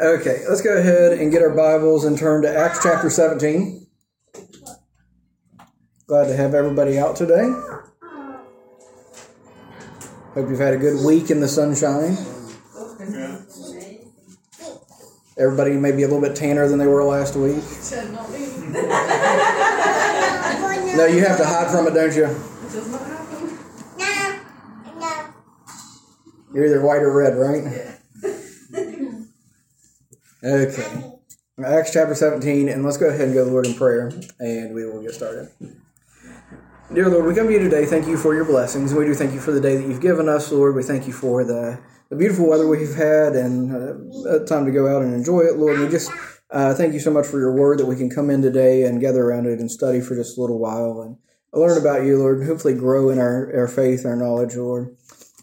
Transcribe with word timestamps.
Okay, 0.00 0.42
let's 0.48 0.62
go 0.62 0.78
ahead 0.78 1.12
and 1.18 1.30
get 1.30 1.42
our 1.42 1.54
Bibles 1.54 2.04
and 2.04 2.16
turn 2.18 2.42
to 2.42 2.48
Acts 2.48 2.80
chapter 2.82 3.10
17. 3.10 3.86
Glad 6.06 6.28
to 6.28 6.36
have 6.36 6.54
everybody 6.54 6.98
out 6.98 7.14
today. 7.14 7.50
Hope 10.34 10.48
you've 10.48 10.58
had 10.58 10.72
a 10.72 10.78
good 10.78 11.04
week 11.04 11.30
in 11.30 11.40
the 11.40 11.48
sunshine. 11.48 12.16
Everybody 15.38 15.72
may 15.72 15.92
be 15.92 16.04
a 16.04 16.08
little 16.08 16.22
bit 16.22 16.36
tanner 16.36 16.66
than 16.68 16.78
they 16.78 16.86
were 16.86 17.04
last 17.04 17.36
week. 17.36 17.62
No, 20.96 21.06
you 21.06 21.24
have 21.24 21.36
to 21.38 21.46
hide 21.46 21.70
from 21.70 21.86
it, 21.86 21.94
don't 21.94 22.14
you? 22.14 22.28
You're 26.54 26.66
either 26.66 26.82
white 26.82 27.02
or 27.02 27.12
red, 27.12 27.36
right? 27.36 27.98
Okay. 30.44 31.04
Acts 31.64 31.92
chapter 31.92 32.16
17, 32.16 32.68
and 32.68 32.84
let's 32.84 32.96
go 32.96 33.08
ahead 33.08 33.20
and 33.20 33.32
go 33.32 33.44
to 33.44 33.44
the 33.44 33.52
Lord 33.52 33.64
in 33.64 33.74
prayer, 33.74 34.10
and 34.40 34.74
we 34.74 34.84
will 34.84 35.00
get 35.00 35.14
started. 35.14 35.50
Dear 36.92 37.08
Lord, 37.10 37.26
we 37.26 37.34
come 37.34 37.46
to 37.46 37.52
you 37.52 37.60
today. 37.60 37.86
Thank 37.86 38.08
you 38.08 38.16
for 38.16 38.34
your 38.34 38.44
blessings. 38.44 38.92
We 38.92 39.04
do 39.04 39.14
thank 39.14 39.34
you 39.34 39.40
for 39.40 39.52
the 39.52 39.60
day 39.60 39.76
that 39.76 39.86
you've 39.86 40.00
given 40.00 40.28
us, 40.28 40.50
Lord. 40.50 40.74
We 40.74 40.82
thank 40.82 41.06
you 41.06 41.12
for 41.12 41.44
the, 41.44 41.78
the 42.08 42.16
beautiful 42.16 42.48
weather 42.48 42.66
we've 42.66 42.92
had 42.92 43.36
and 43.36 43.70
uh, 44.26 44.44
time 44.44 44.64
to 44.64 44.72
go 44.72 44.88
out 44.88 45.02
and 45.02 45.14
enjoy 45.14 45.42
it, 45.42 45.58
Lord. 45.58 45.78
We 45.78 45.88
just 45.88 46.10
uh, 46.50 46.74
thank 46.74 46.92
you 46.92 46.98
so 46.98 47.12
much 47.12 47.26
for 47.26 47.38
your 47.38 47.54
word 47.54 47.78
that 47.78 47.86
we 47.86 47.94
can 47.94 48.10
come 48.10 48.28
in 48.28 48.42
today 48.42 48.82
and 48.82 49.00
gather 49.00 49.22
around 49.22 49.46
it 49.46 49.60
and 49.60 49.70
study 49.70 50.00
for 50.00 50.16
just 50.16 50.36
a 50.36 50.40
little 50.40 50.58
while 50.58 51.02
and 51.02 51.18
learn 51.52 51.78
about 51.78 52.04
you, 52.04 52.18
Lord, 52.18 52.38
and 52.38 52.48
hopefully 52.48 52.74
grow 52.74 53.10
in 53.10 53.20
our, 53.20 53.54
our 53.54 53.68
faith, 53.68 54.04
our 54.04 54.16
knowledge, 54.16 54.56
Lord. 54.56 54.96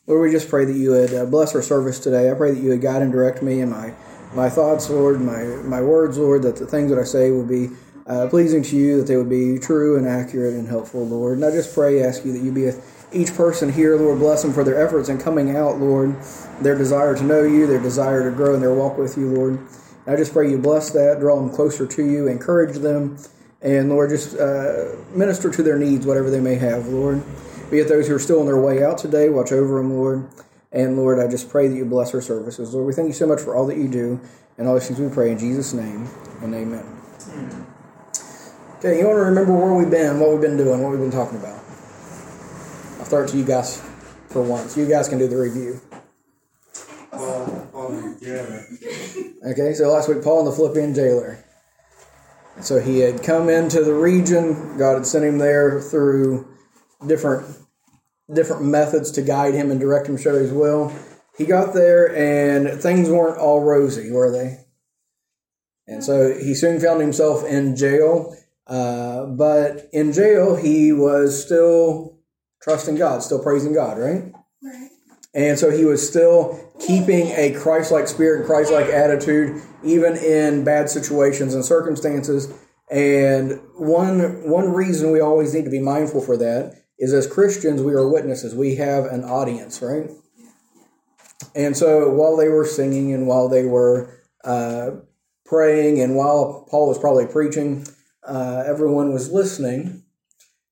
Lord, 0.07 0.23
we 0.23 0.31
just 0.31 0.49
pray 0.49 0.65
that 0.65 0.75
you 0.75 0.91
would 0.91 1.13
uh, 1.13 1.25
bless 1.25 1.55
our 1.55 1.61
service 1.61 1.99
today. 1.99 2.29
I 2.29 2.33
pray 2.33 2.51
that 2.51 2.59
you 2.59 2.69
would 2.69 2.81
guide 2.81 3.01
and 3.01 3.13
direct 3.13 3.41
me 3.41 3.61
and 3.61 3.71
my 3.71 3.93
my 4.33 4.49
thoughts, 4.49 4.89
Lord, 4.89 5.21
my, 5.21 5.43
my 5.63 5.81
words, 5.81 6.17
Lord, 6.17 6.43
that 6.43 6.55
the 6.55 6.65
things 6.65 6.89
that 6.91 6.99
I 6.99 7.03
say 7.03 7.31
will 7.31 7.45
be 7.45 7.69
uh, 8.05 8.27
pleasing 8.27 8.63
to 8.63 8.75
you, 8.75 8.97
that 8.97 9.07
they 9.07 9.17
would 9.17 9.29
be 9.29 9.59
true 9.59 9.97
and 9.97 10.07
accurate 10.07 10.53
and 10.53 10.67
helpful, 10.67 11.05
Lord. 11.05 11.37
And 11.37 11.45
I 11.45 11.51
just 11.51 11.73
pray, 11.73 12.03
ask 12.03 12.25
you 12.25 12.33
that 12.33 12.41
you 12.41 12.51
be 12.51 12.65
with 12.65 13.07
each 13.11 13.33
person 13.35 13.71
here, 13.71 13.95
Lord, 13.95 14.19
bless 14.19 14.41
them 14.41 14.53
for 14.53 14.63
their 14.63 14.83
efforts 14.83 15.09
in 15.09 15.17
coming 15.17 15.55
out, 15.55 15.79
Lord, 15.79 16.15
their 16.61 16.77
desire 16.77 17.15
to 17.15 17.23
know 17.23 17.43
you, 17.43 17.65
their 17.65 17.81
desire 17.81 18.29
to 18.29 18.35
grow 18.35 18.53
in 18.53 18.61
their 18.61 18.73
walk 18.73 18.97
with 18.97 19.17
you, 19.17 19.31
Lord. 19.31 19.53
And 19.53 20.15
I 20.15 20.15
just 20.15 20.33
pray 20.33 20.49
you 20.49 20.57
bless 20.57 20.91
that, 20.91 21.19
draw 21.19 21.35
them 21.35 21.49
closer 21.49 21.87
to 21.87 22.05
you, 22.05 22.27
encourage 22.27 22.77
them, 22.77 23.17
and 23.61 23.89
Lord, 23.89 24.09
just 24.09 24.37
uh, 24.37 24.95
minister 25.13 25.49
to 25.51 25.63
their 25.63 25.77
needs, 25.77 26.05
whatever 26.05 26.29
they 26.29 26.39
may 26.39 26.55
have, 26.55 26.87
Lord. 26.87 27.23
Be 27.69 27.79
it 27.79 27.87
those 27.87 28.07
who 28.07 28.15
are 28.15 28.19
still 28.19 28.39
on 28.39 28.45
their 28.45 28.59
way 28.59 28.83
out 28.83 28.97
today, 28.97 29.29
watch 29.29 29.51
over 29.51 29.77
them, 29.77 29.93
Lord. 29.93 30.27
And 30.71 30.97
Lord, 30.97 31.19
I 31.19 31.27
just 31.27 31.49
pray 31.49 31.67
that 31.67 31.75
you 31.75 31.85
bless 31.85 32.13
our 32.13 32.21
services. 32.21 32.73
Lord, 32.73 32.85
we 32.85 32.93
thank 32.93 33.07
you 33.07 33.13
so 33.13 33.25
much 33.25 33.41
for 33.41 33.55
all 33.55 33.65
that 33.67 33.77
you 33.77 33.87
do 33.87 34.19
and 34.57 34.67
all 34.67 34.75
these 34.75 34.87
things 34.87 34.99
we 34.99 35.09
pray 35.09 35.31
in 35.31 35.39
Jesus' 35.39 35.73
name 35.73 36.07
and 36.41 36.53
amen. 36.53 36.85
Okay, 38.77 38.99
you 38.99 39.07
want 39.07 39.17
to 39.17 39.23
remember 39.23 39.53
where 39.53 39.73
we've 39.73 39.89
been, 39.89 40.19
what 40.19 40.31
we've 40.31 40.41
been 40.41 40.57
doing, 40.57 40.81
what 40.81 40.91
we've 40.91 40.99
been 40.99 41.11
talking 41.11 41.39
about? 41.39 41.59
I'll 42.99 43.05
start 43.05 43.29
to 43.29 43.37
you 43.37 43.43
guys 43.43 43.81
for 44.27 44.41
once. 44.41 44.77
You 44.77 44.87
guys 44.87 45.09
can 45.09 45.17
do 45.17 45.27
the 45.27 45.37
review. 45.37 45.81
Um, 47.11 47.65
okay, 49.51 49.73
so 49.73 49.91
last 49.91 50.07
week, 50.07 50.23
Paul 50.23 50.39
and 50.39 50.47
the 50.47 50.51
Philippian 50.51 50.93
jailer. 50.93 51.43
So 52.61 52.79
he 52.79 52.99
had 52.99 53.23
come 53.23 53.49
into 53.49 53.83
the 53.83 53.93
region. 53.93 54.77
God 54.77 54.95
had 54.95 55.05
sent 55.05 55.25
him 55.25 55.39
there 55.39 55.81
through 55.81 56.47
different 57.07 57.47
different 58.33 58.63
methods 58.63 59.11
to 59.11 59.21
guide 59.21 59.53
him 59.53 59.71
and 59.71 59.79
direct 59.79 60.07
him, 60.07 60.17
show 60.17 60.37
his 60.37 60.51
will. 60.51 60.93
He 61.37 61.45
got 61.45 61.73
there 61.73 62.15
and 62.15 62.81
things 62.81 63.09
weren't 63.09 63.37
all 63.37 63.63
rosy, 63.63 64.11
were 64.11 64.31
they? 64.31 64.65
And 65.87 66.03
so 66.03 66.33
he 66.37 66.53
soon 66.53 66.79
found 66.79 67.01
himself 67.01 67.45
in 67.45 67.75
jail. 67.75 68.35
Uh, 68.67 69.25
but 69.25 69.89
in 69.91 70.13
jail, 70.13 70.55
he 70.55 70.91
was 70.91 71.43
still 71.43 72.19
trusting 72.61 72.95
God, 72.95 73.23
still 73.23 73.41
praising 73.41 73.73
God, 73.73 73.97
right? 73.97 74.31
Right. 74.61 74.89
And 75.33 75.57
so 75.57 75.71
he 75.71 75.85
was 75.85 76.07
still 76.07 76.59
keeping 76.79 77.27
a 77.29 77.53
Christ 77.53 77.91
like 77.91 78.07
spirit 78.07 78.39
and 78.39 78.45
Christ 78.45 78.71
like 78.71 78.87
attitude, 78.87 79.61
even 79.83 80.15
in 80.17 80.63
bad 80.63 80.89
situations 80.89 81.55
and 81.55 81.65
circumstances. 81.65 82.53
And 82.91 83.59
one, 83.75 84.47
one 84.49 84.71
reason 84.71 85.11
we 85.11 85.19
always 85.19 85.53
need 85.53 85.65
to 85.65 85.71
be 85.71 85.79
mindful 85.79 86.21
for 86.21 86.37
that 86.37 86.75
is 86.99 87.13
as 87.13 87.25
Christians, 87.25 87.81
we 87.81 87.93
are 87.93 88.07
witnesses. 88.07 88.53
We 88.53 88.75
have 88.75 89.05
an 89.05 89.23
audience, 89.23 89.81
right? 89.81 90.09
And 91.55 91.75
so 91.75 92.09
while 92.09 92.35
they 92.35 92.49
were 92.49 92.65
singing 92.65 93.13
and 93.13 93.25
while 93.25 93.47
they 93.47 93.65
were 93.65 94.19
uh, 94.43 94.91
praying 95.45 96.01
and 96.01 96.15
while 96.15 96.67
Paul 96.69 96.89
was 96.89 96.99
probably 96.99 97.25
preaching, 97.25 97.87
uh, 98.23 98.63
everyone 98.65 99.13
was 99.13 99.31
listening. 99.31 100.03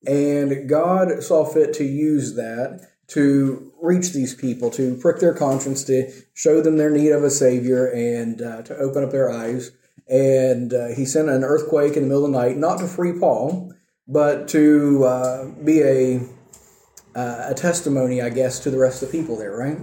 And 0.05 0.69
God 0.69 1.23
saw 1.23 1.45
fit 1.45 1.73
to 1.75 1.83
use 1.83 2.35
that 2.35 2.87
to 3.07 3.71
reach 3.81 4.11
these 4.11 4.35
people, 4.35 4.69
to 4.71 4.95
prick 4.95 5.19
their 5.19 5.33
conscience, 5.33 5.83
to 5.85 6.11
show 6.33 6.61
them 6.61 6.77
their 6.77 6.89
need 6.89 7.11
of 7.11 7.23
a 7.23 7.29
Savior, 7.29 7.87
and 7.87 8.41
uh, 8.41 8.61
to 8.63 8.75
open 8.77 9.03
up 9.03 9.11
their 9.11 9.31
eyes. 9.31 9.71
And 10.09 10.73
uh, 10.73 10.89
he 10.89 11.05
sent 11.05 11.29
an 11.29 11.43
earthquake 11.43 11.95
in 11.95 12.03
the 12.03 12.09
middle 12.09 12.25
of 12.25 12.31
the 12.31 12.37
night, 12.37 12.57
not 12.57 12.79
to 12.79 12.87
free 12.87 13.17
Paul, 13.17 13.73
but 14.07 14.47
to 14.49 15.03
uh, 15.03 15.45
be 15.63 15.81
a 15.81 16.21
uh, 17.15 17.47
a 17.49 17.53
testimony, 17.55 18.21
I 18.21 18.29
guess, 18.29 18.59
to 18.59 18.69
the 18.69 18.77
rest 18.77 19.01
of 19.01 19.11
the 19.11 19.17
people 19.17 19.37
there, 19.37 19.55
right? 19.57 19.79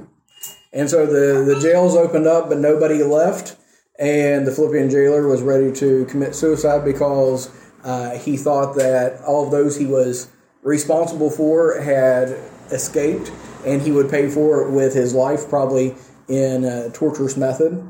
And 0.73 0.89
so 0.89 1.07
the 1.07 1.45
the 1.45 1.61
jails 1.61 1.95
opened 1.97 2.27
up, 2.27 2.49
but 2.49 2.59
nobody 2.59 3.03
left, 3.03 3.57
and 3.99 4.47
the 4.47 4.53
Philippian 4.53 4.91
jailer 4.91 5.27
was 5.27 5.43
ready 5.43 5.73
to 5.73 6.05
commit 6.07 6.35
suicide 6.35 6.85
because 6.85 7.51
uh, 7.85 8.17
he 8.19 8.37
thought 8.37 8.77
that 8.77 9.21
all 9.23 9.45
of 9.45 9.51
those 9.51 9.77
he 9.77 9.87
was 9.87 10.29
responsible 10.63 11.31
for 11.31 11.81
had 11.81 12.31
escaped, 12.71 13.31
and 13.67 13.83
he 13.83 13.93
would 13.93 14.11
pay 14.11 14.29
for 14.29 14.63
it 14.63 14.71
with 14.71 14.95
his 14.95 15.13
life, 15.15 15.49
probably 15.49 15.95
in 16.29 16.65
a 16.65 16.91
torturous 16.91 17.37
method. 17.37 17.87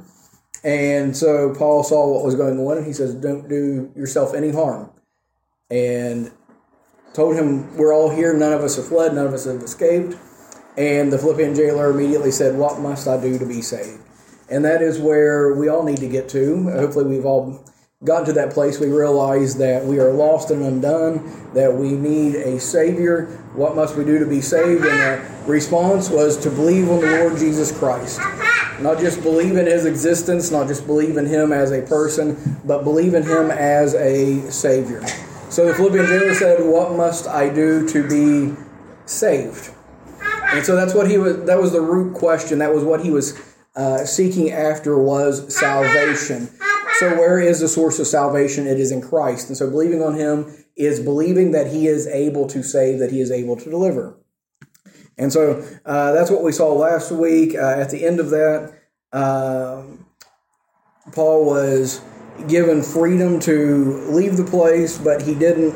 And 0.65 1.15
so 1.16 1.55
Paul 1.55 1.84
saw 1.84 2.09
what 2.09 2.25
was 2.25 2.34
going 2.34 2.59
on, 2.59 2.78
and 2.78 2.87
he 2.87 2.93
says, 2.93 3.15
"Don't 3.15 3.49
do 3.49 3.93
yourself 3.95 4.34
any 4.34 4.51
harm." 4.51 4.91
And 5.70 6.30
told 7.14 7.36
him, 7.36 7.76
We're 7.76 7.94
all 7.94 8.10
here. 8.10 8.34
None 8.34 8.52
of 8.52 8.60
us 8.60 8.76
have 8.76 8.88
fled. 8.88 9.14
None 9.14 9.26
of 9.26 9.32
us 9.32 9.44
have 9.44 9.62
escaped. 9.62 10.16
And 10.76 11.12
the 11.12 11.19
Philippian 11.19 11.54
jailer 11.54 11.91
immediately 11.91 12.30
said, 12.30 12.56
What 12.56 12.80
must 12.80 13.06
I 13.06 13.20
do 13.20 13.38
to 13.38 13.47
be 13.47 13.62
saved? 13.62 14.03
And 14.50 14.64
that 14.64 14.82
is 14.82 14.98
where 14.98 15.54
we 15.54 15.69
all 15.69 15.84
need 15.84 15.98
to 15.98 16.08
get 16.08 16.28
to. 16.30 16.70
Hopefully, 16.70 17.06
we've 17.06 17.24
all 17.24 17.64
gotten 18.04 18.26
to 18.26 18.32
that 18.34 18.53
place. 18.53 18.78
We 18.78 18.88
realize 18.88 19.56
that 19.56 19.84
we 19.84 19.98
are 19.98 20.12
lost 20.12 20.50
and 20.50 20.62
undone, 20.62 21.53
that 21.54 21.72
we 21.72 21.92
need 21.92 22.34
a 22.34 22.60
Savior. 22.60 23.26
What 23.54 23.74
must 23.74 23.97
we 23.97 24.04
do 24.04 24.19
to 24.19 24.26
be 24.26 24.41
saved? 24.41 24.84
And 24.84 25.47
the 25.47 25.50
response 25.50 26.10
was 26.10 26.36
to 26.38 26.50
believe 26.50 26.91
on 26.91 27.00
the 27.00 27.19
Lord 27.19 27.38
Jesus 27.38 27.76
Christ. 27.76 28.20
Not 28.80 28.98
just 28.98 29.22
believe 29.22 29.56
in 29.56 29.66
His 29.66 29.86
existence, 29.86 30.50
not 30.50 30.66
just 30.66 30.86
believe 30.86 31.16
in 31.16 31.26
Him 31.26 31.53
as 31.53 31.70
a 31.70 31.80
person, 31.82 32.60
but 32.64 32.82
believe 32.82 33.14
in 33.14 33.22
Him 33.22 33.50
as 33.50 33.94
a 33.94 34.50
Savior. 34.50 35.03
So 35.54 35.66
the 35.66 35.75
Philippian 35.75 36.06
jailer 36.06 36.34
said, 36.34 36.66
"What 36.66 36.97
must 36.97 37.28
I 37.28 37.48
do 37.48 37.87
to 37.87 38.09
be 38.09 38.56
saved?" 39.06 39.70
And 40.47 40.66
so 40.66 40.75
that's 40.75 40.94
what 40.94 41.09
he 41.09 41.16
was. 41.16 41.44
That 41.44 41.60
was 41.60 41.70
the 41.70 41.81
root 41.81 42.12
question. 42.12 42.59
That 42.59 42.75
was 42.75 42.82
what 42.82 43.04
he 43.04 43.12
was 43.12 43.41
uh, 43.76 44.04
seeking 44.04 44.50
after 44.50 44.98
was 44.98 45.56
salvation. 45.56 46.48
So 46.98 47.15
where 47.15 47.38
is 47.38 47.60
the 47.60 47.69
source 47.69 48.00
of 48.00 48.09
salvation? 48.09 48.66
It 48.66 48.81
is 48.81 48.91
in 48.91 49.00
Christ. 49.00 49.47
And 49.47 49.56
so 49.56 49.70
believing 49.70 50.03
on 50.03 50.15
Him 50.15 50.53
is 50.76 50.98
believing 50.98 51.53
that 51.53 51.69
He 51.69 51.86
is 51.86 52.09
able 52.09 52.48
to 52.48 52.65
save, 52.65 52.98
that 52.98 53.12
He 53.12 53.21
is 53.21 53.31
able 53.31 53.56
to 53.56 53.71
deliver. 53.71 54.16
And 55.16 55.32
so 55.32 55.65
uh, 55.86 56.10
that's 56.10 56.32
what 56.32 56.42
we 56.42 56.50
saw 56.50 56.72
last 56.72 57.12
week. 57.12 57.54
Uh, 57.54 57.76
at 57.78 57.91
the 57.91 58.04
end 58.04 58.19
of 58.19 58.31
that, 58.31 58.75
uh, 59.12 59.84
Paul 61.12 61.47
was 61.47 62.01
given 62.48 62.83
freedom 62.83 63.41
to 63.41 64.04
leave 64.10 64.36
the 64.36 64.45
place, 64.45 64.98
but 64.98 65.22
he 65.22 65.34
didn't 65.34 65.75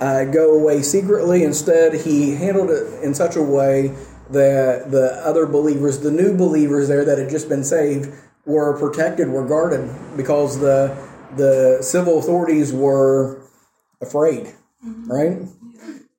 uh, 0.00 0.24
go 0.24 0.54
away 0.54 0.82
secretly. 0.82 1.44
Instead, 1.44 1.94
he 1.94 2.34
handled 2.34 2.70
it 2.70 3.02
in 3.02 3.14
such 3.14 3.36
a 3.36 3.42
way 3.42 3.94
that 4.30 4.90
the 4.90 5.20
other 5.24 5.46
believers, 5.46 6.00
the 6.00 6.10
new 6.10 6.36
believers 6.36 6.88
there 6.88 7.04
that 7.04 7.18
had 7.18 7.30
just 7.30 7.48
been 7.48 7.64
saved, 7.64 8.12
were 8.44 8.78
protected, 8.78 9.28
were 9.28 9.46
guarded, 9.46 9.90
because 10.16 10.60
the 10.60 10.96
the 11.36 11.78
civil 11.82 12.18
authorities 12.18 12.72
were 12.72 13.42
afraid, 14.00 14.54
mm-hmm. 14.84 15.10
right? 15.10 15.38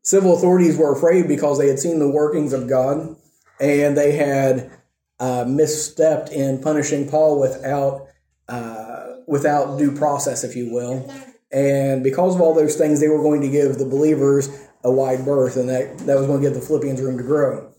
Civil 0.03 0.35
authorities 0.35 0.77
were 0.77 0.93
afraid 0.93 1.27
because 1.27 1.57
they 1.57 1.67
had 1.67 1.79
seen 1.79 1.99
the 1.99 2.09
workings 2.09 2.53
of 2.53 2.67
God, 2.67 3.15
and 3.59 3.97
they 3.97 4.11
had 4.13 4.71
uh, 5.19 5.45
misstepped 5.45 6.31
in 6.31 6.61
punishing 6.61 7.09
Paul 7.09 7.39
without. 7.39 8.07
Uh, 8.47 8.98
without 9.29 9.77
due 9.77 9.95
process, 9.95 10.43
if 10.43 10.55
you 10.55 10.73
will. 10.73 11.09
And 11.51 12.03
because 12.03 12.35
of 12.35 12.41
all 12.41 12.53
those 12.53 12.75
things, 12.75 12.99
they 12.99 13.07
were 13.07 13.21
going 13.21 13.41
to 13.41 13.49
give 13.49 13.77
the 13.77 13.85
believers 13.85 14.49
a 14.83 14.91
wide 14.91 15.23
berth, 15.23 15.55
and 15.55 15.69
that, 15.69 15.99
that 15.99 16.17
was 16.17 16.25
going 16.25 16.41
to 16.41 16.47
give 16.47 16.59
the 16.59 16.65
Philippians 16.65 16.99
room 17.01 17.17
to 17.17 17.23
grow. 17.23 17.71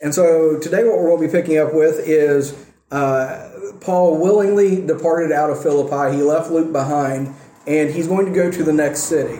And 0.00 0.14
so 0.14 0.58
today, 0.60 0.84
what 0.84 0.98
we're 0.98 1.08
going 1.08 1.22
to 1.22 1.26
be 1.26 1.32
picking 1.32 1.58
up 1.58 1.74
with 1.74 2.06
is 2.06 2.54
uh, 2.90 3.50
Paul 3.80 4.20
willingly 4.20 4.86
departed 4.86 5.32
out 5.32 5.50
of 5.50 5.62
Philippi. 5.62 6.16
He 6.16 6.22
left 6.22 6.50
Luke 6.50 6.72
behind, 6.72 7.34
and 7.66 7.90
he's 7.90 8.06
going 8.06 8.26
to 8.26 8.32
go 8.32 8.50
to 8.50 8.62
the 8.62 8.72
next 8.72 9.04
city. 9.04 9.38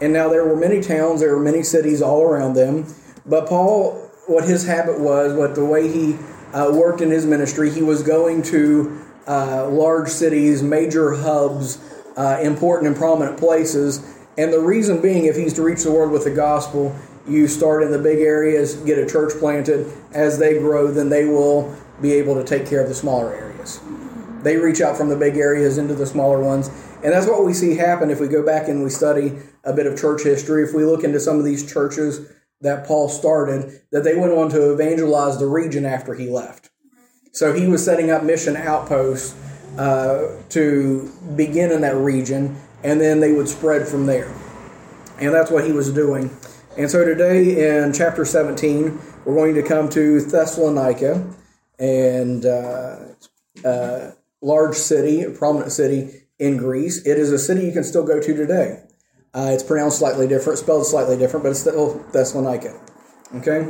And 0.00 0.12
now 0.12 0.28
there 0.30 0.44
were 0.46 0.56
many 0.56 0.80
towns, 0.80 1.20
there 1.20 1.36
were 1.36 1.42
many 1.42 1.62
cities 1.62 2.00
all 2.00 2.22
around 2.22 2.54
them. 2.54 2.86
But 3.26 3.46
Paul, 3.46 4.10
what 4.28 4.44
his 4.44 4.66
habit 4.66 4.98
was, 4.98 5.34
what 5.34 5.54
the 5.54 5.64
way 5.64 5.90
he 5.92 6.16
uh, 6.54 6.70
worked 6.72 7.00
in 7.00 7.10
his 7.10 7.26
ministry, 7.26 7.70
he 7.70 7.82
was 7.82 8.02
going 8.02 8.42
to 8.44 9.04
uh, 9.26 9.68
large 9.68 10.08
cities, 10.08 10.62
major 10.62 11.14
hubs, 11.14 11.78
uh, 12.16 12.38
important 12.42 12.88
and 12.88 12.96
prominent 12.96 13.38
places. 13.38 14.16
And 14.38 14.52
the 14.52 14.60
reason 14.60 15.00
being, 15.00 15.26
if 15.26 15.36
he's 15.36 15.52
to 15.54 15.62
reach 15.62 15.82
the 15.82 15.92
world 15.92 16.12
with 16.12 16.24
the 16.24 16.30
gospel, 16.30 16.94
you 17.28 17.46
start 17.46 17.82
in 17.82 17.90
the 17.90 17.98
big 17.98 18.20
areas, 18.20 18.74
get 18.76 18.98
a 18.98 19.06
church 19.06 19.32
planted. 19.38 19.90
As 20.12 20.38
they 20.38 20.58
grow, 20.58 20.90
then 20.90 21.08
they 21.08 21.24
will 21.26 21.74
be 22.00 22.12
able 22.12 22.34
to 22.34 22.44
take 22.44 22.66
care 22.66 22.82
of 22.82 22.88
the 22.88 22.94
smaller 22.94 23.32
areas. 23.34 23.80
They 24.42 24.56
reach 24.56 24.80
out 24.80 24.96
from 24.96 25.08
the 25.08 25.16
big 25.16 25.36
areas 25.36 25.76
into 25.76 25.94
the 25.94 26.06
smaller 26.06 26.42
ones. 26.42 26.68
And 27.02 27.12
that's 27.12 27.26
what 27.26 27.44
we 27.44 27.52
see 27.52 27.76
happen 27.76 28.10
if 28.10 28.20
we 28.20 28.28
go 28.28 28.44
back 28.44 28.68
and 28.68 28.82
we 28.82 28.90
study 28.90 29.38
a 29.64 29.72
bit 29.72 29.86
of 29.86 29.98
church 29.98 30.22
history. 30.22 30.64
If 30.64 30.74
we 30.74 30.84
look 30.84 31.04
into 31.04 31.20
some 31.20 31.38
of 31.38 31.44
these 31.44 31.70
churches 31.70 32.30
that 32.62 32.86
Paul 32.86 33.08
started, 33.08 33.82
that 33.92 34.04
they 34.04 34.16
went 34.16 34.32
on 34.32 34.50
to 34.50 34.72
evangelize 34.72 35.38
the 35.38 35.46
region 35.46 35.86
after 35.86 36.14
he 36.14 36.28
left. 36.28 36.69
So 37.32 37.52
he 37.52 37.66
was 37.66 37.84
setting 37.84 38.10
up 38.10 38.24
mission 38.24 38.56
outposts 38.56 39.36
uh, 39.78 40.36
to 40.50 41.12
begin 41.36 41.70
in 41.70 41.80
that 41.82 41.96
region, 41.96 42.56
and 42.82 43.00
then 43.00 43.20
they 43.20 43.32
would 43.32 43.48
spread 43.48 43.86
from 43.86 44.06
there. 44.06 44.32
And 45.18 45.32
that's 45.32 45.50
what 45.50 45.64
he 45.64 45.72
was 45.72 45.92
doing. 45.92 46.30
And 46.76 46.90
so 46.90 47.04
today 47.04 47.82
in 47.84 47.92
chapter 47.92 48.24
17, 48.24 48.98
we're 49.24 49.34
going 49.34 49.54
to 49.54 49.62
come 49.62 49.88
to 49.90 50.20
Thessalonica, 50.20 51.24
and 51.78 52.44
uh, 52.44 52.96
uh, 53.64 54.10
large 54.42 54.76
city, 54.76 55.22
a 55.22 55.30
prominent 55.30 55.72
city 55.72 56.26
in 56.38 56.56
Greece. 56.56 57.06
It 57.06 57.18
is 57.18 57.32
a 57.32 57.38
city 57.38 57.64
you 57.64 57.72
can 57.72 57.84
still 57.84 58.04
go 58.04 58.20
to 58.20 58.34
today. 58.34 58.82
Uh, 59.32 59.50
it's 59.52 59.62
pronounced 59.62 59.98
slightly 59.98 60.26
different, 60.26 60.58
spelled 60.58 60.86
slightly 60.86 61.16
different, 61.16 61.44
but 61.44 61.50
it's 61.50 61.60
still 61.60 62.04
Thessalonica. 62.12 62.78
Okay? 63.36 63.68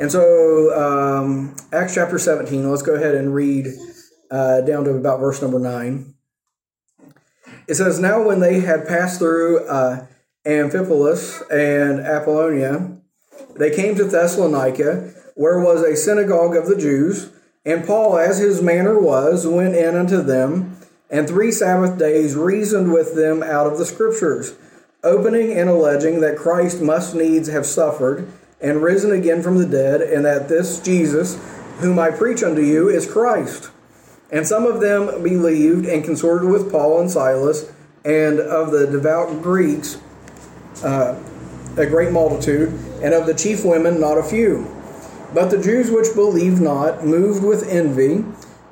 And 0.00 0.10
so, 0.10 0.74
um, 0.74 1.54
Acts 1.72 1.94
chapter 1.94 2.18
17, 2.18 2.68
let's 2.68 2.82
go 2.82 2.94
ahead 2.94 3.14
and 3.14 3.32
read 3.32 3.68
uh, 4.30 4.60
down 4.62 4.84
to 4.84 4.90
about 4.90 5.20
verse 5.20 5.40
number 5.40 5.60
9. 5.60 6.14
It 7.68 7.74
says, 7.76 8.00
Now 8.00 8.26
when 8.26 8.40
they 8.40 8.60
had 8.60 8.88
passed 8.88 9.20
through 9.20 9.66
uh, 9.68 10.06
Amphipolis 10.44 11.42
and 11.50 12.00
Apollonia, 12.00 12.98
they 13.56 13.74
came 13.74 13.94
to 13.94 14.04
Thessalonica, 14.04 15.12
where 15.36 15.60
was 15.60 15.82
a 15.82 15.96
synagogue 15.96 16.56
of 16.56 16.66
the 16.66 16.76
Jews. 16.76 17.30
And 17.64 17.86
Paul, 17.86 18.18
as 18.18 18.38
his 18.38 18.60
manner 18.60 18.98
was, 18.98 19.46
went 19.46 19.76
in 19.76 19.94
unto 19.94 20.22
them, 20.22 20.76
and 21.08 21.28
three 21.28 21.52
Sabbath 21.52 21.98
days 21.98 22.34
reasoned 22.34 22.92
with 22.92 23.14
them 23.14 23.44
out 23.44 23.68
of 23.68 23.78
the 23.78 23.86
Scriptures, 23.86 24.54
opening 25.04 25.52
and 25.52 25.70
alleging 25.70 26.20
that 26.20 26.36
Christ 26.36 26.82
must 26.82 27.14
needs 27.14 27.48
have 27.48 27.64
suffered 27.64 28.28
and 28.60 28.82
risen 28.82 29.12
again 29.12 29.42
from 29.42 29.58
the 29.58 29.66
dead, 29.66 30.00
and 30.00 30.24
that 30.24 30.48
this 30.48 30.80
Jesus, 30.80 31.38
whom 31.78 31.98
I 31.98 32.10
preach 32.10 32.42
unto 32.42 32.62
you, 32.62 32.88
is 32.88 33.10
Christ. 33.10 33.70
And 34.30 34.46
some 34.46 34.66
of 34.66 34.80
them 34.80 35.22
believed 35.22 35.86
and 35.86 36.04
consorted 36.04 36.48
with 36.48 36.70
Paul 36.70 37.00
and 37.00 37.10
Silas, 37.10 37.70
and 38.04 38.40
of 38.40 38.70
the 38.70 38.86
devout 38.86 39.42
Greeks, 39.42 39.98
uh, 40.82 41.20
a 41.76 41.86
great 41.86 42.12
multitude, 42.12 42.68
and 43.02 43.14
of 43.14 43.26
the 43.26 43.34
chief 43.34 43.64
women, 43.64 44.00
not 44.00 44.18
a 44.18 44.22
few. 44.22 44.70
But 45.32 45.50
the 45.50 45.60
Jews 45.60 45.90
which 45.90 46.14
believed 46.14 46.60
not, 46.60 47.04
moved 47.04 47.42
with 47.44 47.68
envy, 47.68 48.24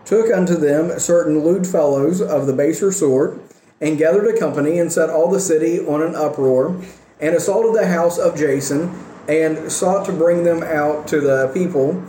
took 0.04 0.32
unto 0.32 0.54
them 0.54 0.98
certain 0.98 1.40
lewd 1.40 1.66
fellows 1.66 2.20
of 2.20 2.46
the 2.46 2.52
baser 2.52 2.92
sort, 2.92 3.40
and 3.80 3.98
gathered 3.98 4.26
a 4.26 4.38
company, 4.38 4.78
and 4.78 4.92
set 4.92 5.10
all 5.10 5.30
the 5.30 5.40
city 5.40 5.80
on 5.80 6.02
an 6.02 6.14
uproar, 6.14 6.76
and 7.20 7.34
assaulted 7.34 7.74
the 7.74 7.86
house 7.86 8.18
of 8.18 8.36
Jason, 8.36 8.88
and 9.28 9.70
sought 9.70 10.04
to 10.06 10.12
bring 10.12 10.44
them 10.44 10.62
out 10.62 11.06
to 11.08 11.20
the 11.20 11.50
people. 11.54 12.02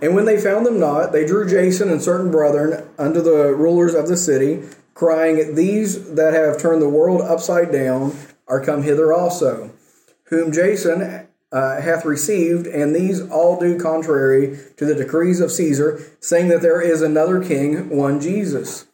And 0.00 0.14
when 0.14 0.24
they 0.24 0.40
found 0.40 0.64
them 0.64 0.78
not, 0.78 1.12
they 1.12 1.26
drew 1.26 1.48
Jason 1.48 1.90
and 1.90 2.00
certain 2.00 2.30
brethren 2.30 2.88
unto 2.98 3.20
the 3.20 3.54
rulers 3.54 3.94
of 3.94 4.08
the 4.08 4.16
city, 4.16 4.62
crying, 4.94 5.54
These 5.54 6.14
that 6.14 6.34
have 6.34 6.58
turned 6.58 6.82
the 6.82 6.88
world 6.88 7.20
upside 7.20 7.72
down 7.72 8.16
are 8.46 8.64
come 8.64 8.82
hither 8.82 9.12
also, 9.12 9.70
whom 10.24 10.52
Jason 10.52 11.26
uh, 11.50 11.80
hath 11.80 12.04
received, 12.04 12.66
and 12.66 12.94
these 12.94 13.20
all 13.30 13.58
do 13.58 13.78
contrary 13.78 14.58
to 14.76 14.84
the 14.84 14.94
decrees 14.94 15.40
of 15.40 15.50
Caesar, 15.50 16.00
saying 16.20 16.48
that 16.48 16.62
there 16.62 16.80
is 16.80 17.02
another 17.02 17.42
king, 17.42 17.88
one 17.88 18.20
Jesus. 18.20 18.87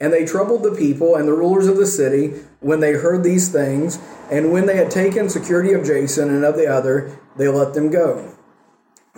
And 0.00 0.12
they 0.12 0.26
troubled 0.26 0.62
the 0.62 0.74
people 0.74 1.16
and 1.16 1.26
the 1.26 1.32
rulers 1.32 1.66
of 1.66 1.76
the 1.76 1.86
city 1.86 2.34
when 2.60 2.80
they 2.80 2.92
heard 2.92 3.24
these 3.24 3.50
things, 3.50 3.98
and 4.30 4.52
when 4.52 4.66
they 4.66 4.76
had 4.76 4.90
taken 4.90 5.28
security 5.28 5.72
of 5.72 5.86
Jason 5.86 6.28
and 6.28 6.44
of 6.44 6.56
the 6.56 6.66
other, 6.66 7.18
they 7.36 7.48
let 7.48 7.74
them 7.74 7.90
go. 7.90 8.34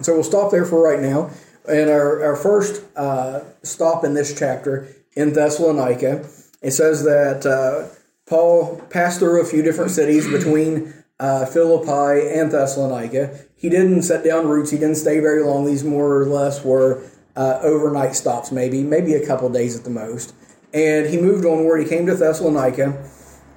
So 0.02 0.14
we'll 0.14 0.22
stop 0.22 0.50
there 0.50 0.64
for 0.64 0.82
right 0.82 1.00
now. 1.00 1.30
And 1.69 1.90
our, 1.90 2.22
our 2.22 2.36
first 2.36 2.84
uh, 2.96 3.40
stop 3.62 4.04
in 4.04 4.14
this 4.14 4.38
chapter 4.38 4.88
in 5.16 5.32
Thessalonica, 5.32 6.25
it 6.62 6.70
says 6.70 7.04
that 7.04 7.44
uh, 7.44 7.88
Paul 8.26 8.80
passed 8.90 9.19
through 9.19 9.40
a 9.42 9.44
few 9.44 9.62
different 9.62 9.90
cities 9.90 10.28
between 10.28 10.94
uh, 11.19 11.46
Philippi 11.46 12.28
and 12.28 12.52
Thessalonica. 12.52 13.38
He 13.56 13.69
didn't 13.69 14.02
set 14.02 14.25
down 14.25 14.46
roots. 14.46 14.70
He 14.70 14.78
didn't 14.78 14.96
stay 14.96 15.19
very 15.19 15.42
long. 15.42 15.66
These 15.66 15.84
more 15.84 16.22
or 16.22 16.26
less 16.26 16.64
were 16.64 17.02
uh, 17.34 17.58
overnight 17.62 18.14
stops, 18.14 18.52
maybe, 18.52 18.82
maybe 18.82 19.14
a 19.14 19.26
couple 19.26 19.48
days 19.48 19.76
at 19.76 19.84
the 19.84 19.90
most. 19.90 20.34
And 20.72 21.08
he 21.08 21.16
moved 21.16 21.44
onward. 21.44 21.82
He 21.82 21.88
came 21.88 22.06
to 22.06 22.14
Thessalonica. 22.14 23.04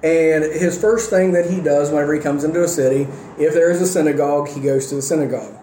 And 0.02 0.42
his 0.44 0.80
first 0.80 1.10
thing 1.10 1.32
that 1.32 1.48
he 1.48 1.60
does 1.60 1.90
whenever 1.90 2.14
he 2.14 2.20
comes 2.20 2.42
into 2.42 2.64
a 2.64 2.68
city, 2.68 3.06
if 3.38 3.54
there 3.54 3.70
is 3.70 3.80
a 3.80 3.86
synagogue, 3.86 4.48
he 4.48 4.60
goes 4.60 4.88
to 4.88 4.96
the 4.96 5.02
synagogue. 5.02 5.54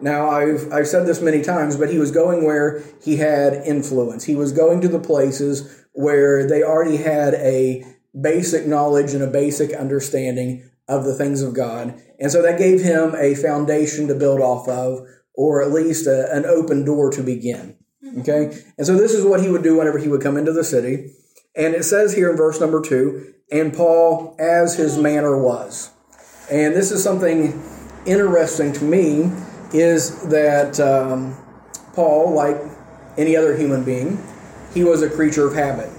Now, 0.00 0.30
I've, 0.30 0.72
I've 0.72 0.86
said 0.86 1.06
this 1.06 1.20
many 1.20 1.42
times, 1.42 1.76
but 1.76 1.90
he 1.90 1.98
was 1.98 2.12
going 2.12 2.44
where 2.44 2.82
he 3.02 3.16
had 3.16 3.54
influence. 3.66 4.24
He 4.24 4.36
was 4.36 4.52
going 4.52 4.80
to 4.82 4.88
the 4.88 5.00
places 5.00 5.84
where 5.92 6.46
they 6.46 6.62
already 6.62 6.98
had 6.98 7.34
a 7.34 7.84
basic 8.18 8.66
knowledge 8.66 9.14
and 9.14 9.22
a 9.22 9.30
basic 9.30 9.72
understanding 9.72 10.70
of 10.86 11.04
the 11.04 11.14
things 11.14 11.42
of 11.42 11.54
God. 11.54 12.00
And 12.20 12.30
so 12.30 12.40
that 12.42 12.58
gave 12.58 12.82
him 12.82 13.14
a 13.16 13.34
foundation 13.34 14.06
to 14.08 14.14
build 14.14 14.40
off 14.40 14.68
of, 14.68 15.00
or 15.34 15.62
at 15.62 15.72
least 15.72 16.06
a, 16.06 16.32
an 16.32 16.46
open 16.46 16.84
door 16.84 17.10
to 17.10 17.22
begin. 17.22 17.76
Okay? 18.20 18.62
And 18.76 18.86
so 18.86 18.96
this 18.96 19.12
is 19.12 19.24
what 19.24 19.40
he 19.40 19.48
would 19.48 19.62
do 19.62 19.76
whenever 19.76 19.98
he 19.98 20.08
would 20.08 20.22
come 20.22 20.36
into 20.36 20.52
the 20.52 20.64
city. 20.64 21.12
And 21.56 21.74
it 21.74 21.84
says 21.84 22.14
here 22.14 22.30
in 22.30 22.36
verse 22.36 22.60
number 22.60 22.80
two, 22.80 23.34
and 23.50 23.72
Paul 23.72 24.36
as 24.38 24.76
his 24.76 24.96
manner 24.98 25.36
was. 25.36 25.90
And 26.50 26.74
this 26.74 26.90
is 26.90 27.02
something 27.02 27.60
interesting 28.06 28.72
to 28.74 28.84
me 28.84 29.32
is 29.72 30.22
that 30.28 30.78
um, 30.80 31.36
Paul, 31.94 32.32
like 32.32 32.56
any 33.16 33.36
other 33.36 33.56
human 33.56 33.84
being, 33.84 34.22
he 34.72 34.84
was 34.84 35.02
a 35.02 35.10
creature 35.10 35.46
of 35.46 35.54
habit. 35.54 35.90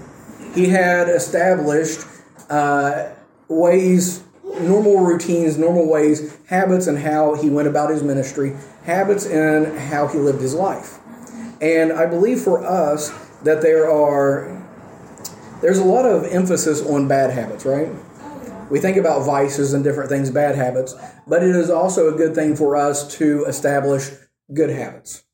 He 0.54 0.68
had 0.68 1.08
established 1.08 2.06
uh, 2.48 3.10
ways 3.48 4.24
normal 4.60 4.98
routines, 5.00 5.58
normal 5.58 5.88
ways, 5.88 6.36
habits, 6.46 6.86
and 6.86 6.98
how 6.98 7.34
he 7.34 7.48
went 7.48 7.68
about 7.68 7.90
his 7.90 8.02
ministry, 8.02 8.56
habits, 8.84 9.26
and 9.26 9.78
how 9.78 10.08
he 10.08 10.18
lived 10.18 10.40
his 10.40 10.54
life. 10.54 10.98
And 11.60 11.92
I 11.92 12.06
believe 12.06 12.40
for 12.40 12.64
us 12.64 13.10
that 13.42 13.62
there 13.62 13.90
are 13.90 14.60
there's 15.60 15.78
a 15.78 15.84
lot 15.84 16.06
of 16.06 16.24
emphasis 16.24 16.80
on 16.80 17.06
bad 17.06 17.30
habits, 17.30 17.66
right? 17.66 17.88
We 18.70 18.78
think 18.78 18.96
about 18.96 19.26
vices 19.26 19.74
and 19.74 19.84
different 19.84 20.08
things, 20.08 20.30
bad 20.30 20.54
habits, 20.54 20.94
but 21.26 21.42
it 21.42 21.54
is 21.54 21.68
also 21.68 22.12
a 22.12 22.16
good 22.16 22.34
thing 22.34 22.56
for 22.56 22.76
us 22.76 23.16
to 23.18 23.44
establish 23.44 24.10
good 24.54 24.70
habits. 24.70 25.24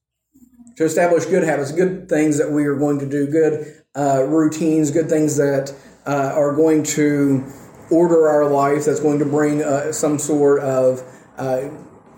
To 0.79 0.85
establish 0.85 1.27
good 1.27 1.45
habits, 1.45 1.71
good 1.71 2.09
things 2.09 2.39
that 2.39 2.51
we 2.51 2.65
are 2.65 2.75
going 2.75 2.99
to 2.99 3.07
do, 3.07 3.27
good 3.27 3.83
uh, 3.95 4.25
routines, 4.25 4.91
good 4.91 5.09
things 5.09 5.37
that 5.37 5.73
uh, 6.07 6.33
are 6.35 6.55
going 6.55 6.83
to 6.83 7.45
order 7.91 8.29
our 8.29 8.47
life 8.47 8.85
that's 8.87 9.01
going 9.01 9.19
to 9.21 9.25
bring 9.25 9.63
uh, 9.63 9.93
some 9.93 10.19
sort 10.19 10.61
of 10.61 11.03
uh, 11.39 11.69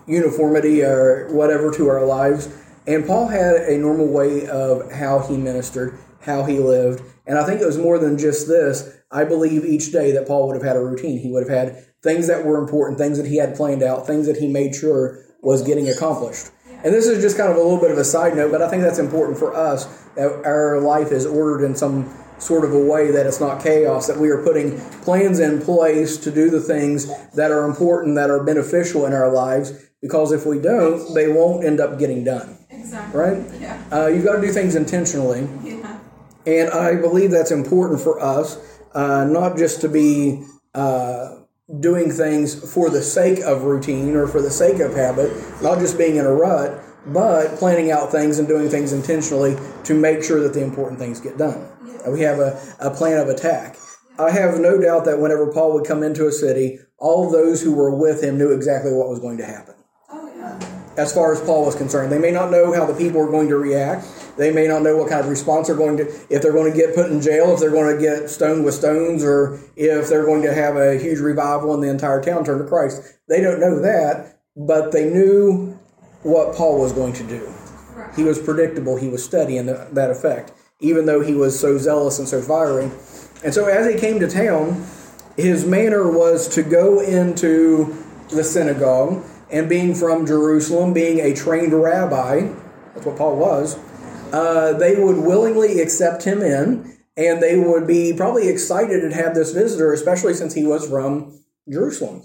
uniformity 0.07 0.83
or 0.83 1.27
whatever 1.31 1.71
to 1.71 1.87
our 1.87 2.05
lives. 2.05 2.47
And 2.87 3.05
Paul 3.05 3.27
had 3.27 3.55
a 3.55 3.77
normal 3.77 4.07
way 4.07 4.47
of 4.47 4.91
how 4.91 5.19
he 5.19 5.37
ministered, 5.37 5.97
how 6.21 6.43
he 6.43 6.59
lived. 6.59 7.03
And 7.27 7.37
I 7.37 7.45
think 7.45 7.61
it 7.61 7.65
was 7.65 7.77
more 7.77 7.99
than 7.99 8.17
just 8.17 8.47
this. 8.47 8.97
I 9.11 9.23
believe 9.23 9.65
each 9.65 9.91
day 9.91 10.11
that 10.11 10.27
Paul 10.27 10.47
would 10.47 10.55
have 10.55 10.65
had 10.65 10.75
a 10.75 10.83
routine. 10.83 11.19
He 11.19 11.31
would 11.31 11.47
have 11.47 11.55
had 11.55 11.85
things 12.01 12.27
that 12.27 12.45
were 12.45 12.57
important, 12.57 12.97
things 12.97 13.17
that 13.17 13.27
he 13.27 13.37
had 13.37 13.55
planned 13.55 13.83
out, 13.83 14.07
things 14.07 14.25
that 14.27 14.37
he 14.37 14.47
made 14.47 14.75
sure 14.75 15.23
was 15.41 15.61
getting 15.61 15.89
accomplished. 15.89 16.51
And 16.83 16.93
this 16.93 17.07
is 17.07 17.21
just 17.21 17.37
kind 17.37 17.51
of 17.51 17.57
a 17.57 17.59
little 17.59 17.79
bit 17.79 17.91
of 17.91 17.97
a 17.97 18.05
side 18.05 18.35
note, 18.35 18.51
but 18.51 18.61
I 18.61 18.69
think 18.69 18.83
that's 18.83 18.99
important 18.99 19.37
for 19.37 19.53
us 19.53 19.85
that 20.15 20.45
our 20.45 20.79
life 20.79 21.11
is 21.11 21.25
ordered 21.25 21.65
in 21.65 21.75
some 21.75 22.09
sort 22.37 22.63
of 22.63 22.73
a 22.73 22.79
way 22.79 23.11
that 23.11 23.25
it's 23.25 23.41
not 23.41 23.61
chaos, 23.61 24.07
that 24.07 24.17
we 24.17 24.29
are 24.29 24.41
putting 24.43 24.79
plans 25.01 25.39
in 25.39 25.61
place 25.61 26.15
to 26.17 26.31
do 26.31 26.49
the 26.49 26.61
things 26.61 27.11
that 27.31 27.51
are 27.51 27.65
important, 27.65 28.15
that 28.15 28.29
are 28.29 28.43
beneficial 28.43 29.05
in 29.05 29.11
our 29.11 29.29
lives, 29.29 29.88
because 30.01 30.31
if 30.31 30.45
we 30.45 30.59
don't, 30.59 31.13
they 31.13 31.27
won't 31.27 31.65
end 31.65 31.79
up 31.79 31.99
getting 31.99 32.23
done. 32.23 32.57
Exactly. 32.69 33.19
right? 33.19 33.45
Yeah. 33.59 33.83
Uh, 33.91 34.07
you've 34.07 34.25
got 34.25 34.35
to 34.35 34.41
do 34.41 34.51
things 34.51 34.75
intentionally. 34.75 35.47
Yeah. 35.63 35.99
And 36.45 36.69
I 36.69 36.95
believe 36.95 37.31
that's 37.31 37.51
important 37.51 37.99
for 38.01 38.19
us, 38.19 38.79
uh, 38.93 39.25
not 39.25 39.57
just 39.57 39.81
to 39.81 39.89
be 39.89 40.43
uh, 40.73 41.35
doing 41.79 42.11
things 42.11 42.73
for 42.73 42.89
the 42.89 43.01
sake 43.01 43.39
of 43.39 43.63
routine 43.63 44.15
or 44.15 44.27
for 44.27 44.41
the 44.41 44.49
sake 44.49 44.79
of 44.79 44.95
habit, 44.95 45.31
not 45.61 45.79
just 45.79 45.97
being 45.97 46.15
in 46.15 46.25
a 46.25 46.33
rut, 46.33 46.79
but 47.07 47.55
planning 47.57 47.91
out 47.91 48.11
things 48.11 48.39
and 48.39 48.47
doing 48.47 48.69
things 48.69 48.93
intentionally 48.93 49.57
to 49.83 49.93
make 49.93 50.23
sure 50.23 50.41
that 50.41 50.53
the 50.53 50.63
important 50.63 50.99
things 50.99 51.19
get 51.19 51.37
done. 51.37 51.57
Uh, 52.05 52.11
We 52.11 52.21
have 52.21 52.39
a, 52.39 52.59
a 52.79 52.89
plan 52.89 53.17
of 53.17 53.27
attack. 53.27 53.77
I 54.17 54.31
have 54.31 54.59
no 54.59 54.79
doubt 54.79 55.05
that 55.05 55.19
whenever 55.19 55.51
Paul 55.51 55.73
would 55.73 55.85
come 55.85 56.03
into 56.03 56.27
a 56.27 56.31
city, 56.31 56.79
all 56.97 57.29
those 57.31 57.61
who 57.61 57.73
were 57.73 57.93
with 57.95 58.23
him 58.23 58.37
knew 58.37 58.51
exactly 58.51 58.93
what 58.93 59.07
was 59.07 59.19
going 59.19 59.37
to 59.37 59.45
happen 59.45 59.75
yeah. 59.77 59.78
As 60.99 61.13
far 61.13 61.31
as 61.31 61.39
Paul 61.39 61.65
was 61.65 61.75
concerned. 61.75 62.11
They 62.11 62.19
may 62.19 62.31
not 62.31 62.51
know 62.51 62.73
how 62.73 62.85
the 62.85 62.93
people 62.93 63.21
are 63.21 63.31
going 63.31 63.47
to 63.47 63.57
react. 63.57 64.05
They 64.37 64.51
may 64.51 64.67
not 64.67 64.83
know 64.83 64.97
what 64.97 65.09
kind 65.09 65.21
of 65.21 65.29
response 65.29 65.67
they're 65.67 65.75
going 65.75 65.97
to, 65.97 66.07
if 66.29 66.41
they're 66.41 66.51
going 66.51 66.71
to 66.71 66.77
get 66.77 66.93
put 66.93 67.09
in 67.09 67.21
jail, 67.21 67.53
if 67.53 67.59
they're 67.59 67.71
going 67.71 67.95
to 67.95 68.01
get 68.01 68.29
stoned 68.29 68.65
with 68.65 68.73
stones, 68.73 69.23
or 69.23 69.59
if 69.75 70.09
they're 70.09 70.25
going 70.25 70.41
to 70.43 70.53
have 70.53 70.75
a 70.75 70.99
huge 70.99 71.19
revival 71.19 71.73
and 71.73 71.81
the 71.81 71.89
entire 71.89 72.21
town 72.21 72.43
turn 72.43 72.59
to 72.59 72.65
Christ. 72.65 73.19
They 73.29 73.41
don't 73.41 73.59
know 73.59 73.79
that, 73.79 74.39
but 74.55 74.91
they 74.91 75.09
knew 75.09 75.79
what 76.23 76.55
Paul 76.55 76.79
was 76.81 76.91
going 76.91 77.13
to 77.13 77.23
do. 77.23 77.49
He 78.15 78.23
was 78.23 78.39
predictable. 78.39 78.97
He 78.97 79.07
was 79.07 79.23
steady 79.23 79.57
in 79.57 79.67
the, 79.67 79.87
that 79.93 80.11
effect, 80.11 80.51
even 80.81 81.05
though 81.05 81.21
he 81.21 81.33
was 81.33 81.57
so 81.57 81.77
zealous 81.77 82.19
and 82.19 82.27
so 82.27 82.41
fiery. 82.41 82.91
And 83.43 83.53
so 83.53 83.67
as 83.67 83.91
he 83.91 83.99
came 83.99 84.19
to 84.19 84.27
town, 84.27 84.85
his 85.37 85.65
manner 85.65 86.11
was 86.11 86.49
to 86.55 86.63
go 86.63 86.99
into 86.99 87.95
the 88.29 88.43
synagogue, 88.43 89.23
and 89.51 89.67
being 89.67 89.95
from 89.95 90.25
Jerusalem, 90.25 90.93
being 90.93 91.19
a 91.19 91.33
trained 91.33 91.73
rabbi, 91.73 92.51
that's 92.93 93.05
what 93.05 93.17
Paul 93.17 93.37
was, 93.37 93.77
uh, 94.31 94.73
they 94.73 94.95
would 94.95 95.17
willingly 95.17 95.81
accept 95.81 96.23
him 96.23 96.41
in, 96.41 96.97
and 97.17 97.41
they 97.41 97.57
would 97.57 97.87
be 97.87 98.13
probably 98.13 98.47
excited 98.47 99.01
to 99.01 99.15
have 99.15 99.33
this 99.33 99.51
visitor, 99.51 99.91
especially 99.91 100.33
since 100.33 100.53
he 100.53 100.65
was 100.65 100.87
from 100.87 101.43
Jerusalem. 101.69 102.23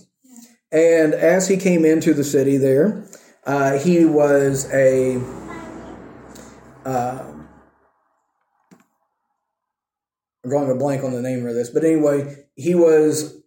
And 0.71 1.15
as 1.15 1.49
he 1.49 1.57
came 1.57 1.85
into 1.85 2.13
the 2.15 2.25
city 2.25 2.57
there, 2.57 3.07
uh, 3.45 3.79
he 3.79 4.05
was 4.05 4.71
a 4.73 5.21
uh, 6.85 7.25
I'm 10.45 10.51
drawing 10.51 10.71
a 10.71 10.75
blank 10.75 11.03
on 11.03 11.13
the 11.13 11.23
name 11.23 11.47
of 11.47 11.55
this, 11.55 11.71
but 11.71 11.85
anyway, 11.85 12.45
he 12.55 12.75
was 12.75 13.41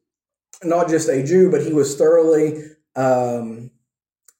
not 0.63 0.89
just 0.89 1.07
a 1.10 1.24
Jew, 1.24 1.51
but 1.51 1.62
he 1.62 1.72
was 1.72 1.96
thoroughly 1.96 2.63
um, 2.98 3.72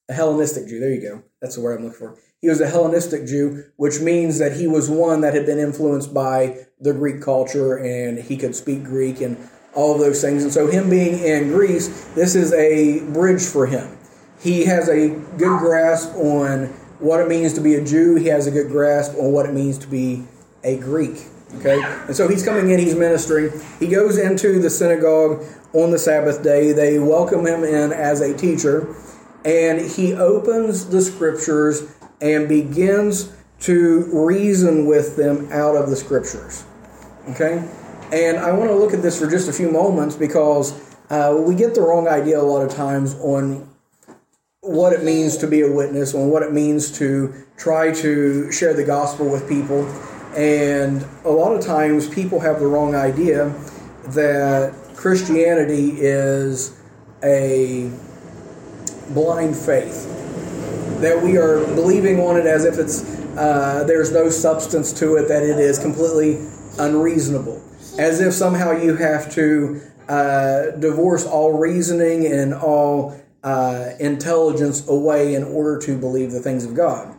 a 0.10 0.14
Hellenistic 0.14 0.68
Jew. 0.68 0.80
There 0.80 0.94
you 0.94 1.02
go. 1.02 1.24
That's 1.42 1.56
the 1.56 1.62
word 1.62 1.80
I'm 1.80 1.86
looking 1.86 2.00
for. 2.00 2.18
He 2.42 2.50
was 2.50 2.60
a 2.62 2.68
Hellenistic 2.68 3.26
Jew, 3.26 3.64
which 3.78 4.00
means 4.00 4.40
that 4.40 4.54
he 4.54 4.68
was 4.68 4.90
one 4.90 5.22
that 5.22 5.34
had 5.34 5.46
been 5.46 5.60
influenced 5.60 6.14
by 6.14 6.66
the 6.80 6.94
Greek 6.94 7.22
culture 7.22 7.78
and 7.78 8.20
he 8.20 8.38
could 8.38 8.56
speak 8.56 8.84
Greek 8.84 9.22
and 9.22 9.38
all 9.74 9.94
of 9.94 10.00
those 10.00 10.22
things. 10.22 10.44
And 10.44 10.52
so, 10.52 10.68
him 10.68 10.90
being 10.90 11.20
in 11.24 11.50
Greece, 11.50 12.06
this 12.16 12.36
is 12.36 12.54
a 12.54 13.00
bridge 13.12 13.44
for 13.44 13.68
him. 13.68 13.98
He 14.40 14.66
has 14.66 14.88
a 14.88 15.10
good 15.38 15.60
grasp 15.60 16.14
on 16.16 16.68
what 17.00 17.20
it 17.20 17.28
means 17.28 17.54
to 17.54 17.62
be 17.62 17.76
a 17.76 17.84
Jew, 17.84 18.16
he 18.16 18.28
has 18.28 18.48
a 18.48 18.52
good 18.52 18.70
grasp 18.70 19.16
on 19.18 19.32
what 19.32 19.46
it 19.46 19.54
means 19.54 19.78
to 19.80 19.88
be 19.88 20.26
a 20.64 20.78
Greek. 20.78 21.26
Okay? 21.56 21.82
And 22.08 22.16
so 22.16 22.28
he's 22.28 22.44
coming 22.44 22.70
in, 22.70 22.80
he's 22.80 22.96
ministering. 22.96 23.52
He 23.80 23.88
goes 23.88 24.18
into 24.18 24.60
the 24.60 24.70
synagogue 24.70 25.44
on 25.78 25.92
the 25.92 26.00
Sabbath 26.00 26.44
day. 26.44 26.72
They 26.72 27.00
welcome 27.00 27.46
him 27.46 27.64
in 27.64 27.94
as 27.94 28.22
a 28.22 28.36
teacher, 28.36 28.96
and 29.46 29.80
he 29.80 30.14
opens 30.14 30.88
the 30.88 31.02
scriptures 31.02 31.84
and 32.22 32.50
begins 32.50 33.34
to 33.60 34.10
reason 34.12 34.86
with 34.86 35.16
them 35.16 35.52
out 35.52 35.76
of 35.76 35.90
the 35.90 35.96
scriptures. 35.96 36.66
Okay? 37.30 37.68
And 38.12 38.38
I 38.38 38.52
want 38.54 38.70
to 38.70 38.76
look 38.76 38.94
at 38.94 39.02
this 39.02 39.20
for 39.20 39.30
just 39.30 39.50
a 39.50 39.54
few 39.54 39.72
moments 39.72 40.16
because 40.16 40.74
uh, 41.10 41.42
we 41.46 41.56
get 41.56 41.76
the 41.76 41.82
wrong 41.82 42.08
idea 42.08 42.40
a 42.40 42.44
lot 42.44 42.62
of 42.62 42.74
times 42.74 43.16
on 43.16 43.70
what 44.62 44.94
it 44.94 45.04
means 45.04 45.38
to 45.38 45.48
be 45.48 45.62
a 45.62 45.72
witness, 45.72 46.14
on 46.14 46.30
what 46.30 46.44
it 46.44 46.54
means 46.54 46.98
to 47.00 47.34
try 47.58 47.92
to 47.94 48.52
share 48.52 48.74
the 48.74 48.84
gospel 48.84 49.30
with 49.30 49.48
people. 49.48 49.86
And 50.36 51.06
a 51.26 51.30
lot 51.30 51.56
of 51.56 51.66
times 51.66 52.08
people 52.08 52.40
have 52.40 52.60
the 52.60 52.68
wrong 52.68 52.96
idea 52.96 53.50
that 54.10 54.74
Christianity 54.98 55.92
is 55.92 56.76
a 57.24 57.92
blind 59.12 59.56
faith, 59.56 60.06
that 61.02 61.22
we 61.22 61.38
are 61.38 61.64
believing 61.76 62.20
on 62.20 62.36
it 62.36 62.48
as 62.48 62.66
if 62.66 62.80
it's 62.80 63.04
uh, 63.38 63.84
there's 63.86 64.12
no 64.12 64.32
substance 64.32 64.92
to 64.94 65.16
it, 65.18 65.28
that 65.28 65.44
it 65.44 65.60
is 65.60 65.78
completely 65.78 66.44
unreasonable, 66.80 67.62
as 68.00 68.20
if 68.20 68.34
somehow 68.34 68.72
you 68.72 68.96
have 68.96 69.32
to 69.34 69.80
uh, 70.10 70.72
divorce 70.72 71.26
all 71.26 71.56
reasoning 71.56 72.26
and 72.26 72.56
all 72.56 73.16
uh, 73.44 73.92
intelligence 74.00 74.88
away 74.88 75.36
in 75.36 75.44
order 75.44 75.78
to 75.78 75.96
believe 75.96 76.32
the 76.32 76.40
things 76.40 76.66
of 76.66 76.74
God. 76.74 77.14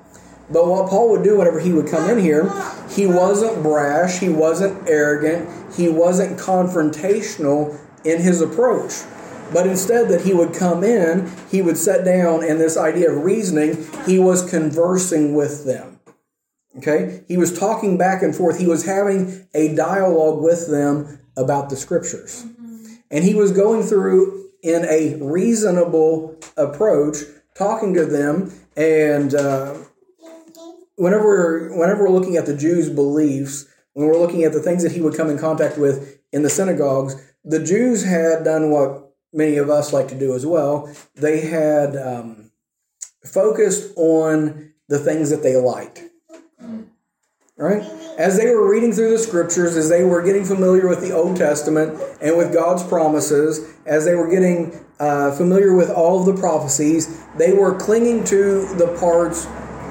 But 0.51 0.67
what 0.67 0.89
Paul 0.89 1.11
would 1.11 1.23
do 1.23 1.39
whenever 1.39 1.61
he 1.61 1.73
would 1.73 1.87
come 1.87 2.11
in 2.11 2.19
here, 2.19 2.51
he 2.91 3.07
wasn't 3.07 3.63
brash, 3.63 4.19
he 4.19 4.31
wasn't 4.31 4.89
arrogant, 4.89 5.49
he 5.77 5.89
wasn't 5.89 6.39
confrontational 6.39 7.79
in 8.05 8.21
his 8.21 8.41
approach. 8.41 8.93
But 9.53 9.67
instead, 9.67 10.09
that 10.09 10.23
he 10.23 10.35
would 10.35 10.53
come 10.53 10.85
in, 10.85 11.31
he 11.51 11.63
would 11.63 11.79
sit 11.79 12.05
down, 12.05 12.45
and 12.45 12.61
this 12.61 12.77
idea 12.77 13.11
of 13.11 13.25
reasoning, 13.25 13.87
he 14.05 14.19
was 14.19 14.49
conversing 14.49 15.35
with 15.35 15.65
them. 15.65 16.01
Okay? 16.77 17.25
He 17.29 17.37
was 17.37 17.59
talking 17.59 17.97
back 17.97 18.23
and 18.23 18.35
forth. 18.35 18.59
He 18.59 18.67
was 18.67 18.85
having 18.85 19.47
a 19.55 19.75
dialogue 19.75 20.43
with 20.43 20.69
them 20.69 21.19
about 21.37 21.71
the 21.71 21.77
scriptures. 21.77 22.45
And 23.11 23.25
he 23.25 23.35
was 23.35 23.53
going 23.53 23.83
through 23.83 24.51
in 24.63 24.85
a 24.85 25.17
reasonable 25.23 26.39
approach, 26.57 27.19
talking 27.55 27.95
to 27.95 28.05
them. 28.05 28.53
And 28.77 29.35
uh, 29.35 29.75
whenever, 30.97 31.71
whenever 31.75 32.05
we're 32.05 32.11
looking 32.11 32.37
at 32.37 32.47
the 32.47 32.57
Jews' 32.57 32.91
beliefs, 32.91 33.67
when 33.99 34.07
we're 34.07 34.17
looking 34.17 34.45
at 34.45 34.53
the 34.53 34.63
things 34.63 34.85
that 34.85 34.93
he 34.93 35.01
would 35.01 35.17
come 35.17 35.29
in 35.29 35.37
contact 35.37 35.77
with 35.77 36.21
in 36.33 36.45
the 36.45 36.49
synagogues, 36.49 37.21
the 37.45 37.59
Jews 37.59 38.05
had 38.05 38.45
done 38.45 38.71
what 38.71 39.11
many 39.33 39.57
of 39.57 39.71
us 39.71 39.93
like 39.93 40.07
to 40.07 40.15
do 40.15 40.37
as 40.37 40.47
well. 40.47 40.95
They 41.17 41.41
had 41.41 41.97
um, 41.97 42.53
focused 43.25 43.93
on 43.97 44.73
the 44.87 45.01
things 45.01 45.31
that 45.31 45.43
they 45.43 45.57
liked. 45.57 46.05
Right? 47.57 47.83
As 48.17 48.37
they 48.37 48.47
were 48.55 48.71
reading 48.71 48.93
through 48.93 49.11
the 49.11 49.19
scriptures, 49.19 49.77
as 49.77 49.89
they 49.89 50.05
were 50.05 50.23
getting 50.23 50.45
familiar 50.45 50.87
with 50.87 51.01
the 51.01 51.11
Old 51.11 51.37
Testament 51.37 52.01
and 52.21 52.37
with 52.37 52.53
God's 52.53 52.85
promises, 52.85 53.75
as 53.85 54.05
they 54.05 54.15
were 54.15 54.31
getting 54.31 54.79
uh, 55.01 55.33
familiar 55.33 55.75
with 55.75 55.91
all 55.91 56.21
of 56.21 56.27
the 56.33 56.41
prophecies, 56.41 57.21
they 57.37 57.53
were 57.53 57.75
clinging 57.75 58.23
to 58.27 58.65
the 58.77 58.97
parts 59.01 59.47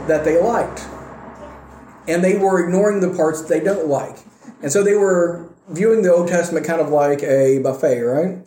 that 0.07 0.23
they 0.23 0.41
liked. 0.41 0.87
And 2.07 2.23
they 2.23 2.37
were 2.37 2.63
ignoring 2.63 3.01
the 3.01 3.15
parts 3.15 3.41
that 3.41 3.49
they 3.49 3.59
don't 3.59 3.87
like. 3.87 4.17
And 4.61 4.71
so 4.71 4.83
they 4.83 4.95
were 4.95 5.49
viewing 5.69 6.01
the 6.01 6.13
Old 6.13 6.27
Testament 6.27 6.65
kind 6.65 6.81
of 6.81 6.89
like 6.89 7.21
a 7.23 7.59
buffet, 7.59 7.99
right? 8.01 8.37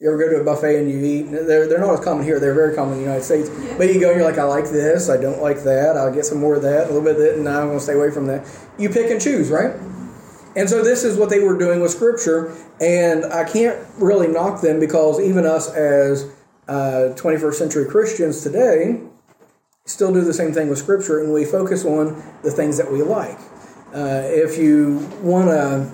You 0.00 0.08
ever 0.08 0.18
go 0.18 0.30
to 0.30 0.40
a 0.40 0.44
buffet 0.44 0.78
and 0.78 0.88
you 0.88 1.04
eat? 1.04 1.22
They're, 1.24 1.68
they're 1.68 1.80
not 1.80 1.98
as 1.98 2.04
common 2.04 2.22
here. 2.22 2.38
They're 2.38 2.54
very 2.54 2.74
common 2.74 2.94
in 2.94 2.98
the 2.98 3.04
United 3.04 3.24
States. 3.24 3.50
But 3.76 3.92
you 3.92 3.98
go 3.98 4.10
and 4.10 4.20
you're 4.20 4.24
like, 4.24 4.38
I 4.38 4.44
like 4.44 4.66
this. 4.66 5.10
I 5.10 5.16
don't 5.16 5.42
like 5.42 5.64
that. 5.64 5.96
I'll 5.96 6.14
get 6.14 6.24
some 6.24 6.38
more 6.38 6.54
of 6.54 6.62
that. 6.62 6.84
A 6.84 6.92
little 6.92 7.02
bit 7.02 7.16
of 7.16 7.22
that. 7.22 7.34
And 7.34 7.48
I'm 7.48 7.66
going 7.66 7.78
to 7.78 7.84
stay 7.84 7.94
away 7.94 8.12
from 8.12 8.26
that. 8.28 8.46
You 8.78 8.90
pick 8.90 9.10
and 9.10 9.20
choose, 9.20 9.50
right? 9.50 9.74
And 10.54 10.70
so 10.70 10.84
this 10.84 11.02
is 11.02 11.16
what 11.16 11.30
they 11.30 11.40
were 11.40 11.58
doing 11.58 11.80
with 11.80 11.90
Scripture. 11.90 12.54
And 12.80 13.24
I 13.24 13.42
can't 13.42 13.76
really 13.96 14.28
knock 14.28 14.60
them 14.60 14.78
because 14.78 15.20
even 15.20 15.44
us 15.44 15.68
as 15.74 16.30
uh, 16.68 17.14
21st 17.16 17.54
century 17.54 17.86
Christians 17.86 18.42
today 18.42 19.00
still 19.88 20.12
do 20.12 20.20
the 20.20 20.34
same 20.34 20.52
thing 20.52 20.68
with 20.68 20.78
Scripture. 20.78 21.20
And 21.20 21.32
we 21.32 21.44
focus 21.44 21.84
on 21.84 22.22
the 22.42 22.50
things 22.50 22.76
that 22.76 22.90
we 22.92 23.02
like. 23.02 23.38
Uh, 23.92 24.22
if 24.24 24.58
you 24.58 25.08
want 25.22 25.48
a, 25.48 25.90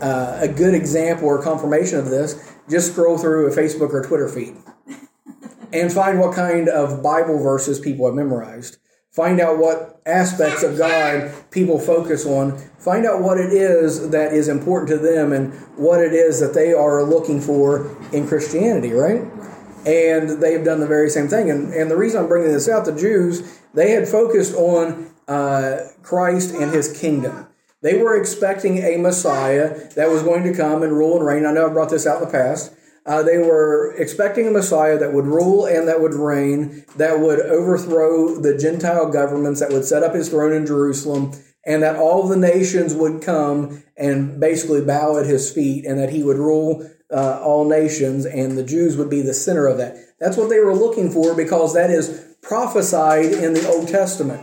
uh, 0.00 0.38
a 0.40 0.48
good 0.48 0.74
example 0.74 1.26
or 1.26 1.42
confirmation 1.42 1.98
of 1.98 2.06
this, 2.06 2.54
just 2.68 2.92
scroll 2.92 3.18
through 3.18 3.46
a 3.46 3.56
Facebook 3.56 3.92
or 3.92 4.04
Twitter 4.04 4.28
feed 4.28 4.56
and 5.72 5.92
find 5.92 6.20
what 6.20 6.34
kind 6.34 6.68
of 6.68 7.02
Bible 7.02 7.38
verses 7.38 7.80
people 7.80 8.06
have 8.06 8.14
memorized. 8.14 8.78
Find 9.10 9.40
out 9.40 9.56
what 9.56 10.02
aspects 10.04 10.62
of 10.62 10.76
God 10.76 11.32
people 11.50 11.78
focus 11.78 12.26
on. 12.26 12.58
Find 12.78 13.06
out 13.06 13.22
what 13.22 13.38
it 13.38 13.50
is 13.50 14.10
that 14.10 14.34
is 14.34 14.46
important 14.46 14.90
to 14.90 14.98
them 14.98 15.32
and 15.32 15.54
what 15.76 16.00
it 16.00 16.12
is 16.12 16.38
that 16.40 16.52
they 16.52 16.74
are 16.74 17.02
looking 17.02 17.40
for 17.40 17.96
in 18.12 18.28
Christianity, 18.28 18.92
right? 18.92 19.22
And 19.86 20.42
they've 20.42 20.64
done 20.64 20.80
the 20.80 20.86
very 20.86 21.08
same 21.08 21.28
thing. 21.28 21.48
And, 21.48 21.72
and 21.72 21.90
the 21.90 21.96
reason 21.96 22.20
I'm 22.20 22.28
bringing 22.28 22.52
this 22.52 22.68
out, 22.68 22.84
the 22.84 22.92
Jews, 22.92 23.60
they 23.72 23.92
had 23.92 24.08
focused 24.08 24.54
on 24.54 25.14
uh, 25.28 25.78
Christ 26.02 26.54
and 26.54 26.72
his 26.72 27.00
kingdom. 27.00 27.46
They 27.82 27.96
were 27.96 28.20
expecting 28.20 28.78
a 28.78 28.96
Messiah 28.96 29.88
that 29.94 30.10
was 30.10 30.22
going 30.22 30.42
to 30.42 30.52
come 30.52 30.82
and 30.82 30.92
rule 30.92 31.16
and 31.16 31.24
reign. 31.24 31.46
I 31.46 31.52
know 31.52 31.66
I 31.66 31.72
brought 31.72 31.90
this 31.90 32.06
out 32.06 32.20
in 32.20 32.26
the 32.26 32.32
past. 32.32 32.74
Uh, 33.04 33.22
they 33.22 33.38
were 33.38 33.94
expecting 33.96 34.48
a 34.48 34.50
Messiah 34.50 34.98
that 34.98 35.12
would 35.12 35.26
rule 35.26 35.64
and 35.66 35.86
that 35.86 36.00
would 36.00 36.14
reign, 36.14 36.84
that 36.96 37.20
would 37.20 37.38
overthrow 37.38 38.34
the 38.34 38.58
Gentile 38.58 39.08
governments, 39.12 39.60
that 39.60 39.70
would 39.70 39.84
set 39.84 40.02
up 40.02 40.14
his 40.14 40.28
throne 40.28 40.52
in 40.52 40.66
Jerusalem, 40.66 41.30
and 41.64 41.84
that 41.84 41.94
all 41.94 42.26
the 42.26 42.36
nations 42.36 42.94
would 42.94 43.22
come 43.22 43.84
and 43.96 44.40
basically 44.40 44.80
bow 44.80 45.18
at 45.18 45.26
his 45.26 45.52
feet, 45.52 45.84
and 45.84 46.00
that 46.00 46.10
he 46.10 46.24
would 46.24 46.38
rule 46.38 46.90
uh, 47.12 47.40
all 47.42 47.68
nations, 47.68 48.26
and 48.26 48.58
the 48.58 48.64
Jews 48.64 48.96
would 48.96 49.10
be 49.10 49.22
the 49.22 49.34
center 49.34 49.66
of 49.66 49.78
that. 49.78 49.96
That's 50.18 50.36
what 50.36 50.48
they 50.48 50.60
were 50.60 50.74
looking 50.74 51.10
for 51.10 51.34
because 51.34 51.74
that 51.74 51.90
is 51.90 52.34
prophesied 52.42 53.26
in 53.26 53.54
the 53.54 53.68
Old 53.68 53.88
Testament. 53.88 54.42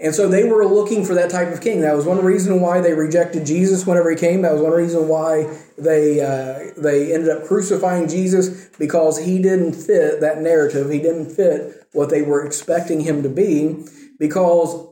And 0.00 0.14
so 0.14 0.28
they 0.28 0.44
were 0.44 0.64
looking 0.64 1.04
for 1.04 1.14
that 1.14 1.30
type 1.30 1.52
of 1.52 1.60
king. 1.60 1.80
That 1.80 1.96
was 1.96 2.06
one 2.06 2.24
reason 2.24 2.60
why 2.60 2.80
they 2.80 2.92
rejected 2.92 3.44
Jesus 3.44 3.84
whenever 3.84 4.10
he 4.10 4.16
came. 4.16 4.42
That 4.42 4.52
was 4.52 4.62
one 4.62 4.72
reason 4.72 5.08
why 5.08 5.58
they 5.76 6.20
uh, 6.20 6.72
they 6.76 7.12
ended 7.12 7.30
up 7.30 7.44
crucifying 7.44 8.08
Jesus 8.08 8.68
because 8.78 9.18
he 9.18 9.42
didn't 9.42 9.72
fit 9.72 10.20
that 10.20 10.38
narrative. 10.38 10.90
He 10.90 11.00
didn't 11.00 11.30
fit 11.30 11.88
what 11.92 12.10
they 12.10 12.22
were 12.22 12.46
expecting 12.46 13.00
him 13.00 13.24
to 13.24 13.28
be 13.28 13.84
because 14.20 14.86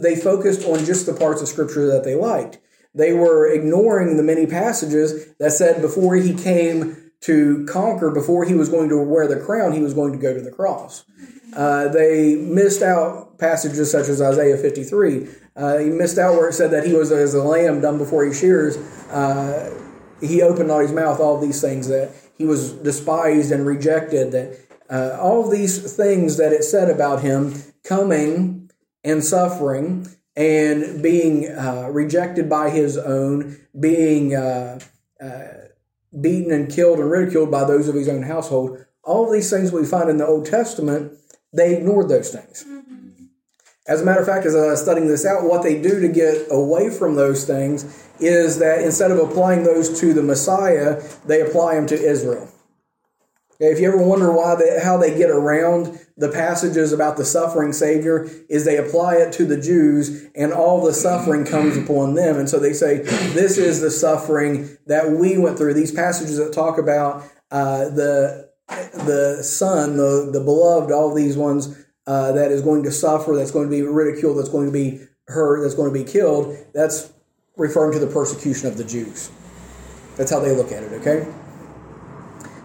they 0.00 0.14
focused 0.14 0.64
on 0.66 0.84
just 0.84 1.06
the 1.06 1.14
parts 1.14 1.42
of 1.42 1.48
Scripture 1.48 1.86
that 1.88 2.04
they 2.04 2.14
liked. 2.14 2.58
They 2.94 3.12
were 3.12 3.46
ignoring 3.46 4.16
the 4.16 4.22
many 4.22 4.46
passages 4.46 5.34
that 5.38 5.52
said 5.52 5.80
before 5.80 6.16
he 6.16 6.34
came 6.34 7.10
to 7.22 7.64
conquer, 7.66 8.10
before 8.10 8.44
he 8.44 8.54
was 8.54 8.68
going 8.68 8.88
to 8.88 8.98
wear 8.98 9.26
the 9.28 9.40
crown, 9.40 9.72
he 9.72 9.80
was 9.80 9.94
going 9.94 10.12
to 10.12 10.18
go 10.18 10.34
to 10.34 10.40
the 10.40 10.50
cross. 10.50 11.04
Uh, 11.54 11.88
they 11.88 12.34
missed 12.34 12.82
out 12.82 13.38
passages 13.38 13.90
such 13.90 14.08
as 14.08 14.20
Isaiah 14.20 14.56
53. 14.56 15.28
Uh, 15.54 15.78
he 15.78 15.90
missed 15.90 16.18
out 16.18 16.34
where 16.34 16.48
it 16.48 16.54
said 16.54 16.70
that 16.70 16.86
he 16.86 16.94
was 16.94 17.12
as 17.12 17.34
a 17.34 17.42
lamb 17.42 17.80
dumb 17.80 17.98
before 17.98 18.24
he 18.24 18.32
shears. 18.32 18.76
Uh, 19.10 19.78
he 20.20 20.42
opened 20.42 20.68
not 20.68 20.80
his 20.80 20.92
mouth, 20.92 21.20
all 21.20 21.40
these 21.40 21.60
things 21.60 21.88
that 21.88 22.10
he 22.36 22.44
was 22.44 22.72
despised 22.72 23.52
and 23.52 23.66
rejected. 23.66 24.32
That 24.32 24.58
uh, 24.88 25.18
all 25.20 25.48
these 25.48 25.94
things 25.94 26.38
that 26.38 26.52
it 26.52 26.64
said 26.64 26.88
about 26.88 27.22
him 27.22 27.54
coming 27.84 28.70
and 29.04 29.22
suffering 29.22 30.08
and 30.36 31.02
being 31.02 31.48
uh, 31.48 31.88
rejected 31.90 32.48
by 32.48 32.70
his 32.70 32.96
own, 32.96 33.58
being 33.78 34.34
uh, 34.34 34.78
beaten 36.20 36.52
and 36.52 36.70
killed 36.70 36.98
and 36.98 37.10
ridiculed 37.10 37.50
by 37.50 37.64
those 37.64 37.88
of 37.88 37.94
his 37.94 38.08
own 38.08 38.22
household. 38.22 38.84
All 39.02 39.26
of 39.26 39.32
these 39.32 39.50
things 39.50 39.72
we 39.72 39.84
find 39.84 40.08
in 40.08 40.18
the 40.18 40.26
Old 40.26 40.46
Testament 40.46 41.18
they 41.54 41.76
ignored 41.76 42.08
those 42.08 42.30
things. 42.30 42.64
As 43.86 44.00
a 44.00 44.04
matter 44.04 44.20
of 44.20 44.26
fact, 44.26 44.46
as 44.46 44.54
I 44.54 44.68
was 44.68 44.80
studying 44.80 45.08
this 45.08 45.26
out, 45.26 45.44
what 45.44 45.62
they 45.62 45.80
do 45.80 46.00
to 46.00 46.08
get 46.08 46.46
away 46.50 46.88
from 46.88 47.16
those 47.16 47.44
things 47.44 48.08
is 48.20 48.58
that 48.58 48.80
instead 48.80 49.10
of 49.10 49.18
applying 49.18 49.64
those 49.64 50.00
to 50.00 50.14
the 50.14 50.22
Messiah, 50.22 51.02
they 51.26 51.40
apply 51.40 51.74
them 51.74 51.86
to 51.88 51.94
Israel. 51.94 52.48
Okay, 53.56 53.72
if 53.72 53.80
you 53.80 53.88
ever 53.88 54.02
wonder 54.02 54.32
why 54.32 54.54
they, 54.54 54.80
how 54.82 54.96
they 54.96 55.16
get 55.16 55.30
around 55.30 55.98
the 56.16 56.28
passages 56.28 56.92
about 56.92 57.16
the 57.16 57.24
suffering 57.24 57.72
Savior, 57.72 58.28
is 58.48 58.64
they 58.64 58.76
apply 58.76 59.16
it 59.16 59.32
to 59.34 59.44
the 59.44 59.60
Jews, 59.60 60.26
and 60.34 60.52
all 60.52 60.84
the 60.84 60.92
suffering 60.92 61.44
comes 61.44 61.76
upon 61.76 62.14
them, 62.14 62.36
and 62.36 62.48
so 62.48 62.58
they 62.58 62.72
say 62.72 62.98
this 62.98 63.58
is 63.58 63.80
the 63.80 63.90
suffering 63.90 64.76
that 64.86 65.10
we 65.10 65.38
went 65.38 65.56
through. 65.58 65.74
These 65.74 65.92
passages 65.92 66.36
that 66.38 66.52
talk 66.52 66.78
about 66.78 67.24
uh, 67.50 67.88
the 67.90 68.50
the 68.68 69.42
son, 69.42 69.96
the, 69.96 70.30
the 70.32 70.40
beloved, 70.40 70.92
all 70.92 71.12
these 71.14 71.36
ones 71.36 71.84
uh, 72.06 72.32
that 72.32 72.50
is 72.50 72.62
going 72.62 72.82
to 72.84 72.90
suffer, 72.90 73.34
that's 73.36 73.50
going 73.50 73.68
to 73.68 73.70
be 73.70 73.82
ridiculed, 73.82 74.38
that's 74.38 74.48
going 74.48 74.66
to 74.66 74.72
be 74.72 75.00
hurt, 75.28 75.62
that's 75.62 75.74
going 75.74 75.92
to 75.92 75.98
be 75.98 76.10
killed, 76.10 76.56
that's 76.72 77.12
referring 77.56 77.92
to 77.92 77.98
the 77.98 78.10
persecution 78.12 78.68
of 78.68 78.76
the 78.76 78.84
Jews. 78.84 79.30
That's 80.16 80.30
how 80.30 80.40
they 80.40 80.54
look 80.54 80.72
at 80.72 80.82
it, 80.82 80.92
okay? 81.00 81.26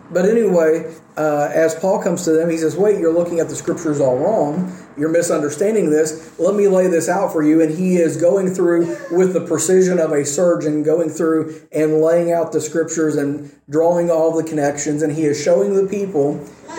But 0.10 0.26
anyway, 0.26 0.96
uh, 1.18 1.50
as 1.54 1.76
Paul 1.76 2.02
comes 2.02 2.24
to 2.26 2.32
them, 2.32 2.50
he 2.50 2.58
says, 2.58 2.76
Wait, 2.76 3.00
you're 3.00 3.14
looking 3.14 3.40
at 3.40 3.50
the 3.50 3.56
scriptures 3.56 4.00
all 4.00 4.18
wrong. 4.18 4.72
You're 4.98 5.10
misunderstanding 5.10 5.90
this. 5.90 6.38
Let 6.40 6.56
me 6.56 6.68
lay 6.68 6.88
this 6.88 7.10
out 7.10 7.32
for 7.32 7.44
you. 7.44 7.62
And 7.62 7.78
he 7.78 7.98
is 7.98 8.16
going 8.18 8.54
through 8.54 8.98
with 9.12 9.34
the 9.34 9.46
precision 9.46 10.00
of 10.00 10.12
a 10.12 10.26
surgeon, 10.26 10.84
going 10.84 11.10
through 11.10 11.62
and 11.72 12.02
laying 12.02 12.32
out 12.32 12.52
the 12.52 12.62
scriptures 12.62 13.16
and 13.16 13.52
drawing 13.70 14.10
all 14.10 14.36
the 14.36 14.44
connections. 14.44 15.02
And 15.02 15.14
he 15.14 15.26
is 15.26 15.42
showing 15.42 15.76
the 15.76 15.88
people 15.88 16.36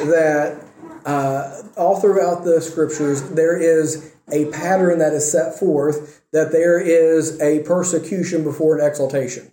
that 0.06 0.64
uh, 1.04 1.62
all 1.76 2.00
throughout 2.00 2.44
the 2.44 2.60
scriptures, 2.60 3.22
there 3.30 3.56
is 3.56 4.14
a 4.30 4.46
pattern 4.46 4.98
that 4.98 5.12
is 5.12 5.30
set 5.30 5.58
forth 5.58 6.22
that 6.32 6.52
there 6.52 6.78
is 6.78 7.40
a 7.40 7.60
persecution 7.60 8.44
before 8.44 8.78
an 8.78 8.86
exaltation. 8.86 9.50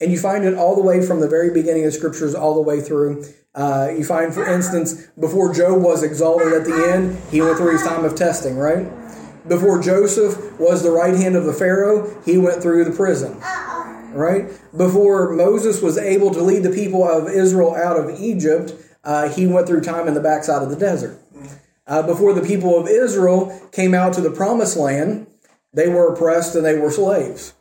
And 0.00 0.10
you 0.10 0.18
find 0.18 0.44
it 0.44 0.54
all 0.54 0.74
the 0.74 0.82
way 0.82 1.04
from 1.04 1.20
the 1.20 1.28
very 1.28 1.52
beginning 1.52 1.84
of 1.84 1.92
scriptures 1.92 2.34
all 2.34 2.54
the 2.54 2.62
way 2.62 2.80
through. 2.80 3.24
Uh, 3.54 3.90
you 3.96 4.04
find, 4.04 4.32
for 4.32 4.46
instance, 4.46 5.08
before 5.18 5.52
Job 5.52 5.82
was 5.82 6.02
exalted 6.02 6.52
at 6.52 6.64
the 6.64 6.90
end, 6.90 7.20
he 7.30 7.42
went 7.42 7.58
through 7.58 7.72
his 7.72 7.82
time 7.82 8.04
of 8.04 8.14
testing, 8.14 8.56
right? 8.56 8.86
Before 9.48 9.80
Joseph 9.82 10.58
was 10.58 10.82
the 10.82 10.90
right 10.90 11.14
hand 11.14 11.36
of 11.36 11.44
the 11.44 11.52
Pharaoh, 11.52 12.18
he 12.24 12.38
went 12.38 12.62
through 12.62 12.84
the 12.84 12.92
prison, 12.92 13.38
right? 14.12 14.46
Before 14.76 15.32
Moses 15.32 15.82
was 15.82 15.98
able 15.98 16.30
to 16.32 16.42
lead 16.42 16.62
the 16.62 16.70
people 16.70 17.04
of 17.04 17.28
Israel 17.28 17.74
out 17.74 17.98
of 17.98 18.20
Egypt, 18.20 18.72
uh, 19.02 19.28
he 19.28 19.46
went 19.46 19.66
through 19.66 19.80
time 19.80 20.06
in 20.06 20.14
the 20.14 20.20
backside 20.20 20.62
of 20.62 20.70
the 20.70 20.76
desert. 20.76 21.18
Uh, 21.86 22.02
before 22.02 22.32
the 22.32 22.42
people 22.42 22.78
of 22.78 22.86
Israel 22.86 23.60
came 23.72 23.94
out 23.94 24.12
to 24.14 24.20
the 24.20 24.30
promised 24.30 24.76
land, 24.76 25.26
they 25.72 25.88
were 25.88 26.12
oppressed 26.12 26.54
and 26.54 26.64
they 26.64 26.78
were 26.78 26.90
slaves. 26.90 27.54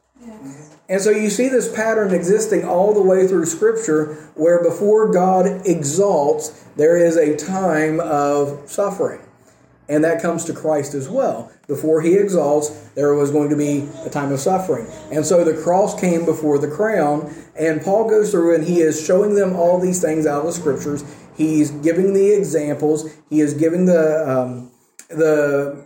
And 0.89 0.99
so 0.99 1.11
you 1.11 1.29
see 1.29 1.49
this 1.49 1.73
pattern 1.73 2.13
existing 2.13 2.65
all 2.65 2.93
the 2.95 3.01
way 3.01 3.27
through 3.27 3.45
Scripture 3.45 4.15
where 4.33 4.63
before 4.63 5.11
God 5.11 5.67
exalts, 5.67 6.65
there 6.75 6.97
is 6.97 7.15
a 7.15 7.37
time 7.37 7.99
of 7.99 8.67
suffering. 8.67 9.21
And 9.87 10.03
that 10.03 10.21
comes 10.21 10.45
to 10.45 10.53
Christ 10.53 10.95
as 10.95 11.07
well. 11.07 11.51
Before 11.67 12.01
he 12.01 12.15
exalts, 12.15 12.69
there 12.95 13.13
was 13.13 13.31
going 13.31 13.49
to 13.49 13.55
be 13.55 13.87
a 14.03 14.09
time 14.09 14.31
of 14.31 14.39
suffering. 14.39 14.87
And 15.11 15.25
so 15.25 15.43
the 15.43 15.59
cross 15.61 15.99
came 15.99 16.25
before 16.25 16.57
the 16.57 16.67
crown. 16.67 17.33
And 17.55 17.81
Paul 17.81 18.09
goes 18.09 18.31
through 18.31 18.55
and 18.55 18.63
he 18.63 18.81
is 18.81 19.03
showing 19.03 19.35
them 19.35 19.55
all 19.55 19.79
these 19.79 20.01
things 20.01 20.25
out 20.25 20.41
of 20.41 20.47
the 20.47 20.53
Scriptures. 20.53 21.03
He's 21.35 21.69
giving 21.71 22.13
the 22.13 22.31
examples. 22.35 23.15
He 23.29 23.41
is 23.41 23.53
giving 23.53 23.85
the 23.85 24.29
um, 24.29 24.71
the 25.09 25.85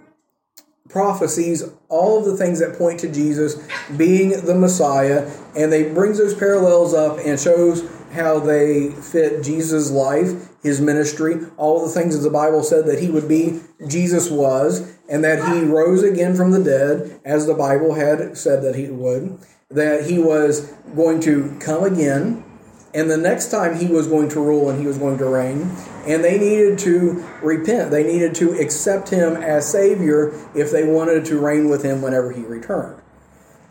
prophecies, 0.93 1.63
all 1.89 2.19
of 2.19 2.25
the 2.25 2.37
things 2.37 2.59
that 2.59 2.77
point 2.77 2.99
to 3.01 3.11
Jesus 3.11 3.55
being 3.97 4.29
the 4.45 4.55
Messiah, 4.55 5.29
and 5.57 5.73
they 5.73 5.91
brings 5.91 6.19
those 6.19 6.33
parallels 6.33 6.93
up 6.93 7.17
and 7.25 7.37
shows 7.37 7.83
how 8.13 8.39
they 8.39 8.91
fit 8.91 9.43
Jesus' 9.43 9.91
life, 9.91 10.49
his 10.61 10.79
ministry, 10.79 11.35
all 11.57 11.85
the 11.85 11.91
things 11.91 12.15
that 12.15 12.21
the 12.21 12.33
Bible 12.33 12.63
said 12.63 12.85
that 12.85 12.99
he 12.99 13.09
would 13.09 13.27
be, 13.27 13.59
Jesus 13.87 14.29
was, 14.29 14.95
and 15.09 15.23
that 15.23 15.51
he 15.51 15.65
rose 15.65 16.03
again 16.03 16.35
from 16.35 16.51
the 16.51 16.63
dead, 16.63 17.19
as 17.25 17.47
the 17.47 17.55
Bible 17.55 17.95
had 17.95 18.37
said 18.37 18.61
that 18.63 18.75
he 18.75 18.87
would, 18.87 19.39
that 19.69 20.05
he 20.05 20.19
was 20.19 20.71
going 20.95 21.19
to 21.21 21.57
come 21.59 21.83
again, 21.83 22.45
and 22.93 23.09
the 23.09 23.17
next 23.17 23.49
time 23.49 23.75
he 23.75 23.87
was 23.87 24.07
going 24.07 24.29
to 24.29 24.39
rule 24.39 24.69
and 24.69 24.79
he 24.79 24.85
was 24.85 24.97
going 24.97 25.17
to 25.17 25.25
reign, 25.25 25.71
and 26.05 26.23
they 26.23 26.37
needed 26.37 26.77
to 26.79 27.25
repent. 27.41 27.91
They 27.91 28.03
needed 28.03 28.35
to 28.35 28.51
accept 28.51 29.09
him 29.09 29.35
as 29.35 29.69
Savior 29.69 30.33
if 30.55 30.71
they 30.71 30.83
wanted 30.83 31.25
to 31.25 31.39
reign 31.39 31.69
with 31.69 31.83
him 31.83 32.01
whenever 32.01 32.31
he 32.31 32.43
returned. 32.43 33.01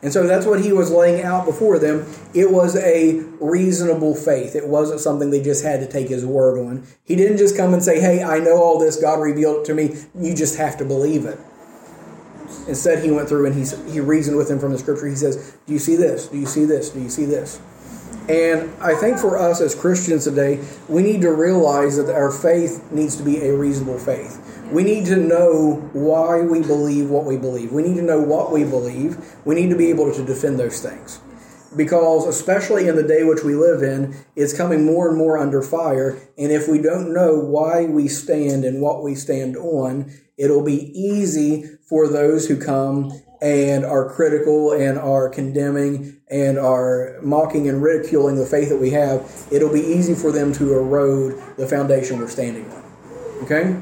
And 0.02 0.12
so 0.12 0.26
that's 0.26 0.44
what 0.44 0.60
he 0.60 0.72
was 0.72 0.90
laying 0.90 1.22
out 1.22 1.46
before 1.46 1.78
them. 1.78 2.04
It 2.34 2.50
was 2.50 2.76
a 2.76 3.20
reasonable 3.38 4.16
faith. 4.16 4.56
It 4.56 4.66
wasn't 4.66 4.98
something 4.98 5.30
they 5.30 5.40
just 5.40 5.64
had 5.64 5.78
to 5.78 5.86
take 5.86 6.08
his 6.08 6.26
word 6.26 6.58
on. 6.58 6.84
He 7.04 7.14
didn't 7.14 7.38
just 7.38 7.56
come 7.56 7.72
and 7.72 7.82
say, 7.82 8.00
Hey, 8.00 8.20
I 8.20 8.40
know 8.40 8.56
all 8.56 8.80
this. 8.80 9.00
God 9.00 9.20
revealed 9.20 9.58
it 9.58 9.64
to 9.66 9.74
me. 9.74 9.94
You 10.18 10.34
just 10.34 10.56
have 10.56 10.76
to 10.78 10.84
believe 10.84 11.24
it. 11.24 11.38
Instead, 12.66 13.04
he 13.04 13.12
went 13.12 13.28
through 13.28 13.46
and 13.46 13.54
he, 13.54 13.92
he 13.92 14.00
reasoned 14.00 14.36
with 14.36 14.48
them 14.48 14.58
from 14.58 14.72
the 14.72 14.78
scripture. 14.78 15.06
He 15.06 15.14
says, 15.14 15.56
Do 15.66 15.72
you 15.72 15.78
see 15.78 15.94
this? 15.94 16.26
Do 16.26 16.38
you 16.38 16.46
see 16.46 16.64
this? 16.64 16.90
Do 16.90 17.00
you 17.00 17.08
see 17.08 17.24
this? 17.24 17.60
And 18.28 18.70
I 18.80 18.94
think 18.94 19.18
for 19.18 19.36
us 19.36 19.60
as 19.60 19.74
Christians 19.74 20.24
today, 20.24 20.62
we 20.88 21.02
need 21.02 21.22
to 21.22 21.32
realize 21.32 21.96
that 21.96 22.14
our 22.14 22.30
faith 22.30 22.90
needs 22.92 23.16
to 23.16 23.24
be 23.24 23.38
a 23.42 23.56
reasonable 23.56 23.98
faith. 23.98 24.38
We 24.70 24.84
need 24.84 25.06
to 25.06 25.16
know 25.16 25.90
why 25.92 26.42
we 26.42 26.60
believe 26.60 27.10
what 27.10 27.24
we 27.24 27.36
believe. 27.36 27.72
We 27.72 27.82
need 27.82 27.96
to 27.96 28.02
know 28.02 28.20
what 28.20 28.52
we 28.52 28.64
believe. 28.64 29.18
We 29.44 29.56
need 29.56 29.70
to 29.70 29.76
be 29.76 29.90
able 29.90 30.12
to 30.14 30.24
defend 30.24 30.58
those 30.58 30.80
things. 30.80 31.20
Because, 31.76 32.26
especially 32.26 32.86
in 32.86 32.96
the 32.96 33.02
day 33.02 33.24
which 33.24 33.42
we 33.42 33.54
live 33.54 33.82
in, 33.82 34.14
it's 34.36 34.56
coming 34.56 34.84
more 34.84 35.08
and 35.08 35.18
more 35.18 35.36
under 35.36 35.62
fire. 35.62 36.18
And 36.38 36.52
if 36.52 36.68
we 36.68 36.80
don't 36.80 37.12
know 37.12 37.34
why 37.34 37.86
we 37.86 38.08
stand 38.08 38.64
and 38.64 38.80
what 38.80 39.02
we 39.02 39.14
stand 39.14 39.56
on, 39.56 40.12
it'll 40.36 40.64
be 40.64 40.92
easy 40.98 41.64
for 41.88 42.08
those 42.08 42.46
who 42.46 42.56
come 42.56 43.10
and 43.42 43.84
are 43.84 44.08
critical 44.08 44.72
and 44.72 44.96
are 44.98 45.28
condemning 45.28 46.16
and 46.30 46.58
are 46.58 47.18
mocking 47.22 47.68
and 47.68 47.82
ridiculing 47.82 48.36
the 48.36 48.46
faith 48.46 48.68
that 48.68 48.78
we 48.78 48.90
have, 48.90 49.48
it'll 49.50 49.72
be 49.72 49.80
easy 49.80 50.14
for 50.14 50.30
them 50.30 50.52
to 50.52 50.74
erode 50.74 51.42
the 51.56 51.66
foundation 51.66 52.18
we're 52.18 52.28
standing 52.28 52.70
on. 52.70 52.84
Okay? 53.42 53.76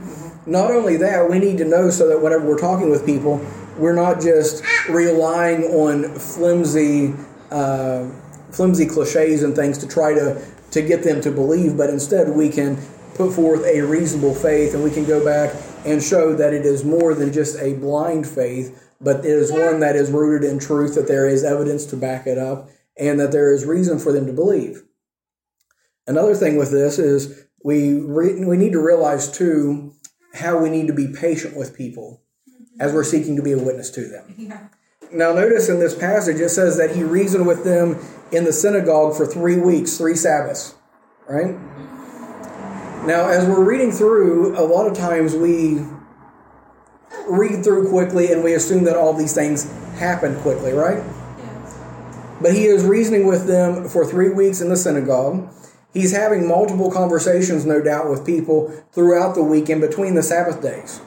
Not 0.46 0.70
only 0.70 0.96
that, 0.96 1.30
we 1.30 1.38
need 1.38 1.58
to 1.58 1.66
know 1.66 1.90
so 1.90 2.08
that 2.08 2.20
whenever 2.22 2.48
we're 2.48 2.58
talking 2.58 2.88
with 2.88 3.04
people, 3.04 3.44
we're 3.76 3.94
not 3.94 4.20
just 4.20 4.64
relying 4.88 5.64
on 5.64 6.14
flimsy 6.18 7.14
uh, 7.50 8.08
flimsy 8.50 8.86
cliches 8.86 9.42
and 9.42 9.54
things 9.54 9.78
to 9.78 9.86
try 9.86 10.14
to 10.14 10.42
to 10.72 10.82
get 10.82 11.02
them 11.02 11.20
to 11.20 11.30
believe, 11.30 11.76
but 11.76 11.90
instead 11.90 12.28
we 12.28 12.48
can 12.48 12.76
put 13.14 13.32
forth 13.32 13.64
a 13.66 13.80
reasonable 13.82 14.34
faith 14.34 14.72
and 14.72 14.82
we 14.82 14.90
can 14.90 15.04
go 15.04 15.24
back 15.24 15.54
and 15.84 16.02
show 16.02 16.34
that 16.34 16.54
it 16.54 16.64
is 16.64 16.84
more 16.84 17.14
than 17.14 17.32
just 17.32 17.58
a 17.58 17.74
blind 17.74 18.26
faith, 18.26 18.89
but 19.00 19.20
it 19.20 19.26
is 19.26 19.50
one 19.50 19.80
that 19.80 19.96
is 19.96 20.10
rooted 20.10 20.48
in 20.48 20.58
truth, 20.58 20.94
that 20.94 21.08
there 21.08 21.26
is 21.26 21.42
evidence 21.42 21.86
to 21.86 21.96
back 21.96 22.26
it 22.26 22.38
up, 22.38 22.68
and 22.98 23.18
that 23.18 23.32
there 23.32 23.52
is 23.52 23.64
reason 23.64 23.98
for 23.98 24.12
them 24.12 24.26
to 24.26 24.32
believe. 24.32 24.82
Another 26.06 26.34
thing 26.34 26.56
with 26.56 26.70
this 26.70 26.98
is 26.98 27.46
we 27.64 27.94
re- 27.94 28.44
we 28.44 28.56
need 28.56 28.72
to 28.72 28.84
realize 28.84 29.30
too 29.30 29.94
how 30.34 30.58
we 30.58 30.70
need 30.70 30.86
to 30.86 30.92
be 30.92 31.08
patient 31.08 31.56
with 31.56 31.76
people 31.76 32.22
mm-hmm. 32.48 32.80
as 32.80 32.92
we're 32.92 33.04
seeking 33.04 33.36
to 33.36 33.42
be 33.42 33.52
a 33.52 33.58
witness 33.58 33.90
to 33.90 34.08
them. 34.08 34.34
Yeah. 34.38 34.68
Now, 35.12 35.32
notice 35.32 35.68
in 35.68 35.80
this 35.80 35.96
passage 35.96 36.36
it 36.36 36.50
says 36.50 36.76
that 36.76 36.94
he 36.94 37.02
reasoned 37.02 37.44
with 37.44 37.64
them 37.64 37.98
in 38.30 38.44
the 38.44 38.52
synagogue 38.52 39.16
for 39.16 39.26
three 39.26 39.56
weeks, 39.56 39.98
three 39.98 40.14
Sabbaths, 40.14 40.76
right? 41.28 41.56
Now, 43.06 43.28
as 43.28 43.44
we're 43.44 43.64
reading 43.64 43.90
through, 43.90 44.56
a 44.56 44.62
lot 44.62 44.86
of 44.86 44.96
times 44.96 45.34
we 45.34 45.80
read 47.28 47.64
through 47.64 47.88
quickly 47.88 48.32
and 48.32 48.42
we 48.42 48.54
assume 48.54 48.84
that 48.84 48.96
all 48.96 49.12
these 49.12 49.34
things 49.34 49.70
happen 49.98 50.38
quickly, 50.40 50.72
right? 50.72 51.02
Yes. 51.38 51.78
But 52.40 52.54
he 52.54 52.66
is 52.66 52.84
reasoning 52.84 53.26
with 53.26 53.46
them 53.46 53.88
for 53.88 54.04
three 54.04 54.30
weeks 54.30 54.60
in 54.60 54.68
the 54.68 54.76
synagogue. 54.76 55.48
He's 55.92 56.12
having 56.12 56.46
multiple 56.46 56.90
conversations, 56.90 57.66
no 57.66 57.82
doubt, 57.82 58.08
with 58.08 58.24
people 58.24 58.68
throughout 58.92 59.34
the 59.34 59.42
week 59.42 59.68
in 59.68 59.80
between 59.80 60.14
the 60.14 60.22
Sabbath 60.22 60.62
days. 60.62 61.00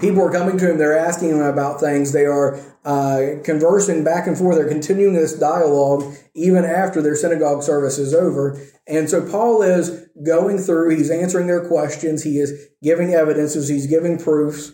People 0.00 0.22
are 0.22 0.32
coming 0.32 0.58
to 0.58 0.70
him, 0.70 0.78
they're 0.78 0.98
asking 0.98 1.30
him 1.30 1.40
about 1.40 1.78
things, 1.78 2.12
they 2.12 2.26
are 2.26 2.58
uh, 2.84 3.40
conversing 3.44 4.02
back 4.02 4.26
and 4.26 4.36
forth, 4.36 4.56
they're 4.56 4.68
continuing 4.68 5.14
this 5.14 5.38
dialogue 5.38 6.12
even 6.34 6.64
after 6.64 7.00
their 7.00 7.14
synagogue 7.14 7.62
service 7.62 7.98
is 7.98 8.12
over. 8.12 8.60
And 8.88 9.08
so 9.08 9.28
Paul 9.28 9.62
is 9.62 10.08
going 10.24 10.58
through, 10.58 10.96
he's 10.96 11.10
answering 11.10 11.46
their 11.46 11.66
questions, 11.66 12.24
he 12.24 12.38
is 12.38 12.68
giving 12.82 13.14
evidences, 13.14 13.68
he's 13.68 13.86
giving 13.86 14.18
proofs. 14.18 14.72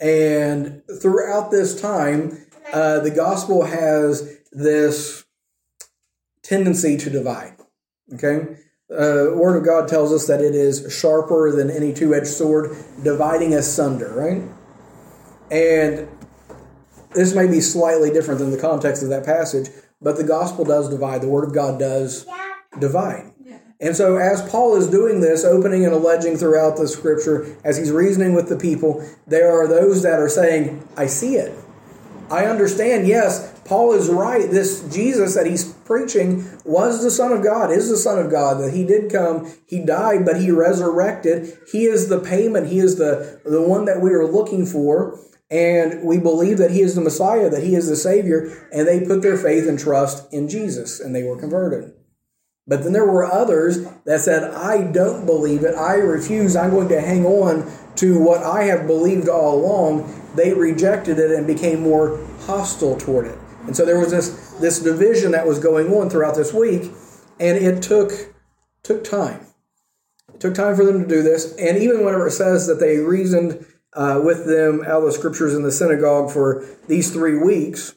And 0.00 0.82
throughout 1.00 1.50
this 1.50 1.80
time, 1.80 2.46
uh, 2.72 3.00
the 3.00 3.10
gospel 3.10 3.64
has 3.64 4.40
this 4.52 5.24
tendency 6.42 6.96
to 6.98 7.10
divide. 7.10 7.56
Okay? 8.14 8.56
uh, 8.90 9.34
Word 9.34 9.56
of 9.56 9.64
God 9.64 9.88
tells 9.88 10.12
us 10.12 10.26
that 10.28 10.40
it 10.40 10.54
is 10.54 10.92
sharper 10.92 11.52
than 11.52 11.70
any 11.70 11.92
two 11.92 12.14
edged 12.14 12.28
sword, 12.28 12.76
dividing 13.02 13.54
asunder, 13.54 14.12
right? 14.14 14.42
And 15.50 16.08
this 17.14 17.34
may 17.34 17.46
be 17.46 17.60
slightly 17.60 18.10
different 18.10 18.40
than 18.40 18.50
the 18.50 18.58
context 18.58 19.02
of 19.02 19.08
that 19.08 19.24
passage, 19.24 19.70
but 20.00 20.16
the 20.16 20.24
gospel 20.24 20.64
does 20.64 20.88
divide. 20.88 21.22
The 21.22 21.28
Word 21.28 21.48
of 21.48 21.54
God 21.54 21.80
does 21.80 22.26
divide. 22.78 23.32
And 23.80 23.94
so, 23.94 24.16
as 24.16 24.48
Paul 24.48 24.76
is 24.76 24.86
doing 24.86 25.20
this, 25.20 25.44
opening 25.44 25.84
and 25.84 25.92
alleging 25.92 26.36
throughout 26.36 26.78
the 26.78 26.88
scripture, 26.88 27.56
as 27.62 27.76
he's 27.76 27.90
reasoning 27.90 28.34
with 28.34 28.48
the 28.48 28.56
people, 28.56 29.06
there 29.26 29.52
are 29.52 29.68
those 29.68 30.02
that 30.02 30.18
are 30.18 30.30
saying, 30.30 30.88
I 30.96 31.06
see 31.06 31.34
it. 31.34 31.52
I 32.30 32.46
understand, 32.46 33.06
yes, 33.06 33.60
Paul 33.66 33.92
is 33.92 34.08
right. 34.08 34.50
This 34.50 34.82
Jesus 34.92 35.34
that 35.34 35.46
he's 35.46 35.72
preaching 35.72 36.48
was 36.64 37.02
the 37.02 37.10
Son 37.10 37.32
of 37.32 37.44
God, 37.44 37.70
is 37.70 37.90
the 37.90 37.96
Son 37.96 38.18
of 38.18 38.30
God, 38.30 38.60
that 38.62 38.72
he 38.72 38.84
did 38.84 39.12
come, 39.12 39.52
he 39.66 39.84
died, 39.84 40.24
but 40.24 40.40
he 40.40 40.50
resurrected. 40.50 41.56
He 41.70 41.84
is 41.84 42.08
the 42.08 42.20
payment, 42.20 42.68
he 42.68 42.78
is 42.78 42.96
the, 42.96 43.40
the 43.44 43.62
one 43.62 43.84
that 43.84 44.00
we 44.00 44.10
are 44.10 44.26
looking 44.26 44.64
for. 44.64 45.20
And 45.48 46.02
we 46.02 46.18
believe 46.18 46.58
that 46.58 46.72
he 46.72 46.80
is 46.80 46.96
the 46.96 47.00
Messiah, 47.00 47.48
that 47.50 47.62
he 47.62 47.76
is 47.76 47.88
the 47.88 47.94
Savior, 47.94 48.68
and 48.72 48.88
they 48.88 49.06
put 49.06 49.22
their 49.22 49.36
faith 49.36 49.68
and 49.68 49.78
trust 49.78 50.32
in 50.32 50.48
Jesus, 50.48 50.98
and 50.98 51.14
they 51.14 51.22
were 51.22 51.38
converted. 51.38 51.95
But 52.68 52.82
then 52.82 52.92
there 52.92 53.06
were 53.06 53.24
others 53.24 53.86
that 54.04 54.20
said, 54.20 54.52
I 54.52 54.90
don't 54.90 55.24
believe 55.24 55.62
it. 55.62 55.76
I 55.76 55.94
refuse. 55.94 56.56
I'm 56.56 56.70
going 56.70 56.88
to 56.88 57.00
hang 57.00 57.24
on 57.24 57.70
to 57.96 58.18
what 58.18 58.42
I 58.42 58.64
have 58.64 58.86
believed 58.88 59.28
all 59.28 59.54
along. 59.54 60.12
They 60.34 60.52
rejected 60.52 61.18
it 61.18 61.30
and 61.30 61.46
became 61.46 61.80
more 61.80 62.18
hostile 62.40 62.96
toward 62.96 63.26
it. 63.26 63.38
And 63.66 63.76
so 63.76 63.84
there 63.84 63.98
was 63.98 64.10
this, 64.10 64.54
this 64.60 64.80
division 64.80 65.32
that 65.32 65.46
was 65.46 65.58
going 65.60 65.92
on 65.92 66.10
throughout 66.10 66.34
this 66.34 66.52
week, 66.52 66.90
and 67.38 67.56
it 67.56 67.82
took, 67.82 68.12
took 68.82 69.04
time. 69.04 69.46
It 70.34 70.40
took 70.40 70.54
time 70.54 70.74
for 70.74 70.84
them 70.84 71.02
to 71.02 71.08
do 71.08 71.22
this. 71.22 71.54
And 71.56 71.78
even 71.78 72.04
whenever 72.04 72.26
it 72.26 72.32
says 72.32 72.66
that 72.66 72.80
they 72.80 72.98
reasoned 72.98 73.64
uh, 73.92 74.20
with 74.22 74.46
them 74.46 74.82
out 74.82 74.98
of 74.98 75.04
the 75.04 75.12
scriptures 75.12 75.54
in 75.54 75.62
the 75.62 75.72
synagogue 75.72 76.32
for 76.32 76.64
these 76.88 77.12
three 77.12 77.38
weeks, 77.38 77.94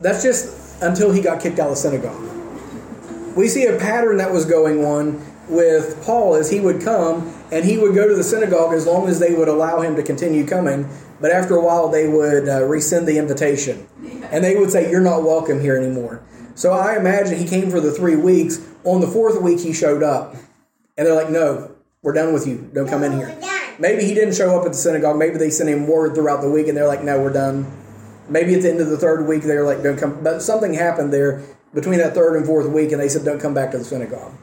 that's 0.00 0.22
just 0.22 0.82
until 0.82 1.12
he 1.12 1.20
got 1.20 1.40
kicked 1.40 1.58
out 1.58 1.68
of 1.68 1.74
the 1.74 1.80
synagogue. 1.80 2.31
We 3.34 3.48
see 3.48 3.64
a 3.64 3.78
pattern 3.78 4.18
that 4.18 4.30
was 4.30 4.44
going 4.44 4.84
on 4.84 5.24
with 5.48 6.02
Paul 6.04 6.34
as 6.34 6.50
he 6.50 6.60
would 6.60 6.82
come 6.82 7.34
and 7.50 7.64
he 7.64 7.78
would 7.78 7.94
go 7.94 8.08
to 8.08 8.14
the 8.14 8.24
synagogue 8.24 8.74
as 8.74 8.86
long 8.86 9.08
as 9.08 9.18
they 9.20 9.34
would 9.34 9.48
allow 9.48 9.80
him 9.80 9.96
to 9.96 10.02
continue 10.02 10.46
coming. 10.46 10.88
But 11.20 11.30
after 11.30 11.56
a 11.56 11.64
while, 11.64 11.88
they 11.88 12.08
would 12.08 12.48
uh, 12.48 12.64
rescind 12.64 13.06
the 13.06 13.18
invitation 13.18 13.86
and 14.30 14.44
they 14.44 14.56
would 14.56 14.70
say, 14.70 14.90
You're 14.90 15.00
not 15.00 15.22
welcome 15.22 15.60
here 15.60 15.76
anymore. 15.76 16.22
So 16.54 16.72
I 16.72 16.96
imagine 16.96 17.38
he 17.38 17.46
came 17.46 17.70
for 17.70 17.80
the 17.80 17.92
three 17.92 18.16
weeks. 18.16 18.60
On 18.84 19.00
the 19.00 19.06
fourth 19.06 19.40
week, 19.40 19.60
he 19.60 19.72
showed 19.72 20.02
up. 20.02 20.34
And 20.98 21.06
they're 21.06 21.14
like, 21.14 21.30
No, 21.30 21.74
we're 22.02 22.12
done 22.12 22.32
with 22.32 22.46
you. 22.46 22.70
Don't 22.74 22.88
come 22.88 23.02
in 23.02 23.12
here. 23.12 23.38
Maybe 23.78 24.04
he 24.04 24.14
didn't 24.14 24.34
show 24.34 24.58
up 24.58 24.66
at 24.66 24.72
the 24.72 24.78
synagogue. 24.78 25.16
Maybe 25.16 25.38
they 25.38 25.50
sent 25.50 25.70
him 25.70 25.86
word 25.86 26.14
throughout 26.14 26.42
the 26.42 26.50
week 26.50 26.68
and 26.68 26.76
they're 26.76 26.88
like, 26.88 27.02
No, 27.02 27.20
we're 27.20 27.32
done. 27.32 27.70
Maybe 28.28 28.54
at 28.54 28.62
the 28.62 28.70
end 28.70 28.80
of 28.80 28.88
the 28.88 28.98
third 28.98 29.26
week, 29.26 29.42
they're 29.42 29.64
like, 29.64 29.82
Don't 29.82 29.98
come. 29.98 30.22
But 30.22 30.42
something 30.42 30.74
happened 30.74 31.12
there 31.12 31.42
between 31.74 31.98
that 31.98 32.14
third 32.14 32.36
and 32.36 32.46
fourth 32.46 32.68
week, 32.68 32.92
and 32.92 33.00
they 33.00 33.08
said, 33.08 33.24
Don't 33.24 33.40
come 33.40 33.54
back 33.54 33.70
to 33.72 33.78
the 33.78 33.84
synagogue. 33.84 34.34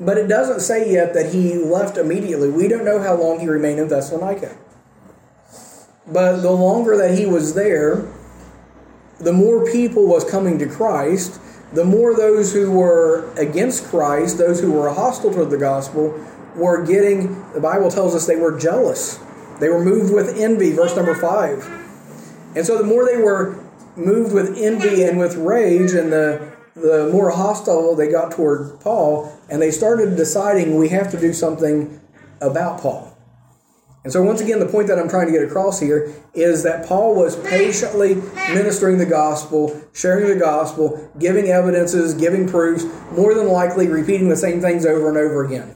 But 0.00 0.16
it 0.16 0.28
doesn't 0.28 0.60
say 0.60 0.92
yet 0.92 1.12
that 1.14 1.32
he 1.32 1.56
left 1.56 1.96
immediately. 1.96 2.50
We 2.50 2.68
don't 2.68 2.84
know 2.84 3.00
how 3.00 3.14
long 3.14 3.40
he 3.40 3.48
remained 3.48 3.80
in 3.80 3.88
Thessalonica. 3.88 4.56
But 6.06 6.36
the 6.36 6.52
longer 6.52 6.96
that 6.96 7.18
he 7.18 7.26
was 7.26 7.54
there, 7.54 8.06
the 9.18 9.32
more 9.32 9.70
people 9.70 10.06
was 10.06 10.24
coming 10.24 10.58
to 10.60 10.66
Christ, 10.66 11.40
the 11.72 11.84
more 11.84 12.14
those 12.14 12.52
who 12.52 12.70
were 12.70 13.30
against 13.34 13.84
Christ, 13.86 14.38
those 14.38 14.60
who 14.60 14.72
were 14.72 14.88
hostile 14.90 15.32
to 15.34 15.44
the 15.44 15.58
gospel, 15.58 16.24
were 16.54 16.84
getting, 16.84 17.44
the 17.52 17.60
Bible 17.60 17.90
tells 17.90 18.14
us 18.14 18.26
they 18.26 18.36
were 18.36 18.58
jealous. 18.58 19.18
They 19.60 19.68
were 19.68 19.84
moved 19.84 20.14
with 20.14 20.38
envy, 20.38 20.72
verse 20.72 20.94
number 20.94 21.14
five. 21.14 21.66
And 22.54 22.64
so 22.64 22.78
the 22.78 22.84
more 22.84 23.04
they 23.04 23.16
were 23.16 23.58
moved 23.98 24.32
with 24.32 24.56
envy 24.56 25.02
and 25.02 25.18
with 25.18 25.36
rage, 25.36 25.92
and 25.92 26.12
the, 26.12 26.52
the 26.74 27.10
more 27.12 27.30
hostile 27.30 27.94
they 27.94 28.10
got 28.10 28.32
toward 28.32 28.80
Paul, 28.80 29.36
and 29.50 29.60
they 29.60 29.70
started 29.70 30.16
deciding 30.16 30.76
we 30.76 30.88
have 30.88 31.10
to 31.10 31.20
do 31.20 31.32
something 31.32 32.00
about 32.40 32.80
Paul. 32.80 33.18
And 34.04 34.12
so, 34.12 34.22
once 34.22 34.40
again, 34.40 34.60
the 34.60 34.66
point 34.66 34.88
that 34.88 34.98
I'm 34.98 35.08
trying 35.08 35.26
to 35.26 35.32
get 35.32 35.42
across 35.42 35.80
here 35.80 36.14
is 36.32 36.62
that 36.62 36.86
Paul 36.86 37.14
was 37.14 37.36
patiently 37.46 38.14
ministering 38.54 38.96
the 38.96 39.06
gospel, 39.06 39.78
sharing 39.92 40.28
the 40.28 40.36
gospel, 40.36 41.10
giving 41.18 41.48
evidences, 41.48 42.14
giving 42.14 42.48
proofs, 42.48 42.84
more 43.12 43.34
than 43.34 43.48
likely 43.48 43.88
repeating 43.88 44.28
the 44.28 44.36
same 44.36 44.60
things 44.60 44.86
over 44.86 45.08
and 45.08 45.18
over 45.18 45.44
again. 45.44 45.74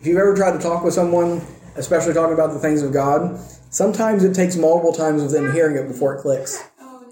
If 0.00 0.06
you've 0.06 0.18
ever 0.18 0.34
tried 0.34 0.52
to 0.52 0.58
talk 0.58 0.84
with 0.84 0.94
someone, 0.94 1.40
especially 1.76 2.12
talking 2.12 2.34
about 2.34 2.52
the 2.52 2.58
things 2.58 2.82
of 2.82 2.92
God, 2.92 3.38
sometimes 3.70 4.24
it 4.24 4.34
takes 4.34 4.56
multiple 4.56 4.92
times 4.92 5.22
of 5.22 5.30
them 5.30 5.52
hearing 5.52 5.76
it 5.76 5.88
before 5.88 6.14
it 6.16 6.20
clicks. 6.20 6.62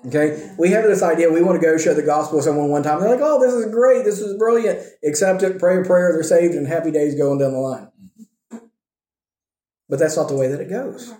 Okay? 0.06 0.50
We 0.58 0.70
have 0.70 0.84
this 0.84 1.02
idea 1.02 1.30
we 1.30 1.42
want 1.42 1.60
to 1.60 1.66
go 1.66 1.78
share 1.78 1.94
the 1.94 2.02
gospel 2.02 2.36
with 2.36 2.44
someone 2.44 2.68
one 2.68 2.82
time. 2.82 3.00
They're 3.00 3.10
like, 3.10 3.20
oh, 3.22 3.40
this 3.40 3.54
is 3.54 3.72
great. 3.72 4.04
This 4.04 4.20
is 4.20 4.36
brilliant. 4.36 4.80
Accept 5.04 5.42
it, 5.42 5.58
pray 5.58 5.80
a 5.80 5.84
prayer, 5.84 6.12
they're 6.12 6.22
saved, 6.22 6.54
and 6.54 6.66
happy 6.66 6.90
days 6.90 7.14
going 7.14 7.38
down 7.38 7.52
the 7.52 7.58
line. 7.58 7.88
But 9.88 9.98
that's 9.98 10.16
not 10.16 10.28
the 10.28 10.36
way 10.36 10.48
that 10.48 10.60
it 10.60 10.70
goes. 10.70 11.12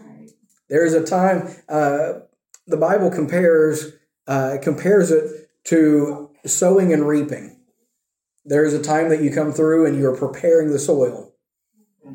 There 0.69 0.85
is 0.85 0.95
a 0.95 1.05
time, 1.05 1.55
uh, 1.69 2.21
the 2.67 2.77
Bible 2.79 3.11
compares, 3.11 3.93
uh, 4.27 4.57
compares 4.63 5.11
it 5.11 5.51
to 5.65 6.31
sowing 6.47 6.93
and 6.93 7.07
reaping. 7.07 7.61
There 8.45 8.65
is 8.65 8.73
a 8.75 8.83
time 8.83 9.11
that 9.11 9.23
you 9.23 9.31
come 9.31 9.53
through 9.53 9.87
and 9.87 9.99
you're 9.99 10.17
preparing 10.17 10.71
the 10.71 10.79
soil. 10.79 11.33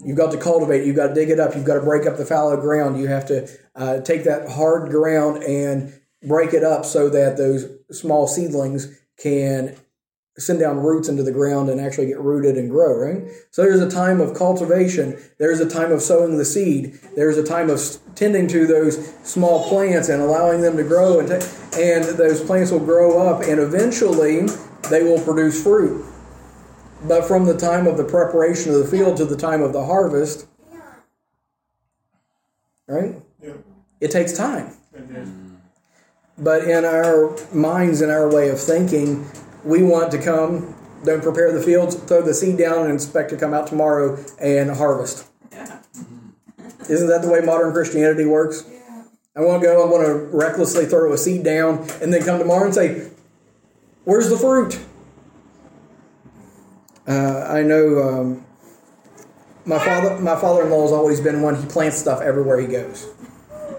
You've 0.04 0.18
got 0.18 0.32
to 0.32 0.38
cultivate. 0.38 0.86
You've 0.86 0.96
got 0.96 1.08
to 1.08 1.14
dig 1.14 1.30
it 1.30 1.40
up. 1.40 1.56
You've 1.56 1.66
got 1.66 1.76
to 1.76 1.82
break 1.82 2.06
up 2.06 2.18
the 2.18 2.26
fallow 2.26 2.60
ground. 2.60 3.00
You 3.00 3.08
have 3.08 3.26
to 3.28 3.50
uh, 3.76 4.02
take 4.02 4.26
that 4.26 4.50
hard 4.50 4.90
ground 4.90 5.44
and 5.44 5.94
break 6.24 6.54
it 6.54 6.64
up 6.64 6.86
so 6.86 7.10
that 7.10 7.38
those 7.38 7.68
small 7.92 8.28
seedlings 8.28 9.00
can 9.18 9.76
send 10.38 10.60
down 10.60 10.78
roots 10.78 11.10
into 11.10 11.24
the 11.24 11.32
ground 11.32 11.70
and 11.70 11.82
actually 11.82 12.06
get 12.06 12.20
rooted 12.20 12.58
and 12.58 12.70
grow, 12.70 12.96
right? 12.96 13.24
So 13.50 13.64
there's 13.64 13.82
a 13.82 13.90
time 13.90 14.22
of 14.22 14.36
cultivation, 14.36 15.20
there's 15.40 15.60
a 15.60 15.68
time 15.68 15.92
of 15.92 16.02
sowing 16.02 16.38
the 16.38 16.46
seed, 16.46 17.00
there's 17.16 17.38
a 17.38 17.44
time 17.44 17.70
of 17.70 17.82
tending 18.14 18.48
to 18.50 18.68
those 18.68 19.16
small 19.24 19.68
plants 19.68 20.10
and 20.10 20.22
allowing 20.22 20.62
them 20.62 20.78
to 20.78 20.84
grow 20.84 21.20
and 21.20 21.28
t- 21.28 21.48
and 21.80 22.04
those 22.18 22.42
plants 22.42 22.72
will 22.72 22.80
grow 22.80 23.28
up 23.28 23.42
and 23.42 23.60
eventually 23.60 24.48
they 24.90 25.04
will 25.04 25.22
produce 25.22 25.62
fruit. 25.62 26.06
But 27.08 27.26
from 27.26 27.46
the 27.46 27.58
time 27.58 27.88
of 27.88 27.98
the 27.98 28.04
preparation 28.04 28.74
of 28.74 28.80
the 28.80 28.88
field 28.88 29.18
to 29.18 29.26
the 29.26 29.38
time 29.38 29.62
of 29.62 29.74
the 29.74 29.86
harvest, 29.86 30.48
right? 32.88 33.16
Yeah. 33.42 33.54
It 34.02 34.12
takes 34.12 34.34
time. 34.34 34.74
But 36.40 36.66
in 36.66 36.86
our 36.86 37.36
minds 37.54 38.02
and 38.02 38.12
our 38.12 38.30
way 38.30 38.50
of 38.50 38.60
thinking, 38.60 39.28
we 39.64 39.82
want 39.82 40.12
to 40.12 40.22
come, 40.22 40.76
don't 41.04 41.24
prepare 41.24 41.52
the 41.52 41.62
fields, 41.62 41.96
throw 41.96 42.22
the 42.22 42.34
seed 42.34 42.58
down, 42.58 42.86
and 42.86 42.94
expect 42.94 43.32
to 43.32 43.38
come 43.38 43.54
out 43.54 43.68
tomorrow 43.68 44.24
and 44.40 44.70
harvest. 44.70 45.28
Yeah. 45.52 45.80
Isn't 46.90 47.08
that 47.08 47.22
the 47.24 47.30
way 47.30 47.42
modern 47.42 47.74
Christianity 47.74 48.26
works? 48.26 48.66
Yeah. 48.70 49.04
I 49.36 49.42
want 49.42 49.62
to 49.62 49.68
go, 49.68 49.84
I 49.84 49.92
want 49.92 50.06
to 50.06 50.38
recklessly 50.38 50.86
throw 50.86 51.12
a 51.12 51.18
seed 51.18 51.44
down, 51.44 51.88
and 52.02 52.14
then 52.14 52.24
come 52.24 52.40
tomorrow 52.40 52.66
and 52.66 52.74
say, 52.74 53.10
Where's 54.04 54.30
the 54.30 54.38
fruit? 54.38 54.80
Uh, 57.08 57.46
I 57.50 57.62
know 57.62 58.00
um, 58.00 58.46
my 59.66 59.80
father 59.80 60.18
my 60.20 60.36
father-in-law 60.36 60.84
has 60.84 60.92
always 60.92 61.20
been 61.20 61.42
one 61.42 61.56
he 61.56 61.66
plants 61.68 61.98
stuff 61.98 62.22
everywhere 62.22 62.60
he 62.60 62.68
goes 62.68 63.06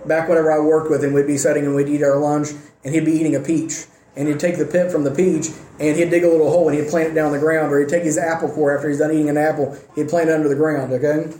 back 0.08 0.28
whenever 0.28 0.50
i 0.50 0.58
worked 0.58 0.90
with 0.90 1.02
him 1.02 1.12
we'd 1.12 1.26
be 1.26 1.36
sitting 1.36 1.64
and 1.64 1.74
we'd 1.74 1.88
eat 1.88 2.02
our 2.02 2.18
lunch 2.18 2.48
and 2.84 2.94
he'd 2.94 3.04
be 3.04 3.12
eating 3.12 3.34
a 3.34 3.40
peach 3.40 3.84
and 4.16 4.26
he'd 4.26 4.40
take 4.40 4.58
the 4.58 4.66
pit 4.66 4.90
from 4.90 5.04
the 5.04 5.10
peach 5.10 5.48
and 5.78 5.96
he'd 5.96 6.10
dig 6.10 6.24
a 6.24 6.28
little 6.28 6.50
hole 6.50 6.68
and 6.68 6.78
he'd 6.78 6.88
plant 6.88 7.10
it 7.10 7.14
down 7.14 7.32
the 7.32 7.38
ground 7.38 7.72
or 7.72 7.78
he'd 7.78 7.88
take 7.88 8.02
his 8.02 8.18
apple 8.18 8.48
core 8.48 8.74
after 8.74 8.88
he's 8.88 8.98
done 8.98 9.12
eating 9.12 9.28
an 9.28 9.36
apple 9.36 9.76
he'd 9.94 10.08
plant 10.08 10.28
it 10.28 10.34
under 10.34 10.48
the 10.48 10.56
ground 10.56 10.92
okay 10.92 11.32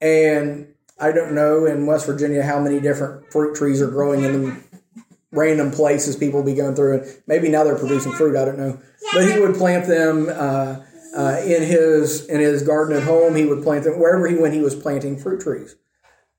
and 0.00 0.66
i 0.98 1.12
don't 1.12 1.32
know 1.32 1.66
in 1.66 1.86
west 1.86 2.06
virginia 2.06 2.42
how 2.42 2.58
many 2.58 2.80
different 2.80 3.30
fruit 3.30 3.54
trees 3.54 3.80
are 3.80 3.90
growing 3.90 4.24
in 4.24 4.42
the 4.42 4.56
random 5.32 5.70
places 5.70 6.16
people 6.16 6.42
be 6.42 6.54
going 6.54 6.74
through 6.74 6.98
and 6.98 7.22
maybe 7.26 7.48
now 7.48 7.62
they're 7.62 7.78
producing 7.78 8.12
fruit 8.12 8.36
i 8.36 8.44
don't 8.44 8.58
know 8.58 8.80
but 9.12 9.30
he 9.30 9.38
would 9.38 9.54
plant 9.54 9.86
them 9.86 10.28
uh, 10.30 10.76
uh, 11.16 11.40
in 11.44 11.62
his 11.62 12.26
in 12.26 12.40
his 12.40 12.62
garden 12.62 12.96
at 12.96 13.02
home. 13.02 13.34
He 13.34 13.46
would 13.46 13.62
plant 13.62 13.84
them 13.84 13.98
wherever 13.98 14.28
he 14.28 14.36
went. 14.36 14.54
He 14.54 14.60
was 14.60 14.74
planting 14.74 15.16
fruit 15.16 15.40
trees. 15.40 15.76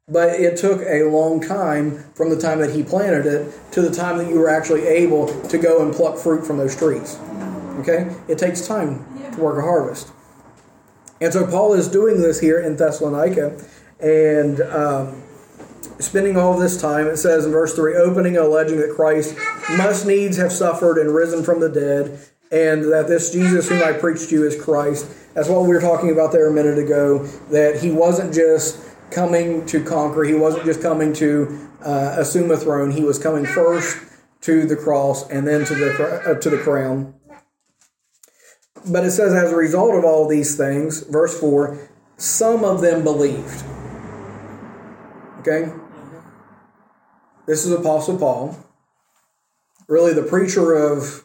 But 0.10 0.40
it 0.40 0.58
took 0.58 0.82
a 0.82 1.04
long 1.04 1.42
time 1.42 2.04
from 2.14 2.30
the 2.30 2.40
time 2.40 2.60
that 2.60 2.74
he 2.74 2.82
planted 2.82 3.26
it 3.26 3.54
to 3.72 3.82
the 3.82 3.94
time 3.94 4.18
that 4.20 4.30
you 4.30 4.40
were 4.40 4.50
actually 4.50 4.88
able 4.88 5.28
to 5.44 5.58
go 5.58 5.84
and 5.84 5.94
pluck 5.94 6.18
fruit 6.18 6.46
from 6.46 6.58
those 6.58 6.76
trees. 6.76 7.20
Okay, 7.80 8.16
it 8.28 8.38
takes 8.38 8.66
time 8.66 9.06
to 9.34 9.42
work 9.42 9.58
a 9.60 9.62
harvest. 9.62 10.12
And 11.20 11.34
so 11.34 11.46
Paul 11.46 11.74
is 11.74 11.90
doing 11.90 12.22
this 12.22 12.40
here 12.40 12.60
in 12.60 12.78
Thessalonica, 12.78 13.62
and 14.00 14.62
um, 14.62 15.24
spending 16.00 16.38
all 16.38 16.58
this 16.58 16.80
time. 16.80 17.08
It 17.08 17.18
says 17.18 17.46
in 17.46 17.52
verse 17.52 17.76
three, 17.76 17.96
opening 17.96 18.38
and 18.38 18.46
alleging 18.46 18.78
that 18.78 18.96
Christ 18.96 19.36
must 19.78 20.06
needs 20.06 20.38
have 20.38 20.52
suffered 20.52 20.98
and 20.98 21.14
risen 21.14 21.44
from 21.44 21.60
the 21.60 21.70
dead 21.70 22.20
and 22.52 22.84
that 22.92 23.08
this 23.08 23.32
Jesus 23.32 23.68
whom 23.68 23.84
I 23.84 23.92
preached 23.92 24.30
to 24.30 24.36
you 24.36 24.48
is 24.48 24.62
Christ. 24.62 25.34
That's 25.34 25.50
what 25.50 25.64
we 25.64 25.68
were 25.68 25.82
talking 25.82 26.12
about 26.12 26.32
there 26.32 26.48
a 26.48 26.54
minute 26.54 26.78
ago, 26.78 27.26
that 27.52 27.82
he 27.82 27.92
wasn't 27.92 28.34
just 28.34 28.87
coming 29.12 29.66
to 29.68 29.84
conquer, 29.84 30.24
he 30.24 30.34
wasn't 30.34 30.66
just 30.66 30.82
coming 30.82 31.14
to 31.14 31.70
uh, 31.86 32.16
assume 32.18 32.52
a 32.52 32.58
throne, 32.58 32.92
he 32.92 33.04
was 33.04 33.18
coming 33.20 33.46
first 33.46 33.98
to 34.42 34.66
the 34.66 34.76
cross 34.76 35.30
and 35.30 35.48
then 35.48 35.66
to 35.66 35.76
the, 35.76 36.22
uh, 36.26 36.40
to 36.40 36.50
the 36.50 36.58
crown. 36.58 37.14
But 38.90 39.06
it 39.06 39.12
says, 39.12 39.34
as 39.34 39.52
a 39.52 39.56
result 39.56 39.96
of 39.96 40.06
all 40.06 40.28
these 40.28 40.56
things, 40.56 41.04
verse 41.04 41.38
4, 41.40 41.90
some 42.18 42.64
of 42.64 42.82
them 42.82 43.04
believed. 43.04 43.64
Okay? 45.40 45.72
This 47.46 47.66
is 47.66 47.72
Apostle 47.72 48.18
Paul, 48.18 48.58
really 49.88 50.14
the 50.14 50.24
preacher 50.24 50.74
of 50.74 51.24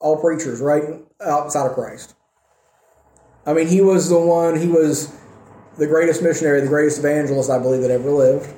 all 0.00 0.20
preachers, 0.20 0.60
right? 0.60 0.84
Outside 1.20 1.66
of 1.66 1.72
Christ. 1.72 2.14
I 3.46 3.54
mean, 3.54 3.68
he 3.68 3.80
was 3.80 4.08
the 4.10 4.18
one, 4.18 4.60
he 4.60 4.68
was 4.68 5.17
the 5.78 5.86
greatest 5.86 6.22
missionary, 6.22 6.60
the 6.60 6.66
greatest 6.66 6.98
evangelist, 6.98 7.48
I 7.48 7.58
believe, 7.58 7.82
that 7.82 7.90
ever 7.90 8.10
lived. 8.10 8.52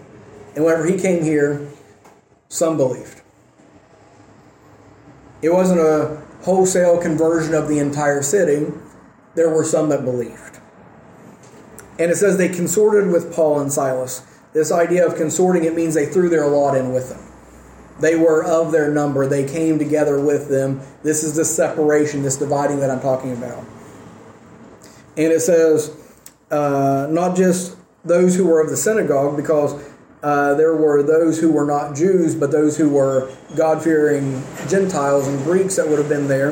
And 0.57 0.65
whenever 0.65 0.87
he 0.87 0.99
came 0.99 1.23
here, 1.23 1.69
some 2.49 2.77
believed. 2.77 3.21
It 5.43 5.51
wasn't 5.51 5.81
a 5.81 6.23
wholesale 6.43 7.01
conversion 7.01 7.55
of 7.55 7.69
the 7.69 7.79
entire 7.79 8.23
city, 8.23 8.73
there 9.35 9.51
were 9.51 9.65
some 9.65 9.89
that 9.91 10.05
believed. 10.05 10.59
And 11.99 12.11
it 12.11 12.17
says 12.17 12.39
they 12.39 12.49
consorted 12.49 13.11
with 13.13 13.33
Paul 13.33 13.61
and 13.61 13.73
Silas. 13.73 14.27
This 14.53 14.73
idea 14.73 15.07
of 15.07 15.17
consorting, 15.17 15.65
it 15.65 15.75
means 15.75 15.95
they 15.95 16.07
threw 16.07 16.29
their 16.29 16.47
lot 16.49 16.77
in 16.77 16.93
with 16.93 17.11
them. 17.11 17.21
They 18.01 18.17
were 18.17 18.43
of 18.43 18.73
their 18.73 18.91
number. 18.91 19.27
They 19.27 19.47
came 19.47 19.79
together 19.79 20.19
with 20.19 20.49
them. 20.49 20.81
This 21.03 21.23
is 21.23 21.37
the 21.37 21.45
separation, 21.45 22.23
this 22.23 22.37
dividing 22.37 22.81
that 22.81 22.91
I'm 22.91 23.01
talking 23.01 23.33
about. 23.33 23.63
And 25.17 25.33
it 25.33 25.41
says, 25.41 25.95
uh, 26.51 27.07
not 27.11 27.37
just 27.37 27.77
those 28.05 28.37
who 28.37 28.47
were 28.47 28.61
of 28.61 28.71
the 28.71 28.77
synagogue, 28.77 29.37
because 29.37 29.75
uh, 30.23 30.55
there 30.55 30.77
were 30.77 31.03
those 31.03 31.41
who 31.41 31.51
were 31.51 31.65
not 31.65 31.97
Jews, 31.97 32.35
but 32.35 32.51
those 32.51 32.77
who 32.77 32.89
were 32.89 33.33
God 33.57 33.83
fearing 33.83 34.43
Gentiles 34.69 35.27
and 35.27 35.43
Greeks 35.45 35.77
that 35.77 35.89
would 35.89 35.99
have 35.99 36.09
been 36.09 36.29
there. 36.29 36.51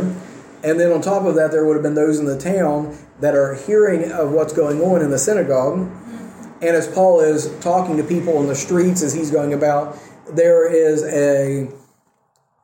And 0.64 0.80
then 0.80 0.90
on 0.90 1.00
top 1.00 1.24
of 1.24 1.34
that, 1.37 1.50
there 1.50 1.64
would 1.66 1.74
have 1.74 1.82
been 1.82 1.94
those 1.94 2.18
in 2.18 2.24
the 2.24 2.38
town 2.38 2.96
that 3.20 3.34
are 3.34 3.54
hearing 3.54 4.11
of 4.11 4.32
what's 4.32 4.52
going 4.52 4.80
on 4.80 5.02
in 5.02 5.11
the 5.11 5.18
synagogue. 5.18 5.78
And 6.61 6.76
as 6.76 6.88
Paul 6.88 7.20
is 7.20 7.56
talking 7.61 7.96
to 7.98 8.02
people 8.02 8.40
in 8.40 8.48
the 8.48 8.54
streets 8.54 9.02
as 9.02 9.14
he's 9.14 9.30
going 9.30 9.52
about, 9.52 9.96
there 10.32 10.70
is 10.70 11.04
a 11.04 11.70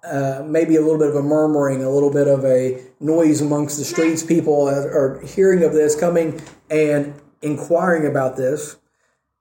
uh, 0.05 0.43
maybe 0.45 0.77
a 0.77 0.81
little 0.81 0.99
bit 0.99 1.09
of 1.09 1.17
a 1.17 1.23
murmuring, 1.23 1.83
a 1.83 1.89
little 1.89 2.13
bit 2.13 2.29
of 2.29 2.45
a 2.45 2.83
noise 3.01 3.41
amongst 3.41 3.79
the 3.79 3.85
streets. 3.85 4.23
People 4.23 4.69
are 4.69 5.21
hearing 5.25 5.63
of 5.63 5.73
this, 5.73 5.99
coming 5.99 6.41
and 6.69 7.15
inquiring 7.45 8.07
about 8.07 8.37
this. 8.37 8.77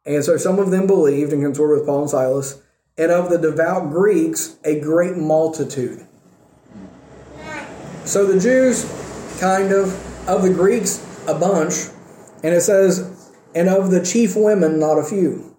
And 0.06 0.24
so 0.24 0.38
some 0.38 0.60
of 0.60 0.70
them 0.70 0.86
believed 0.86 1.32
and 1.32 1.42
consorted 1.42 1.80
with 1.80 1.88
Paul 1.88 2.02
and 2.02 2.10
Silas. 2.10 2.62
And 2.98 3.12
of 3.12 3.30
the 3.30 3.38
devout 3.38 3.90
Greeks, 3.90 4.58
a 4.64 4.80
great 4.80 5.18
multitude. 5.18 6.06
So 8.06 8.26
the 8.26 8.40
Jews, 8.40 8.84
kind 9.40 9.72
of, 9.72 10.30
of 10.30 10.44
the 10.44 10.54
Greeks, 10.54 11.02
a 11.28 11.34
bunch. 11.34 11.74
And 12.44 12.54
it 12.54 12.62
says, 12.62 13.32
and 13.56 13.70
of 13.70 13.92
the 13.92 14.04
chief 14.04 14.36
women, 14.36 14.80
not 14.80 15.00
a 15.00 15.04
few. 15.04 15.56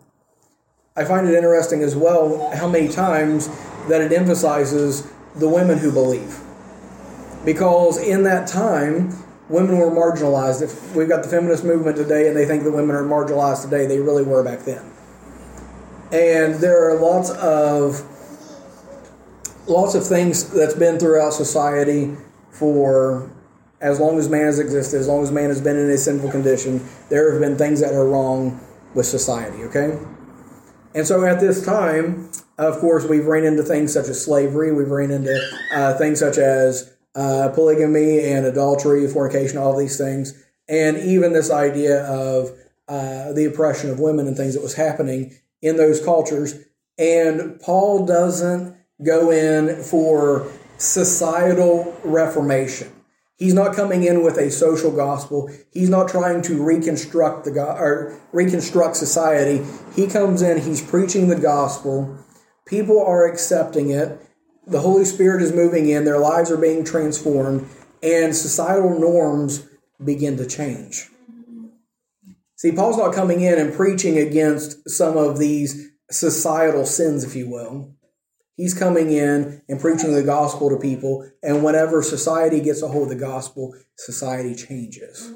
I 0.94 1.04
find 1.04 1.26
it 1.26 1.35
interesting 1.35 1.83
as 1.83 1.96
well 1.96 2.50
how 2.54 2.68
many 2.68 2.88
times 2.88 3.48
that 3.88 4.00
it 4.00 4.12
emphasizes 4.12 5.11
the 5.37 5.48
women 5.48 5.78
who 5.78 5.90
believe. 5.90 6.38
Because 7.44 7.98
in 7.98 8.22
that 8.24 8.46
time, 8.46 9.12
women 9.48 9.78
were 9.78 9.90
marginalized. 9.90 10.62
If 10.62 10.94
we've 10.94 11.09
got 11.09 11.22
the 11.22 11.28
feminist 11.28 11.64
movement 11.64 11.96
today 11.96 12.28
and 12.28 12.37
they 12.37 12.46
think 12.46 12.64
that 12.64 12.72
women 12.72 12.94
are 12.96 13.02
marginalized 13.02 13.62
today, 13.62 13.87
they 13.87 14.00
really 14.00 14.22
were 14.22 14.42
back 14.42 14.61
then. 14.61 14.90
And 16.12 16.54
there 16.57 16.88
are 16.88 16.98
lots 16.98 17.30
of 17.30 18.11
lots 19.66 19.94
of 19.94 20.07
things 20.07 20.50
that's 20.50 20.74
been 20.74 20.98
throughout 20.98 21.33
society 21.33 22.14
for 22.50 23.30
as 23.80 24.00
long 24.00 24.18
as 24.18 24.28
man 24.28 24.46
has 24.46 24.59
existed, 24.59 24.98
as 24.98 25.09
long 25.09 25.22
as 25.22 25.30
man 25.30 25.48
has 25.48 25.61
been 25.61 25.76
in 25.76 25.90
a 25.90 25.98
sinful 25.98 26.30
condition, 26.30 26.87
there 27.11 27.33
have 27.33 27.40
been 27.40 27.57
things 27.57 27.80
that 27.80 27.92
are 27.92 28.09
wrong 28.09 28.59
with 28.94 29.04
society, 29.04 29.62
okay? 29.64 29.98
And 30.94 31.07
so 31.07 31.24
at 31.26 31.40
this 31.40 31.64
time, 31.64 32.30
of 32.57 32.78
course, 32.78 33.04
we've 33.04 33.26
ran 33.26 33.44
into 33.44 33.62
things 33.62 33.92
such 33.92 34.09
as 34.09 34.24
slavery, 34.24 34.72
we've 34.72 34.90
ran 34.90 35.11
into 35.11 35.38
uh, 35.72 35.98
things 35.98 36.20
such 36.20 36.38
as 36.38 36.93
uh, 37.14 37.50
polygamy 37.55 38.20
and 38.20 38.46
adultery, 38.46 39.07
fornication, 39.09 39.59
all 39.59 39.77
these 39.77 39.98
things, 39.98 40.44
and 40.68 40.96
even 40.96 41.33
this 41.33 41.50
idea 41.50 42.05
of 42.05 42.50
uh, 42.88 43.33
the 43.33 43.44
oppression 43.44 43.90
of 43.90 44.00
women 44.00 44.27
and 44.27 44.37
things 44.37 44.55
that 44.55 44.62
was 44.62 44.74
happening 44.74 45.35
in 45.62 45.77
those 45.77 46.05
cultures. 46.05 46.55
And 46.98 47.61
Paul 47.61 48.07
doesn't 48.07 48.77
go 49.03 49.31
in 49.31 49.83
for 49.83 50.50
societal 50.79 51.98
reformation. 52.05 52.90
He's 53.37 53.55
not 53.55 53.74
coming 53.74 54.05
in 54.05 54.22
with 54.22 54.38
a 54.38 54.50
social 54.50 54.92
gospel. 54.92 55.50
He's 55.72 55.88
not 55.88 56.09
trying 56.09 56.42
to 56.42 56.62
reconstruct 56.62 57.44
the 57.44 57.50
go- 57.50 57.77
or 57.77 58.16
reconstruct 58.33 58.96
society. 58.96 59.64
He 59.96 60.07
comes 60.07 60.40
in, 60.40 60.61
he's 60.61 60.81
preaching 60.81 61.29
the 61.29 61.38
gospel. 61.38 62.16
People 62.64 63.05
are 63.05 63.27
accepting 63.27 63.90
it. 63.90 64.20
The 64.66 64.81
Holy 64.81 65.05
Spirit 65.05 65.42
is 65.42 65.53
moving 65.53 65.88
in, 65.88 66.05
their 66.05 66.18
lives 66.18 66.50
are 66.50 66.57
being 66.57 66.85
transformed, 66.85 67.68
and 68.03 68.35
societal 68.35 68.98
norms 68.98 69.66
begin 70.03 70.37
to 70.38 70.46
change. 70.46 71.09
See, 72.57 72.72
Paul's 72.72 72.96
not 72.96 73.14
coming 73.14 73.42
in 73.42 73.59
and 73.59 73.74
preaching 73.74 74.16
against 74.18 74.88
some 74.88 75.16
of 75.18 75.38
these 75.38 75.90
societal 76.11 76.87
sins, 76.87 77.24
if 77.24 77.37
you 77.37 77.50
will. 77.50 77.94
He's 78.57 78.72
coming 78.72 79.11
in 79.11 79.62
and 79.68 79.81
preaching 79.81 80.14
the 80.14 80.22
gospel 80.22 80.70
to 80.70 80.79
people, 80.79 81.29
and 81.42 81.62
whenever 81.64 82.03
society 82.03 82.61
gets 82.61 82.83
a 82.83 82.88
hold 82.88 83.05
of 83.05 83.18
the 83.18 83.24
gospel, 83.24 83.74
society 83.98 84.55
changes. 84.55 85.33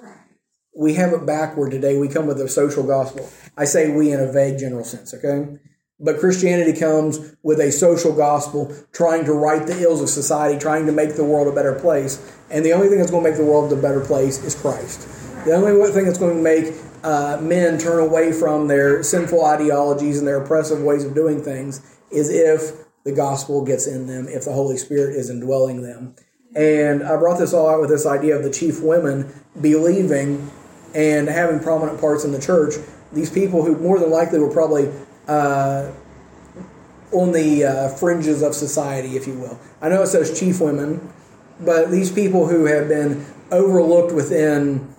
We 0.74 0.94
have 0.94 1.12
it 1.12 1.26
backward 1.26 1.72
today. 1.72 1.98
We 1.98 2.08
come 2.08 2.26
with 2.26 2.40
a 2.40 2.48
social 2.48 2.84
gospel. 2.84 3.28
I 3.56 3.64
say 3.64 3.90
we 3.90 4.12
in 4.12 4.20
a 4.20 4.32
vague 4.32 4.58
general 4.58 4.84
sense, 4.84 5.12
okay? 5.12 5.58
But 6.00 6.20
Christianity 6.20 6.78
comes 6.78 7.37
with 7.42 7.58
a 7.58 7.72
social 7.72 8.14
gospel, 8.14 8.72
trying 8.92 9.24
to 9.24 9.32
right 9.32 9.66
the 9.66 9.82
ills 9.82 10.00
of 10.00 10.08
society, 10.08 10.58
trying 10.58 10.87
to 10.87 10.92
make 10.92 11.16
the 11.16 11.24
world 11.24 11.48
a 11.48 11.52
better 11.52 11.74
place. 11.74 12.34
And 12.50 12.64
the 12.64 12.72
only 12.72 12.88
thing 12.88 12.98
that's 12.98 13.11
going 13.11 13.24
to 13.24 13.30
make 13.30 13.38
the 13.38 13.44
world 13.44 13.72
a 13.72 13.76
better 13.76 14.00
place 14.00 14.42
is 14.44 14.54
Christ. 14.54 15.08
The 15.44 15.54
only 15.54 15.90
thing 15.90 16.04
that's 16.04 16.18
going 16.18 16.37
to 16.37 16.42
make 16.42 16.74
uh, 17.02 17.38
men 17.40 17.78
turn 17.78 18.00
away 18.00 18.32
from 18.32 18.68
their 18.68 19.02
sinful 19.02 19.44
ideologies 19.44 20.18
and 20.18 20.26
their 20.26 20.42
oppressive 20.42 20.82
ways 20.82 21.04
of 21.04 21.14
doing 21.14 21.42
things 21.42 21.80
is 22.11 22.30
if 22.30 22.87
the 23.04 23.12
gospel 23.12 23.64
gets 23.64 23.87
in 23.87 24.06
them, 24.06 24.28
if 24.28 24.44
the 24.44 24.52
Holy 24.52 24.76
Spirit 24.76 25.16
is 25.16 25.30
indwelling 25.30 25.82
them. 25.82 26.14
And 26.54 27.02
I 27.02 27.16
brought 27.16 27.38
this 27.38 27.52
all 27.52 27.68
out 27.68 27.80
with 27.80 27.90
this 27.90 28.06
idea 28.06 28.37
of 28.37 28.42
the 28.42 28.50
chief 28.50 28.82
women 28.82 29.32
believing 29.61 30.50
and 30.94 31.28
having 31.28 31.61
prominent 31.61 32.00
parts 32.00 32.24
in 32.24 32.32
the 32.32 32.40
church. 32.40 32.74
These 33.12 33.30
people 33.30 33.64
who 33.64 33.76
more 33.78 33.98
than 33.98 34.11
likely 34.11 34.38
were 34.38 34.52
probably 34.52 34.90
uh, 35.28 35.92
on 37.12 37.32
the 37.32 37.64
uh, 37.64 37.88
fringes 37.90 38.42
of 38.42 38.54
society, 38.54 39.16
if 39.16 39.26
you 39.26 39.34
will. 39.34 39.58
I 39.80 39.88
know 39.88 40.02
it 40.02 40.08
says 40.08 40.38
chief 40.38 40.60
women, 40.60 41.12
but 41.60 41.90
these 41.90 42.10
people 42.10 42.46
who 42.46 42.64
have 42.66 42.88
been 42.88 43.24
overlooked 43.50 44.12
within 44.12 44.94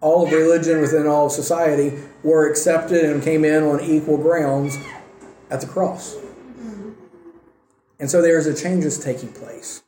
all 0.00 0.26
of 0.26 0.32
religion, 0.32 0.80
within 0.80 1.06
all 1.06 1.26
of 1.26 1.32
society, 1.32 1.98
were 2.22 2.48
accepted 2.48 3.04
and 3.04 3.22
came 3.22 3.44
in 3.44 3.62
on 3.62 3.80
equal 3.80 4.16
grounds 4.16 4.76
at 5.50 5.60
the 5.60 5.66
cross. 5.66 6.16
And 7.98 8.10
so 8.10 8.22
there's 8.22 8.46
a 8.46 8.54
change 8.54 8.84
that's 8.84 9.02
taking 9.02 9.30
place. 9.32 9.82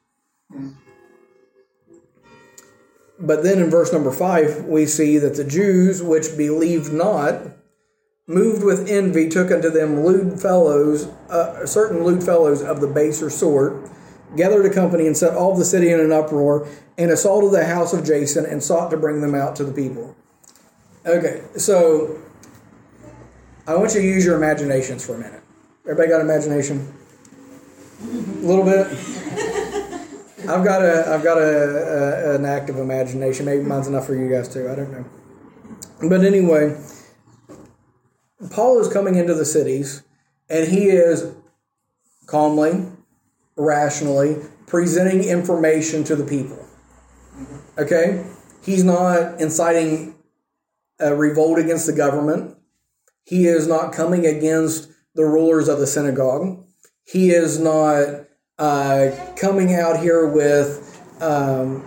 But 3.18 3.42
then 3.42 3.58
in 3.58 3.70
verse 3.70 3.92
number 3.92 4.10
five, 4.10 4.64
we 4.64 4.84
see 4.84 5.16
that 5.18 5.36
the 5.36 5.44
Jews, 5.44 6.02
which 6.02 6.36
believed 6.36 6.92
not, 6.92 7.40
moved 8.26 8.62
with 8.62 8.88
envy, 8.88 9.28
took 9.28 9.50
unto 9.50 9.70
them 9.70 10.04
lewd 10.04 10.40
fellows, 10.40 11.06
uh, 11.28 11.66
certain 11.66 12.04
lewd 12.04 12.22
fellows 12.22 12.62
of 12.62 12.80
the 12.80 12.86
baser 12.86 13.28
sort, 13.28 13.90
gathered 14.36 14.64
a 14.64 14.72
company 14.72 15.06
and 15.06 15.16
set 15.16 15.34
all 15.34 15.56
the 15.56 15.64
city 15.64 15.90
in 15.90 16.00
an 16.00 16.12
uproar, 16.12 16.68
and 16.96 17.10
assaulted 17.10 17.52
the 17.52 17.66
house 17.66 17.92
of 17.92 18.04
Jason 18.04 18.46
and 18.46 18.62
sought 18.62 18.90
to 18.90 18.96
bring 18.96 19.20
them 19.20 19.34
out 19.34 19.56
to 19.56 19.64
the 19.64 19.72
people. 19.72 20.14
Okay, 21.04 21.42
so 21.56 22.18
I 23.66 23.74
want 23.74 23.94
you 23.94 24.00
to 24.00 24.06
use 24.06 24.24
your 24.24 24.36
imaginations 24.36 25.04
for 25.04 25.14
a 25.14 25.18
minute. 25.18 25.42
Everybody 25.84 26.08
got 26.08 26.20
imagination? 26.20 26.94
A 28.02 28.06
little 28.46 28.64
bit. 28.64 28.86
I've 30.48 30.64
got 30.64 30.82
a 30.82 31.12
I've 31.12 31.22
got 31.22 31.38
a, 31.38 32.32
a, 32.32 32.34
an 32.34 32.44
active 32.44 32.78
imagination. 32.78 33.46
Maybe 33.46 33.62
mine's 33.62 33.86
enough 33.86 34.06
for 34.06 34.14
you 34.14 34.28
guys 34.28 34.52
too. 34.52 34.68
I 34.68 34.74
don't 34.74 34.90
know. 34.92 35.04
But 36.08 36.24
anyway, 36.24 36.76
Paul 38.50 38.80
is 38.80 38.92
coming 38.92 39.14
into 39.14 39.34
the 39.34 39.44
cities, 39.44 40.02
and 40.48 40.68
he 40.68 40.88
is 40.88 41.34
calmly, 42.26 42.86
rationally 43.56 44.36
presenting 44.66 45.24
information 45.24 46.04
to 46.04 46.16
the 46.16 46.24
people. 46.24 46.66
Okay, 47.78 48.24
he's 48.62 48.84
not 48.84 49.40
inciting 49.40 50.14
a 50.98 51.14
revolt 51.14 51.58
against 51.58 51.86
the 51.86 51.92
government. 51.92 52.56
He 53.24 53.46
is 53.46 53.66
not 53.66 53.92
coming 53.92 54.26
against 54.26 54.88
the 55.14 55.24
rulers 55.24 55.68
of 55.68 55.78
the 55.78 55.86
synagogue. 55.86 56.64
He 57.04 57.30
is 57.30 57.58
not 57.58 58.26
uh, 58.58 59.10
coming 59.36 59.74
out 59.74 60.00
here 60.00 60.26
with 60.26 61.00
um, 61.20 61.84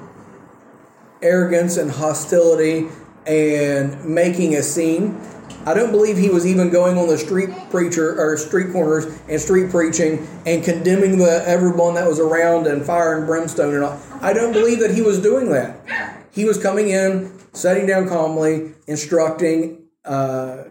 arrogance 1.22 1.78
and 1.78 1.92
hostility 1.92 2.88
and 3.26 4.04
making 4.06 4.56
a 4.56 4.64
scene. 4.64 5.20
I 5.66 5.74
don't 5.74 5.92
believe 5.92 6.18
he 6.18 6.30
was 6.30 6.46
even 6.46 6.70
going 6.70 6.98
on 6.98 7.08
the 7.08 7.18
street 7.18 7.50
preacher 7.72 8.20
or 8.20 8.38
street 8.38 8.72
corners 8.72 9.06
and 9.28 9.42
street 9.42 9.72
preaching 9.72 10.28
and 10.46 10.64
condemning 10.64 11.18
the 11.18 11.44
everyone 11.48 11.96
that 11.96 12.08
was 12.08 12.20
around 12.20 12.68
and 12.68 12.86
fire 12.86 13.18
and 13.18 13.26
brimstone 13.26 13.74
and 13.74 13.84
all. 13.84 14.00
I 14.22 14.34
don't 14.34 14.54
believe 14.54 14.80
that 14.80 14.94
he 14.94 15.02
was 15.02 15.20
doing 15.20 15.50
that. 15.50 16.24
He 16.32 16.46
was 16.46 16.62
coming 16.62 16.90
in, 16.90 17.32
sitting 17.54 17.88
down 17.88 18.08
calmly, 18.08 18.74
instructing, 18.88 19.88
uh, 20.04 20.66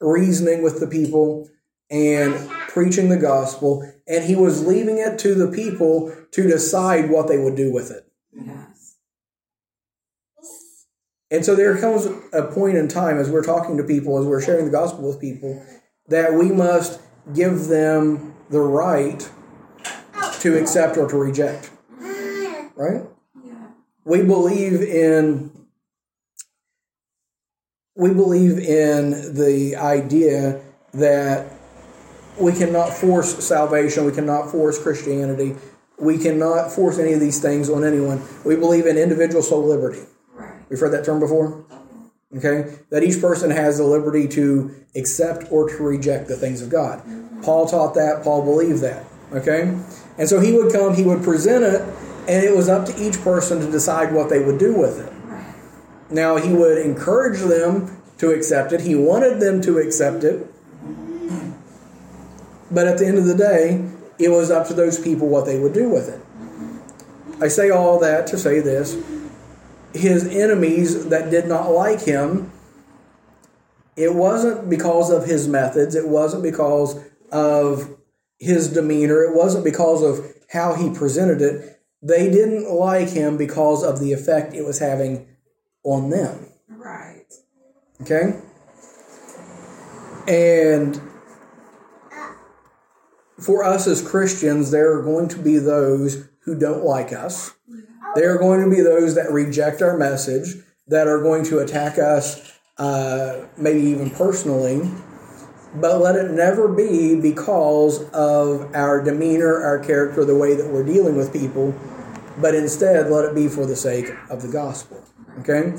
reasoning 0.00 0.62
with 0.62 0.78
the 0.78 0.86
people, 0.86 1.50
and 1.90 2.48
preaching 2.68 3.08
the 3.08 3.16
gospel, 3.16 3.82
and 4.06 4.24
he 4.24 4.36
was 4.36 4.64
leaving 4.64 4.98
it 4.98 5.18
to 5.18 5.34
the 5.34 5.48
people 5.48 6.14
to 6.30 6.42
decide 6.46 7.10
what 7.10 7.26
they 7.26 7.36
would 7.36 7.56
do 7.56 7.72
with 7.72 7.90
it. 7.90 8.06
Yes. 8.32 8.96
And 11.30 11.44
so 11.44 11.54
there 11.54 11.78
comes 11.78 12.06
a 12.32 12.42
point 12.42 12.76
in 12.76 12.88
time 12.88 13.18
as 13.18 13.30
we're 13.30 13.44
talking 13.44 13.76
to 13.76 13.84
people, 13.84 14.18
as 14.18 14.26
we're 14.26 14.42
sharing 14.42 14.64
the 14.64 14.70
gospel 14.70 15.06
with 15.06 15.20
people, 15.20 15.64
that 16.08 16.34
we 16.34 16.50
must 16.50 17.00
give 17.34 17.66
them 17.66 18.34
the 18.50 18.60
right 18.60 19.30
to 20.40 20.58
accept 20.58 20.96
or 20.96 21.08
to 21.08 21.16
reject. 21.16 21.70
Right? 22.76 23.02
We 24.04 24.22
believe 24.22 24.80
in 24.80 25.52
we 27.96 28.14
believe 28.14 28.58
in 28.58 29.34
the 29.34 29.76
idea 29.76 30.62
that 30.94 31.52
we 32.40 32.52
cannot 32.52 32.94
force 32.94 33.44
salvation, 33.44 34.06
we 34.06 34.12
cannot 34.12 34.50
force 34.50 34.82
Christianity, 34.82 35.54
we 35.98 36.16
cannot 36.16 36.72
force 36.72 36.98
any 36.98 37.12
of 37.12 37.20
these 37.20 37.40
things 37.40 37.68
on 37.68 37.84
anyone. 37.84 38.22
We 38.44 38.56
believe 38.56 38.86
in 38.86 38.96
individual 38.96 39.42
soul 39.42 39.66
liberty. 39.66 40.00
We've 40.70 40.78
heard 40.78 40.92
that 40.92 41.04
term 41.04 41.20
before? 41.20 41.64
Okay? 42.36 42.78
That 42.90 43.02
each 43.02 43.20
person 43.20 43.50
has 43.50 43.78
the 43.78 43.84
liberty 43.84 44.28
to 44.28 44.74
accept 44.96 45.50
or 45.50 45.68
to 45.68 45.82
reject 45.82 46.28
the 46.28 46.36
things 46.36 46.62
of 46.62 46.70
God. 46.70 47.02
Paul 47.42 47.66
taught 47.66 47.94
that, 47.94 48.22
Paul 48.22 48.44
believed 48.44 48.80
that. 48.82 49.04
Okay? 49.32 49.62
And 50.16 50.28
so 50.28 50.40
he 50.40 50.52
would 50.52 50.72
come, 50.72 50.94
he 50.94 51.02
would 51.02 51.22
present 51.22 51.64
it, 51.64 51.82
and 52.28 52.44
it 52.44 52.56
was 52.56 52.68
up 52.68 52.86
to 52.86 52.96
each 52.96 53.20
person 53.22 53.60
to 53.60 53.70
decide 53.70 54.12
what 54.12 54.30
they 54.30 54.38
would 54.38 54.58
do 54.58 54.74
with 54.74 55.00
it. 55.00 55.12
Now, 56.12 56.36
he 56.36 56.52
would 56.52 56.78
encourage 56.78 57.40
them 57.40 57.96
to 58.18 58.30
accept 58.30 58.72
it, 58.72 58.82
he 58.82 58.94
wanted 58.94 59.40
them 59.40 59.62
to 59.62 59.78
accept 59.78 60.24
it. 60.24 60.46
But 62.70 62.86
at 62.86 62.98
the 62.98 63.06
end 63.06 63.18
of 63.18 63.24
the 63.24 63.34
day, 63.34 63.84
it 64.18 64.28
was 64.28 64.50
up 64.50 64.68
to 64.68 64.74
those 64.74 64.98
people 64.98 65.26
what 65.26 65.46
they 65.46 65.58
would 65.58 65.72
do 65.72 65.88
with 65.88 66.08
it. 66.08 66.20
I 67.42 67.48
say 67.48 67.70
all 67.70 67.98
that 68.00 68.26
to 68.28 68.38
say 68.38 68.60
this 68.60 68.94
his 69.92 70.26
enemies 70.26 71.08
that 71.08 71.30
did 71.30 71.46
not 71.46 71.70
like 71.70 72.00
him, 72.00 72.52
it 73.96 74.14
wasn't 74.14 74.70
because 74.70 75.10
of 75.10 75.26
his 75.26 75.48
methods, 75.48 75.94
it 75.94 76.08
wasn't 76.08 76.42
because 76.42 76.98
of 77.32 77.96
his 78.38 78.72
demeanor, 78.72 79.22
it 79.22 79.34
wasn't 79.34 79.64
because 79.64 80.02
of 80.02 80.24
how 80.50 80.74
he 80.74 80.90
presented 80.90 81.42
it. 81.42 81.80
They 82.02 82.30
didn't 82.30 82.72
like 82.72 83.10
him 83.10 83.36
because 83.36 83.82
of 83.84 84.00
the 84.00 84.12
effect 84.12 84.54
it 84.54 84.64
was 84.64 84.78
having 84.78 85.28
on 85.84 86.10
them. 86.10 86.46
Right. 86.68 87.26
Okay? 88.00 88.40
And 90.26 91.00
for 93.38 93.64
us 93.64 93.86
as 93.86 94.00
Christians, 94.00 94.70
there 94.70 94.92
are 94.92 95.02
going 95.02 95.28
to 95.28 95.38
be 95.38 95.58
those 95.58 96.28
who 96.44 96.58
don't 96.58 96.84
like 96.84 97.12
us. 97.12 97.54
There 98.14 98.34
are 98.34 98.38
going 98.38 98.62
to 98.64 98.70
be 98.70 98.82
those 98.82 99.14
that 99.14 99.30
reject 99.30 99.82
our 99.82 99.96
message, 99.96 100.56
that 100.88 101.06
are 101.06 101.22
going 101.22 101.44
to 101.44 101.58
attack 101.58 101.98
us, 101.98 102.58
uh, 102.78 103.46
maybe 103.56 103.80
even 103.80 104.10
personally. 104.10 104.90
But 105.74 106.00
let 106.00 106.16
it 106.16 106.32
never 106.32 106.66
be 106.66 107.20
because 107.20 108.02
of 108.10 108.74
our 108.74 109.02
demeanor, 109.02 109.62
our 109.62 109.78
character, 109.78 110.24
the 110.24 110.36
way 110.36 110.56
that 110.56 110.66
we're 110.66 110.84
dealing 110.84 111.16
with 111.16 111.32
people, 111.32 111.72
but 112.38 112.56
instead 112.56 113.08
let 113.08 113.24
it 113.24 113.34
be 113.36 113.46
for 113.46 113.66
the 113.66 113.76
sake 113.76 114.10
of 114.28 114.42
the 114.42 114.48
gospel. 114.48 115.04
Okay? 115.38 115.74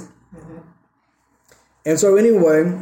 And 1.85 1.99
so, 1.99 2.15
anyway, 2.15 2.79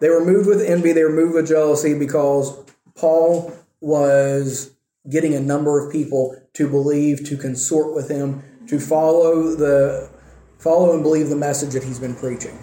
they 0.00 0.10
were 0.10 0.24
moved 0.24 0.46
with 0.46 0.62
envy, 0.62 0.92
they 0.92 1.02
were 1.02 1.12
moved 1.12 1.34
with 1.34 1.48
jealousy 1.48 1.98
because 1.98 2.56
Paul 2.94 3.52
was 3.80 4.70
getting 5.10 5.34
a 5.34 5.40
number 5.40 5.84
of 5.84 5.90
people 5.90 6.36
to 6.58 6.68
believe, 6.68 7.24
to 7.24 7.36
consort 7.36 7.94
with 7.94 8.10
him, 8.10 8.42
to 8.66 8.80
follow 8.80 9.54
the 9.54 10.10
follow 10.58 10.92
and 10.92 11.04
believe 11.04 11.28
the 11.28 11.36
message 11.36 11.72
that 11.72 11.84
he's 11.84 12.00
been 12.00 12.16
preaching. 12.16 12.58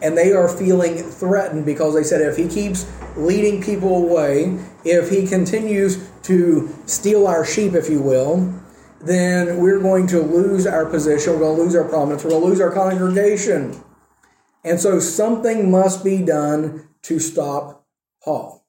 And 0.00 0.16
they 0.16 0.32
are 0.32 0.48
feeling 0.48 0.98
threatened 0.98 1.66
because 1.66 1.92
they 1.92 2.04
said 2.04 2.20
if 2.20 2.36
he 2.36 2.46
keeps 2.46 2.88
leading 3.16 3.60
people 3.60 3.96
away, 3.96 4.60
if 4.84 5.10
he 5.10 5.26
continues 5.26 6.08
to 6.22 6.72
steal 6.86 7.26
our 7.26 7.44
sheep, 7.44 7.74
if 7.74 7.90
you 7.90 8.00
will, 8.00 8.54
then 9.00 9.56
we're 9.58 9.80
going 9.80 10.06
to 10.06 10.20
lose 10.20 10.68
our 10.68 10.86
position, 10.86 11.32
we're 11.32 11.40
going 11.40 11.56
to 11.56 11.62
lose 11.64 11.74
our 11.74 11.88
prominence, 11.88 12.22
we're 12.22 12.30
going 12.30 12.42
to 12.42 12.48
lose 12.48 12.60
our 12.60 12.70
congregation. 12.70 13.82
And 14.62 14.78
so 14.78 15.00
something 15.00 15.68
must 15.68 16.04
be 16.04 16.22
done 16.22 16.88
to 17.02 17.18
stop 17.18 17.84
Paul. 18.22 18.63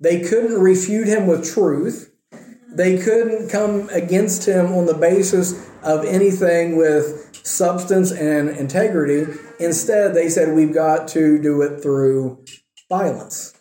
They 0.00 0.20
couldn't 0.20 0.60
refute 0.60 1.06
him 1.06 1.26
with 1.26 1.50
truth. 1.50 2.12
They 2.72 2.98
couldn't 2.98 3.48
come 3.48 3.88
against 3.90 4.46
him 4.46 4.72
on 4.72 4.86
the 4.86 4.94
basis 4.94 5.68
of 5.82 6.04
anything 6.04 6.76
with 6.76 7.34
substance 7.44 8.12
and 8.12 8.50
integrity. 8.50 9.32
Instead, 9.58 10.14
they 10.14 10.28
said, 10.28 10.54
we've 10.54 10.74
got 10.74 11.08
to 11.08 11.40
do 11.40 11.62
it 11.62 11.80
through 11.80 12.44
violence. 12.88 13.54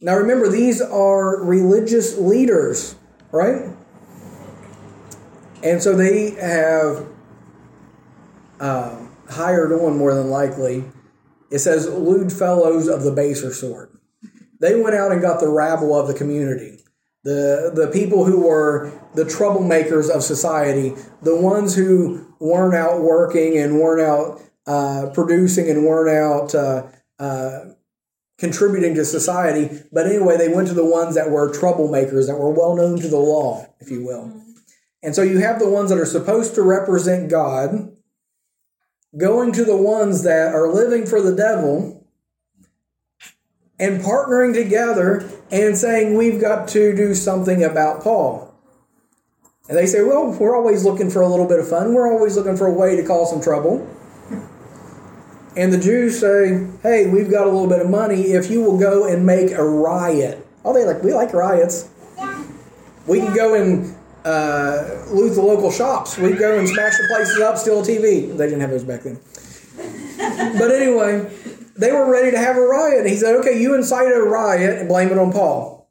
Now, 0.00 0.16
remember, 0.16 0.50
these 0.50 0.82
are 0.82 1.42
religious 1.42 2.18
leaders, 2.18 2.96
right? 3.30 3.70
And 5.62 5.82
so 5.82 5.96
they 5.96 6.30
have. 6.32 7.06
Uh, 8.60 9.04
hired 9.30 9.72
on 9.72 9.96
more 9.96 10.14
than 10.14 10.30
likely. 10.30 10.84
It 11.50 11.58
says 11.58 11.88
lewd 11.88 12.32
fellows 12.32 12.88
of 12.88 13.02
the 13.02 13.12
baser 13.12 13.52
sort. 13.52 13.93
They 14.64 14.80
went 14.80 14.96
out 14.96 15.12
and 15.12 15.20
got 15.20 15.40
the 15.40 15.48
rabble 15.50 15.94
of 15.94 16.08
the 16.08 16.14
community. 16.14 16.78
the 17.22 17.70
the 17.74 17.88
people 17.88 18.24
who 18.24 18.46
were 18.46 18.90
the 19.14 19.24
troublemakers 19.24 20.08
of 20.08 20.22
society, 20.22 20.94
the 21.20 21.36
ones 21.36 21.74
who 21.74 22.26
weren't 22.40 22.74
out 22.74 23.02
working 23.02 23.58
and 23.58 23.78
weren't 23.78 24.00
out 24.00 24.40
uh, 24.66 25.10
producing 25.12 25.68
and 25.68 25.84
weren't 25.84 26.08
out 26.08 26.54
uh, 26.54 26.86
uh, 27.18 27.60
contributing 28.38 28.94
to 28.94 29.04
society. 29.04 29.82
But 29.92 30.06
anyway, 30.06 30.38
they 30.38 30.48
went 30.48 30.68
to 30.68 30.74
the 30.74 30.90
ones 30.98 31.14
that 31.14 31.30
were 31.30 31.52
troublemakers, 31.52 32.26
that 32.26 32.38
were 32.38 32.50
well 32.50 32.74
known 32.74 32.98
to 33.00 33.08
the 33.08 33.18
law, 33.18 33.66
if 33.80 33.90
you 33.90 34.02
will. 34.02 34.32
And 35.02 35.14
so 35.14 35.20
you 35.20 35.40
have 35.40 35.58
the 35.58 35.68
ones 35.68 35.90
that 35.90 35.98
are 35.98 36.06
supposed 36.06 36.54
to 36.54 36.62
represent 36.62 37.30
God 37.30 37.94
going 39.18 39.52
to 39.52 39.64
the 39.64 39.76
ones 39.76 40.22
that 40.22 40.54
are 40.54 40.72
living 40.72 41.04
for 41.04 41.20
the 41.20 41.36
devil 41.36 42.03
and 43.78 44.00
partnering 44.00 44.54
together 44.54 45.28
and 45.50 45.76
saying, 45.76 46.16
We've 46.16 46.40
got 46.40 46.68
to 46.68 46.94
do 46.94 47.14
something 47.14 47.62
about 47.62 48.02
Paul. 48.02 48.54
And 49.68 49.76
they 49.76 49.86
say, 49.86 50.02
Well, 50.02 50.32
we're 50.32 50.56
always 50.56 50.84
looking 50.84 51.10
for 51.10 51.22
a 51.22 51.28
little 51.28 51.46
bit 51.46 51.58
of 51.58 51.68
fun. 51.68 51.94
We're 51.94 52.12
always 52.12 52.36
looking 52.36 52.56
for 52.56 52.66
a 52.66 52.72
way 52.72 52.96
to 52.96 53.06
cause 53.06 53.30
some 53.30 53.40
trouble. 53.40 53.88
And 55.56 55.72
the 55.72 55.78
Jews 55.78 56.18
say, 56.18 56.66
Hey, 56.82 57.06
we've 57.06 57.30
got 57.30 57.46
a 57.46 57.50
little 57.50 57.68
bit 57.68 57.80
of 57.80 57.88
money 57.88 58.32
if 58.32 58.50
you 58.50 58.62
will 58.62 58.78
go 58.78 59.06
and 59.06 59.24
make 59.24 59.52
a 59.52 59.64
riot. 59.64 60.46
Oh, 60.64 60.72
they 60.72 60.84
like, 60.84 61.02
we 61.02 61.12
like 61.12 61.32
riots. 61.32 61.90
Yeah. 62.16 62.44
We 63.06 63.20
can 63.20 63.34
go 63.34 63.54
and 63.54 63.94
uh, 64.24 65.04
loot 65.10 65.34
the 65.34 65.42
local 65.42 65.70
shops. 65.70 66.16
We 66.16 66.32
go 66.32 66.58
and 66.58 66.68
smash 66.68 66.96
the 66.96 67.06
places 67.08 67.38
up, 67.40 67.58
steal 67.58 67.80
a 67.80 67.82
TV. 67.82 68.36
They 68.36 68.46
didn't 68.46 68.60
have 68.60 68.70
those 68.70 68.84
back 68.84 69.02
then. 69.02 69.20
but 70.58 70.70
anyway, 70.70 71.30
they 71.76 71.92
were 71.92 72.10
ready 72.10 72.30
to 72.30 72.38
have 72.38 72.56
a 72.56 72.60
riot. 72.60 73.06
He 73.06 73.16
said, 73.16 73.36
Okay, 73.36 73.60
you 73.60 73.74
incited 73.74 74.16
a 74.16 74.22
riot 74.22 74.78
and 74.78 74.88
blame 74.88 75.10
it 75.10 75.18
on 75.18 75.32
Paul. 75.32 75.90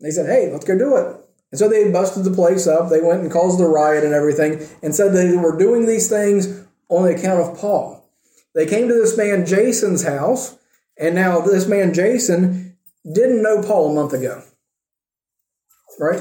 They 0.00 0.10
said, 0.10 0.26
Hey, 0.26 0.50
let's 0.50 0.64
go 0.64 0.76
do 0.76 0.96
it. 0.96 1.16
And 1.50 1.58
so 1.58 1.68
they 1.68 1.90
busted 1.90 2.24
the 2.24 2.32
place 2.32 2.66
up. 2.66 2.90
They 2.90 3.00
went 3.00 3.20
and 3.20 3.30
caused 3.30 3.60
the 3.60 3.66
riot 3.66 4.04
and 4.04 4.12
everything 4.12 4.66
and 4.82 4.94
said 4.94 5.12
they 5.12 5.36
were 5.36 5.56
doing 5.56 5.86
these 5.86 6.08
things 6.08 6.64
on 6.88 7.04
the 7.04 7.14
account 7.14 7.40
of 7.40 7.58
Paul. 7.58 8.10
They 8.54 8.66
came 8.66 8.88
to 8.88 8.94
this 8.94 9.16
man 9.16 9.46
Jason's 9.46 10.04
house, 10.04 10.56
and 10.98 11.14
now 11.14 11.40
this 11.40 11.66
man 11.66 11.92
Jason 11.92 12.76
didn't 13.04 13.42
know 13.42 13.62
Paul 13.62 13.90
a 13.90 13.94
month 13.94 14.12
ago. 14.12 14.42
Right? 15.98 16.20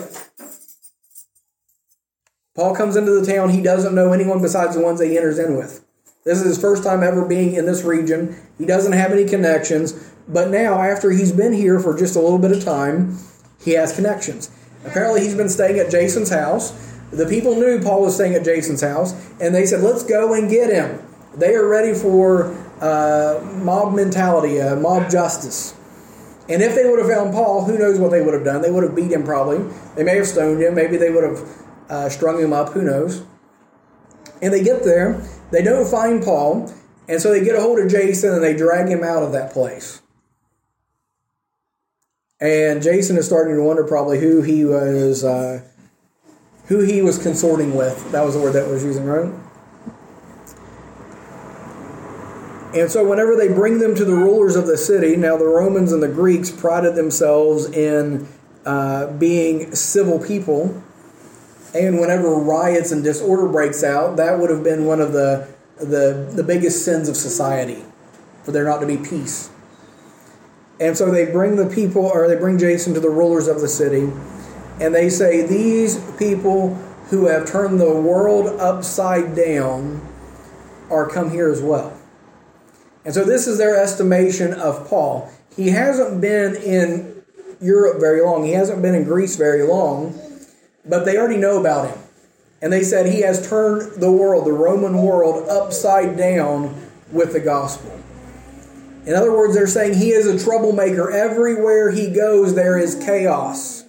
Paul 2.56 2.76
comes 2.76 2.96
into 2.96 3.20
the 3.20 3.26
town. 3.26 3.50
He 3.50 3.62
doesn't 3.62 3.96
know 3.96 4.14
anyone 4.14 4.42
besides 4.42 4.76
the 4.76 4.82
ones 4.82 5.00
that 5.00 5.08
he 5.08 5.18
enters 5.18 5.40
in 5.40 5.58
with. 5.58 5.84
This 6.26 6.40
is 6.40 6.46
his 6.46 6.58
first 6.58 6.84
time 6.84 7.04
ever 7.04 7.26
being 7.26 7.56
in 7.56 7.66
this 7.66 7.84
region. 7.84 8.36
He 8.58 8.66
doesn't 8.66 8.94
have 8.94 9.12
any 9.12 9.26
connections. 9.26 9.94
But 10.28 10.50
now, 10.50 10.82
after 10.82 11.12
he's 11.12 11.34
been 11.34 11.52
here 11.52 11.80
for 11.80 11.98
just 11.98 12.16
a 12.16 12.20
little 12.20 12.40
bit 12.40 12.52
of 12.52 12.64
time, 12.64 13.18
he 13.62 13.72
has 13.72 13.94
connections. 13.94 14.50
Apparently, 14.86 15.22
he's 15.22 15.36
been 15.36 15.50
staying 15.50 15.80
at 15.80 15.92
Jason's 15.92 16.30
house. 16.30 16.72
The 17.12 17.26
people 17.26 17.56
knew 17.56 17.82
Paul 17.82 18.04
was 18.04 18.16
staying 18.16 18.36
at 18.36 18.46
Jason's 18.46 18.82
house, 18.82 19.14
and 19.42 19.54
they 19.54 19.66
said, 19.66 19.82
Let's 19.82 20.04
go 20.04 20.34
and 20.34 20.50
get 20.50 20.72
him. 20.72 21.06
They 21.36 21.56
are 21.56 21.68
ready 21.68 21.94
for 21.94 22.54
uh, 22.80 23.42
mob 23.56 23.94
mentality, 23.94 24.62
uh, 24.62 24.78
mob 24.78 25.10
justice. 25.10 25.76
And 26.50 26.62
if 26.62 26.76
they 26.76 26.90
would 26.90 27.00
have 27.00 27.10
found 27.10 27.34
Paul, 27.34 27.66
who 27.66 27.78
knows 27.78 28.00
what 28.00 28.12
they 28.12 28.22
would 28.22 28.34
have 28.34 28.44
done? 28.44 28.62
They 28.62 28.72
would 28.72 28.84
have 28.84 28.96
beat 28.96 29.12
him 29.12 29.24
probably. 29.24 29.60
They 29.96 30.04
may 30.04 30.18
have 30.18 30.28
stoned 30.28 30.62
him. 30.62 30.76
Maybe 30.76 30.98
they 30.98 31.10
would 31.10 31.24
have 31.24 31.50
uh, 31.90 32.10
strung 32.10 32.40
him 32.40 32.54
up. 32.54 32.70
Who 32.70 32.82
knows? 32.82 33.24
And 34.42 34.54
they 34.54 34.64
get 34.64 34.84
there. 34.84 35.22
They 35.54 35.62
don't 35.62 35.88
find 35.88 36.24
Paul. 36.24 36.74
And 37.08 37.22
so 37.22 37.30
they 37.30 37.44
get 37.44 37.56
a 37.56 37.62
hold 37.62 37.78
of 37.78 37.88
Jason 37.88 38.34
and 38.34 38.44
they 38.44 38.56
drag 38.56 38.90
him 38.90 39.04
out 39.04 39.22
of 39.22 39.34
that 39.34 39.54
place. 39.54 40.02
And 42.42 42.82
Jason 42.82 43.18
is 43.18 43.28
starting 43.28 43.56
to 43.56 43.62
wonder 43.62 43.84
probably 43.84 44.20
who 44.20 44.42
he 44.42 44.66
was, 44.66 45.24
uh, 45.24 45.62
who 46.66 46.80
he 46.80 47.04
was 47.04 47.22
consorting 47.22 47.76
with. 47.76 48.12
That 48.12 48.26
was 48.26 48.34
the 48.34 48.42
word 48.42 48.54
that 48.54 48.68
was 48.68 48.84
using, 48.84 49.06
right? 49.06 49.32
And 52.76 52.90
so, 52.90 53.08
whenever 53.08 53.36
they 53.36 53.48
bring 53.48 53.78
them 53.78 53.94
to 53.94 54.04
the 54.04 54.16
rulers 54.16 54.56
of 54.56 54.66
the 54.66 54.78
city, 54.78 55.16
now 55.16 55.38
the 55.38 55.46
Romans 55.46 55.92
and 55.92 56.02
the 56.02 56.08
Greeks 56.08 56.50
prided 56.50 56.96
themselves 56.96 57.66
in 57.68 58.28
uh, 58.66 59.08
being 59.14 59.76
civil 59.76 60.18
people. 60.18 60.82
And 61.74 62.00
whenever 62.00 62.30
riots 62.36 62.92
and 62.92 63.04
disorder 63.04 63.48
breaks 63.48 63.84
out, 63.84 64.18
that 64.18 64.40
would 64.40 64.50
have 64.50 64.64
been 64.64 64.86
one 64.86 65.02
of 65.02 65.12
the, 65.12 65.48
the, 65.78 66.32
the 66.36 66.44
biggest 66.44 66.86
sins 66.86 67.10
of 67.10 67.18
society, 67.18 67.84
for 68.44 68.52
there 68.52 68.64
not 68.64 68.80
to 68.82 68.88
be 68.88 68.98
peace. 68.98 69.50
And 70.80 70.98
so 70.98 71.12
they 71.12 71.32
bring 71.32 71.56
the 71.56 71.68
people, 71.68 72.06
or 72.06 72.28
they 72.28 72.36
bring 72.36 72.58
Jason 72.58 72.94
to 72.94 73.00
the 73.00 73.10
rulers 73.10 73.48
of 73.48 73.62
the 73.62 73.68
city, 73.68 74.12
and 74.80 74.94
they 74.94 75.10
say, 75.10 75.46
These 75.46 76.00
people 76.18 76.76
who 77.10 77.28
have 77.28 77.48
turned 77.48 77.80
the 77.80 77.94
world 77.94 78.60
upside 78.60 79.36
down 79.36 80.02
are 80.90 81.08
come 81.08 81.32
here 81.32 81.50
as 81.50 81.62
well. 81.62 81.98
And 83.06 83.14
so 83.14 83.24
this 83.24 83.48
is 83.48 83.58
their 83.58 83.82
estimation 83.82 84.54
of 84.54 84.88
Paul. 84.88 85.30
He 85.56 85.70
hasn't 85.70 86.22
been 86.22 86.56
in 86.56 87.24
Europe 87.62 88.00
very 88.00 88.22
long, 88.22 88.44
he 88.44 88.52
hasn't 88.52 88.82
been 88.82 88.96
in 88.96 89.04
Greece 89.04 89.36
very 89.36 89.64
long, 89.64 90.20
but 90.86 91.06
they 91.06 91.18
already 91.18 91.38
know 91.38 91.60
about 91.60 91.90
him. 91.90 92.00
And 92.62 92.72
they 92.72 92.84
said 92.84 93.06
he 93.06 93.22
has 93.22 93.48
turned 93.48 94.02
the 94.02 94.12
world, 94.12 94.46
the 94.46 94.54
Roman 94.54 95.02
world, 95.02 95.50
upside 95.50 96.18
down 96.18 96.90
with 97.12 97.34
the 97.34 97.40
gospel. 97.40 97.92
In 99.06 99.14
other 99.16 99.34
words, 99.34 99.54
they're 99.54 99.68
saying 99.68 99.96
he 99.96 100.12
is 100.12 100.26
a 100.26 100.42
troublemaker. 100.42 101.12
Everywhere 101.12 101.92
he 101.92 102.10
goes, 102.10 102.56
there 102.56 102.80
is 102.80 102.96
chaos. 102.96 103.84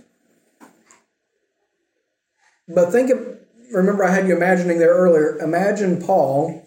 But 2.67 2.91
think 2.91 3.11
of, 3.11 3.39
remember, 3.73 4.05
I 4.05 4.11
had 4.11 4.27
you 4.27 4.35
imagining 4.35 4.79
there 4.79 4.95
earlier. 4.95 5.39
Imagine 5.39 6.03
Paul 6.03 6.67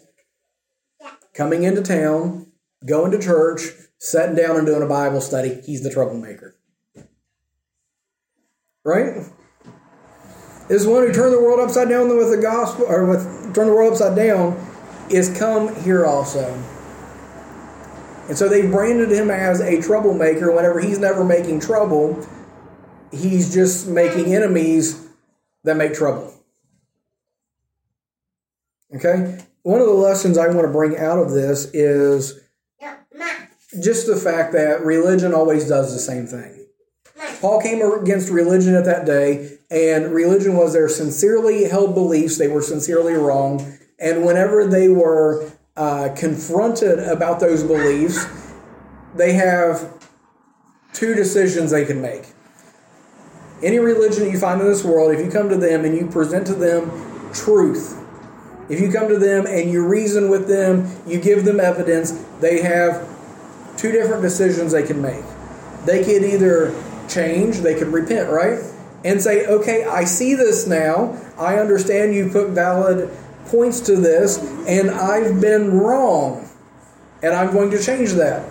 coming 1.34 1.64
into 1.64 1.82
town, 1.82 2.50
going 2.86 3.10
to 3.10 3.18
church, 3.18 3.62
sitting 3.98 4.34
down 4.34 4.56
and 4.56 4.66
doing 4.66 4.82
a 4.82 4.86
Bible 4.86 5.20
study, 5.20 5.60
he's 5.64 5.82
the 5.82 5.90
troublemaker. 5.90 6.56
Right? 8.84 9.26
This 10.68 10.84
one 10.84 11.06
who 11.06 11.12
turned 11.12 11.32
the 11.32 11.40
world 11.40 11.60
upside 11.60 11.88
down 11.88 12.14
with 12.16 12.30
the 12.30 12.36
gospel, 12.36 12.84
or 12.86 13.06
with 13.06 13.22
turned 13.54 13.70
the 13.70 13.74
world 13.74 13.92
upside 13.92 14.16
down, 14.16 14.64
is 15.10 15.36
come 15.38 15.74
here 15.82 16.04
also. 16.04 16.52
And 18.28 18.36
so 18.36 18.48
they 18.48 18.66
branded 18.66 19.10
him 19.10 19.30
as 19.30 19.60
a 19.60 19.80
troublemaker 19.80 20.52
whenever 20.52 20.80
he's 20.80 20.98
never 20.98 21.24
making 21.24 21.60
trouble. 21.60 22.26
He's 23.10 23.54
just 23.54 23.88
making 23.88 24.34
enemies 24.34 25.08
that 25.64 25.76
make 25.76 25.94
trouble. 25.94 26.34
Okay? 28.94 29.38
one 29.68 29.82
of 29.82 29.86
the 29.86 29.92
lessons 29.92 30.38
I 30.38 30.46
want 30.48 30.66
to 30.66 30.72
bring 30.72 30.96
out 30.96 31.18
of 31.18 31.30
this 31.30 31.66
is 31.74 32.40
just 33.82 34.06
the 34.06 34.16
fact 34.16 34.54
that 34.54 34.82
religion 34.82 35.34
always 35.34 35.68
does 35.68 35.92
the 35.92 35.98
same 35.98 36.26
thing. 36.26 36.67
Paul 37.40 37.60
came 37.60 37.80
against 37.82 38.30
religion 38.30 38.74
at 38.74 38.84
that 38.84 39.06
day, 39.06 39.58
and 39.70 40.12
religion 40.12 40.56
was 40.56 40.72
their 40.72 40.88
sincerely 40.88 41.64
held 41.64 41.94
beliefs. 41.94 42.38
They 42.38 42.48
were 42.48 42.62
sincerely 42.62 43.14
wrong. 43.14 43.78
And 43.98 44.24
whenever 44.24 44.66
they 44.66 44.88
were 44.88 45.50
uh, 45.76 46.10
confronted 46.16 46.98
about 47.00 47.40
those 47.40 47.62
beliefs, 47.62 48.26
they 49.16 49.32
have 49.32 49.92
two 50.92 51.14
decisions 51.14 51.70
they 51.70 51.84
can 51.84 52.00
make. 52.00 52.24
Any 53.62 53.78
religion 53.78 54.30
you 54.30 54.38
find 54.38 54.60
in 54.60 54.66
this 54.66 54.84
world, 54.84 55.12
if 55.12 55.24
you 55.24 55.30
come 55.30 55.48
to 55.48 55.56
them 55.56 55.84
and 55.84 55.96
you 55.96 56.06
present 56.06 56.46
to 56.46 56.54
them 56.54 56.90
truth, 57.32 57.96
if 58.68 58.80
you 58.80 58.92
come 58.92 59.08
to 59.08 59.18
them 59.18 59.46
and 59.46 59.70
you 59.70 59.86
reason 59.86 60.28
with 60.28 60.46
them, 60.46 60.88
you 61.06 61.20
give 61.20 61.44
them 61.44 61.58
evidence, 61.58 62.12
they 62.40 62.62
have 62.62 63.08
two 63.76 63.90
different 63.90 64.22
decisions 64.22 64.72
they 64.72 64.82
can 64.82 65.00
make. 65.00 65.24
They 65.84 66.04
could 66.04 66.22
either 66.22 66.70
change, 67.08 67.58
they 67.58 67.74
could 67.74 67.88
repent, 67.88 68.30
right? 68.30 68.58
And 69.04 69.22
say, 69.22 69.46
okay, 69.46 69.84
I 69.84 70.04
see 70.04 70.34
this 70.34 70.66
now. 70.66 71.16
I 71.38 71.56
understand 71.58 72.14
you 72.14 72.30
put 72.30 72.50
valid 72.50 73.10
points 73.46 73.80
to 73.82 73.96
this, 73.96 74.38
and 74.66 74.90
I've 74.90 75.40
been 75.40 75.72
wrong. 75.72 76.48
And 77.22 77.34
I'm 77.34 77.52
going 77.52 77.70
to 77.70 77.82
change 77.82 78.12
that. 78.12 78.48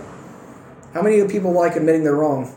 How 0.93 1.01
many 1.01 1.19
of 1.19 1.29
people 1.29 1.51
like 1.51 1.75
admitting 1.75 2.03
they're 2.03 2.15
wrong? 2.15 2.53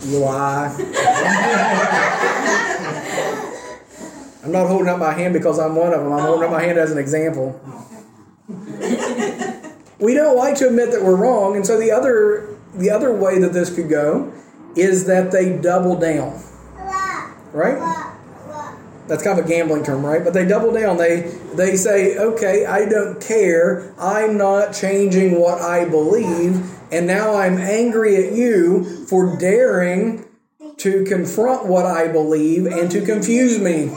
You 0.00 0.18
lie. 0.18 0.74
I'm 4.44 4.52
not 4.52 4.66
holding 4.68 4.88
up 4.88 4.98
my 4.98 5.12
hand 5.12 5.32
because 5.32 5.58
I'm 5.58 5.74
one 5.74 5.94
of 5.94 6.00
them. 6.02 6.12
I'm 6.12 6.20
holding 6.20 6.44
up 6.44 6.50
my 6.50 6.62
hand 6.62 6.78
as 6.78 6.92
an 6.92 6.98
example. 6.98 7.58
We 10.04 10.12
don't 10.14 10.36
like 10.36 10.56
to 10.56 10.68
admit 10.68 10.90
that 10.92 11.02
we're 11.02 11.16
wrong, 11.16 11.56
and 11.56 11.66
so 11.66 11.78
the 11.78 11.90
other 11.90 12.46
the 12.74 12.90
other 12.90 13.14
way 13.14 13.38
that 13.38 13.52
this 13.52 13.74
could 13.74 13.88
go 13.88 14.32
is 14.76 15.06
that 15.06 15.30
they 15.30 15.56
double 15.56 15.96
down. 15.96 16.40
Right? 17.52 17.78
That's 19.06 19.22
kind 19.22 19.38
of 19.38 19.44
a 19.44 19.48
gambling 19.48 19.84
term, 19.84 20.04
right? 20.04 20.24
But 20.24 20.34
they 20.34 20.46
double 20.46 20.72
down. 20.72 20.96
They 20.96 21.32
they 21.54 21.76
say, 21.76 22.16
"Okay, 22.16 22.66
I 22.66 22.86
don't 22.86 23.20
care. 23.20 23.92
I'm 23.98 24.36
not 24.36 24.74
changing 24.74 25.40
what 25.40 25.60
I 25.60 25.84
believe, 25.84 26.70
and 26.90 27.06
now 27.06 27.34
I'm 27.34 27.58
angry 27.58 28.16
at 28.16 28.32
you 28.32 28.84
for 29.06 29.36
daring 29.36 30.24
to 30.78 31.04
confront 31.04 31.66
what 31.66 31.86
I 31.86 32.08
believe 32.08 32.66
and 32.66 32.90
to 32.90 33.00
confuse 33.00 33.58
me." 33.58 33.90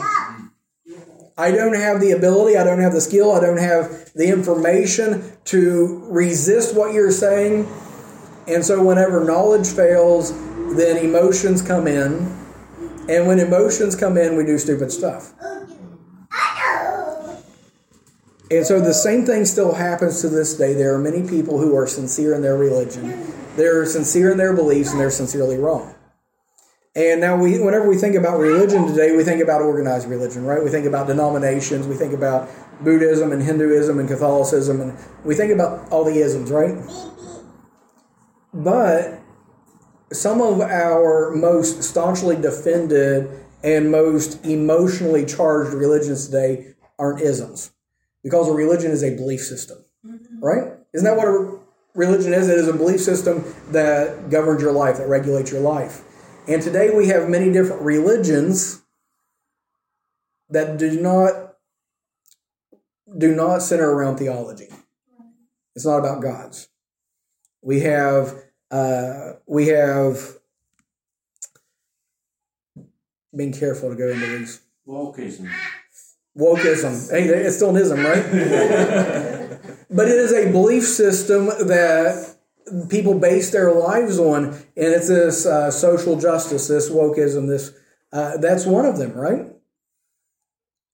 I 1.40 1.52
don't 1.52 1.76
have 1.76 2.02
the 2.02 2.12
ability, 2.12 2.58
I 2.58 2.64
don't 2.64 2.80
have 2.80 2.94
the 2.94 3.02
skill, 3.02 3.32
I 3.32 3.40
don't 3.40 3.60
have 3.60 4.12
the 4.14 4.28
information 4.28 5.34
to 5.46 6.04
resist 6.10 6.76
what 6.76 6.94
you're 6.94 7.12
saying. 7.12 7.72
And 8.48 8.66
so, 8.66 8.84
whenever 8.84 9.24
knowledge 9.24 9.68
fails, 9.68 10.32
then 10.76 10.98
emotions 10.98 11.62
come 11.62 11.86
in. 11.86 12.36
And 13.08 13.28
when 13.28 13.40
emotions 13.40 13.96
come 13.96 14.18
in, 14.18 14.36
we 14.36 14.46
do 14.46 14.58
stupid 14.58 14.92
stuff. 14.92 15.34
And 18.50 18.66
so, 18.66 18.80
the 18.80 18.94
same 18.94 19.26
thing 19.26 19.46
still 19.46 19.76
happens 19.76 20.22
to 20.22 20.30
this 20.30 20.58
day. 20.58 20.74
There 20.74 20.96
are 20.96 21.00
many 21.00 21.28
people 21.28 21.60
who 21.60 21.76
are 21.76 21.86
sincere 21.86 22.34
in 22.34 22.42
their 22.42 22.58
religion, 22.58 23.32
they're 23.56 23.86
sincere 23.86 24.32
in 24.32 24.38
their 24.38 24.56
beliefs, 24.56 24.90
and 24.92 25.00
they're 25.00 25.12
sincerely 25.12 25.58
wrong. 25.58 25.94
And 26.98 27.22
now, 27.22 27.38
we, 27.38 27.60
whenever 27.60 27.88
we 27.88 27.96
think 27.96 28.16
about 28.16 28.40
religion 28.40 28.88
today, 28.88 29.16
we 29.16 29.24
think 29.24 29.40
about 29.40 29.62
organized 29.62 30.10
religion, 30.10 30.44
right? 30.44 30.64
We 30.64 30.72
think 30.72 30.88
about 30.88 31.06
denominations, 31.06 31.86
we 31.86 31.94
think 31.94 32.12
about 32.12 32.50
Buddhism 32.84 33.32
and 33.32 33.44
Hinduism 33.44 34.00
and 34.00 34.10
Catholicism, 34.10 34.82
and 34.82 34.98
we 35.24 35.36
think 35.36 35.52
about 35.52 35.92
all 35.92 36.04
the 36.04 36.18
isms, 36.18 36.50
right? 36.50 36.76
But 38.52 39.20
some 40.12 40.42
of 40.42 40.60
our 40.60 41.36
most 41.36 41.84
staunchly 41.84 42.36
defended 42.36 43.30
and 43.64 43.92
most 43.92 44.44
emotionally 44.44 45.24
charged 45.24 45.74
religions 45.74 46.26
today 46.26 46.74
aren't 46.98 47.22
isms 47.22 47.74
because 48.24 48.50
a 48.50 48.54
religion 48.54 48.90
is 48.90 49.04
a 49.04 49.16
belief 49.16 49.42
system, 49.42 49.86
mm-hmm. 50.04 50.44
right? 50.44 50.74
Isn't 50.96 51.06
that 51.06 51.16
what 51.16 51.28
a 51.28 51.60
religion 51.94 52.34
is? 52.34 52.50
It 52.50 52.58
is 52.58 52.68
a 52.68 52.74
belief 52.74 53.02
system 53.02 53.44
that 53.70 54.32
governs 54.32 54.64
your 54.64 54.72
life, 54.72 54.98
that 54.98 55.08
regulates 55.08 55.52
your 55.52 55.62
life. 55.62 56.02
And 56.48 56.62
today 56.62 56.92
we 56.96 57.08
have 57.08 57.30
many 57.30 57.52
different 57.52 57.82
religions 57.82 58.82
that 60.50 60.78
do 60.78 61.00
not 61.02 61.56
do 63.18 63.36
not 63.36 63.62
center 63.62 63.90
around 63.90 64.18
theology. 64.18 64.68
It's 65.76 65.86
not 65.86 65.98
about 66.00 66.22
gods. 66.22 66.70
We 67.62 67.82
have 67.82 68.34
uh, 68.72 69.34
we 69.46 69.68
have 69.68 70.38
being 73.36 73.52
careful 73.52 73.90
to 73.90 73.96
go 73.96 74.08
into 74.08 74.26
these. 74.38 74.62
Wokeism. 74.88 75.52
Wokeism. 76.38 77.12
Hey, 77.12 77.28
it's 77.28 77.58
still 77.58 77.76
an 77.76 77.82
ism, 77.82 78.06
right? 78.06 78.24
but 79.90 80.08
it 80.08 80.18
is 80.18 80.32
a 80.32 80.50
belief 80.50 80.86
system 80.86 81.48
that 81.48 82.37
people 82.90 83.18
base 83.20 83.52
their 83.52 83.72
lives 83.72 84.20
on, 84.20 84.46
and 84.46 84.66
it's 84.76 85.08
this 85.08 85.46
uh, 85.46 85.72
social 85.72 86.20
justice, 86.20 86.68
this 86.68 86.90
wokeism, 86.90 87.48
this 87.48 87.74
uh, 88.12 88.38
that's 88.38 88.66
one 88.66 88.86
of 88.86 88.98
them, 88.98 89.14
right? 89.14 89.48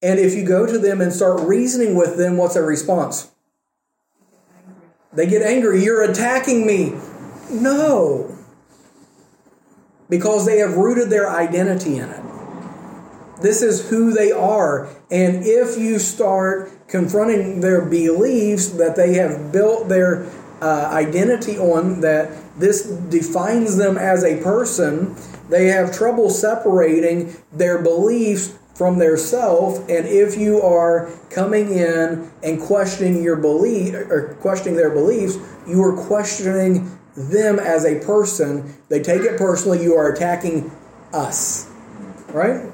And 0.02 0.20
if 0.20 0.34
you 0.34 0.44
go 0.44 0.66
to 0.66 0.78
them 0.78 1.00
and 1.00 1.14
start 1.14 1.40
reasoning 1.42 1.96
with 1.96 2.18
them, 2.18 2.36
what's 2.38 2.56
their 2.56 2.66
response? 2.66 3.32
They 5.14 5.28
get 5.28 5.42
angry. 5.42 5.84
You're 5.84 6.04
attacking 6.04 6.66
me. 6.66 6.94
No. 7.50 8.36
Because 10.10 10.46
they 10.46 10.58
have 10.58 10.76
rooted 10.76 11.10
their 11.10 11.30
identity 11.30 11.98
in 11.98 12.10
it. 12.10 12.24
This 13.42 13.62
is 13.62 13.90
who 13.90 14.12
they 14.12 14.32
are. 14.32 14.90
And 15.10 15.44
if 15.46 15.78
you 15.78 16.00
start 16.00 16.88
confronting 16.88 17.62
their 17.62 17.86
beliefs 17.86 18.70
that 18.70 18.96
they 18.96 19.14
have 19.14 19.52
built 19.52 19.88
their 19.88 20.26
uh, 20.64 20.90
identity 20.94 21.58
on, 21.58 22.00
that 22.00 22.32
this 22.58 22.86
defines 22.86 23.76
them 23.76 23.98
as 23.98 24.24
a 24.24 24.42
person, 24.42 25.16
they 25.50 25.68
have 25.68 25.96
trouble 25.96 26.30
separating 26.30 27.36
their 27.52 27.82
beliefs 27.82 28.58
from 28.74 28.98
their 28.98 29.18
self 29.18 29.78
and 29.90 30.08
if 30.08 30.36
you 30.38 30.60
are 30.62 31.12
coming 31.30 31.72
in 31.74 32.32
and 32.42 32.60
questioning 32.60 33.22
your 33.22 33.36
belief 33.36 33.94
or 33.94 34.36
questioning 34.42 34.76
their 34.76 34.90
beliefs 34.90 35.38
you 35.68 35.82
are 35.84 35.96
questioning 35.96 36.98
them 37.16 37.60
as 37.60 37.86
a 37.86 38.04
person. 38.04 38.74
They 38.90 39.04
take 39.04 39.22
it 39.22 39.38
personally 39.38 39.84
you 39.84 39.94
are 39.94 40.12
attacking 40.12 40.72
us. 41.14 41.70
Right? 42.30 42.66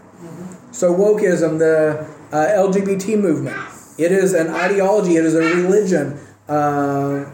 So 0.72 0.94
wokeism 0.94 1.60
the 1.60 2.08
uh, 2.32 2.68
lgbt 2.68 3.20
movement 3.20 3.58
it 3.98 4.14
is 4.14 4.34
an 4.34 4.48
ideology 4.48 5.18
it 5.18 5.26
is 5.26 5.36
a 5.36 5.40
religion. 5.40 6.18
Uh, 6.48 7.26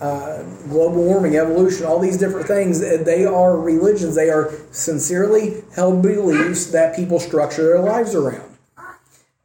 uh, 0.00 0.42
global 0.68 1.04
warming, 1.04 1.36
evolution, 1.36 1.84
all 1.84 1.98
these 1.98 2.16
different 2.16 2.46
things, 2.46 2.80
they 2.80 3.26
are 3.26 3.58
religions. 3.58 4.14
They 4.14 4.30
are 4.30 4.52
sincerely 4.70 5.62
held 5.74 6.02
beliefs 6.02 6.66
that 6.66 6.96
people 6.96 7.20
structure 7.20 7.64
their 7.64 7.80
lives 7.80 8.14
around. 8.14 8.56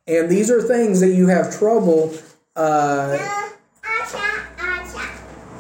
And 0.08 0.30
these 0.30 0.49
are 0.49 0.62
things 0.62 0.99
that 1.01 1.10
you 1.10 1.28
have 1.28 1.58
trouble. 1.58 2.14
Uh, 2.56 3.18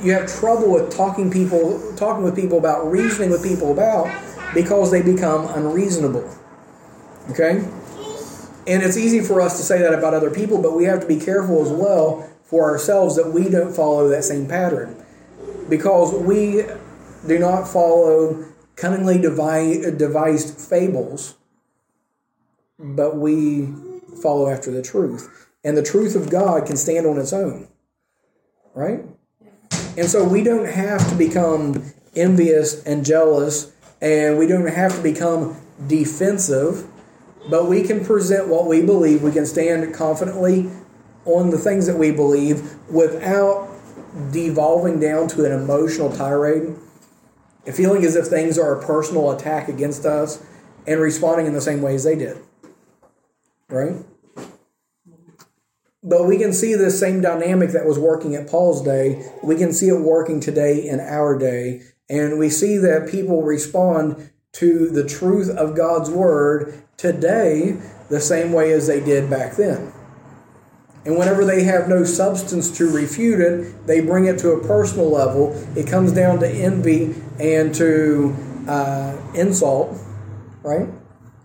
you 0.01 0.13
have 0.13 0.31
trouble 0.39 0.71
with 0.71 0.95
talking 0.95 1.31
people, 1.31 1.93
talking 1.95 2.23
with 2.23 2.35
people 2.35 2.57
about, 2.57 2.89
reasoning 2.89 3.31
with 3.31 3.43
people 3.43 3.71
about, 3.71 4.07
because 4.53 4.91
they 4.91 5.01
become 5.01 5.47
unreasonable. 5.55 6.29
Okay, 7.31 7.67
and 8.67 8.83
it's 8.83 8.97
easy 8.97 9.19
for 9.19 9.41
us 9.41 9.57
to 9.57 9.63
say 9.63 9.79
that 9.79 9.93
about 9.93 10.13
other 10.13 10.29
people, 10.29 10.61
but 10.61 10.73
we 10.73 10.83
have 10.83 11.01
to 11.01 11.07
be 11.07 11.19
careful 11.19 11.63
as 11.63 11.69
well 11.69 12.29
for 12.45 12.69
ourselves 12.69 13.15
that 13.15 13.31
we 13.31 13.49
don't 13.49 13.75
follow 13.75 14.07
that 14.09 14.23
same 14.23 14.47
pattern. 14.47 15.03
Because 15.69 16.13
we 16.13 16.63
do 17.27 17.39
not 17.39 17.67
follow 17.67 18.45
cunningly 18.75 19.19
devised 19.19 20.57
fables, 20.57 21.35
but 22.77 23.17
we 23.17 23.73
follow 24.21 24.49
after 24.49 24.69
the 24.71 24.81
truth. 24.81 25.47
And 25.63 25.75
the 25.75 25.83
truth 25.83 26.15
of 26.15 26.29
God 26.29 26.67
can 26.67 26.77
stand 26.77 27.07
on 27.07 27.17
its 27.17 27.33
own. 27.33 27.67
Right? 28.73 29.03
And 29.97 30.07
so 30.07 30.23
we 30.27 30.43
don't 30.43 30.67
have 30.67 31.07
to 31.09 31.15
become 31.15 31.93
envious 32.15 32.83
and 32.83 33.05
jealous, 33.05 33.71
and 34.01 34.37
we 34.37 34.45
don't 34.45 34.67
have 34.67 34.95
to 34.95 35.01
become 35.01 35.59
defensive, 35.87 36.85
but 37.49 37.67
we 37.67 37.81
can 37.81 38.03
present 38.05 38.47
what 38.47 38.67
we 38.67 38.81
believe. 38.81 39.23
We 39.23 39.31
can 39.31 39.45
stand 39.45 39.93
confidently 39.93 40.69
on 41.25 41.49
the 41.49 41.57
things 41.57 41.85
that 41.87 41.97
we 41.97 42.11
believe 42.11 42.75
without 42.89 43.69
devolving 44.31 44.99
down 44.99 45.27
to 45.27 45.45
an 45.45 45.51
emotional 45.51 46.11
tirade, 46.11 46.75
and 47.65 47.75
feeling 47.75 48.05
as 48.05 48.15
if 48.15 48.27
things 48.27 48.57
are 48.57 48.79
a 48.79 48.85
personal 48.85 49.31
attack 49.31 49.67
against 49.67 50.05
us, 50.05 50.43
and 50.87 51.01
responding 51.01 51.47
in 51.47 51.53
the 51.53 51.61
same 51.61 51.81
way 51.81 51.95
as 51.95 52.03
they 52.03 52.15
did. 52.15 52.37
Right? 53.69 53.95
But 56.03 56.27
we 56.27 56.37
can 56.37 56.53
see 56.53 56.75
this 56.75 56.99
same 56.99 57.19
dynamic 57.21 57.71
that 57.71 57.87
was 57.87 57.97
working 57.97 58.35
at 58.35 58.47
Paul's 58.47 58.83
day. 58.83 59.27
We 59.41 59.55
can 59.55 59.73
see 59.73 59.87
it 59.87 59.99
working 59.99 60.39
today 60.39 60.87
in 60.87 60.99
our 60.99 61.35
day. 61.35 61.81
And 62.07 62.37
we 62.37 62.51
see 62.51 62.77
that 62.77 63.09
people 63.09 63.41
respond 63.41 64.29
to 64.53 64.87
the 64.87 65.03
truth 65.03 65.49
of 65.49 65.75
God's 65.75 66.11
word 66.11 66.83
today 66.97 67.77
the 68.09 68.21
same 68.21 68.53
way 68.53 68.71
as 68.71 68.85
they 68.85 68.99
did 68.99 69.31
back 69.31 69.55
then. 69.55 69.91
And 71.05 71.17
whenever 71.17 71.45
they 71.45 71.63
have 71.63 71.87
no 71.87 72.03
substance 72.03 72.75
to 72.77 72.89
refute 72.89 73.39
it, 73.39 73.85
they 73.85 74.01
bring 74.01 74.25
it 74.25 74.39
to 74.39 74.51
a 74.51 74.67
personal 74.67 75.09
level. 75.09 75.53
It 75.77 75.87
comes 75.87 76.11
down 76.11 76.39
to 76.39 76.49
envy 76.49 77.13
and 77.39 77.73
to 77.75 78.35
uh, 78.67 79.15
insult, 79.35 79.97
right? 80.63 80.89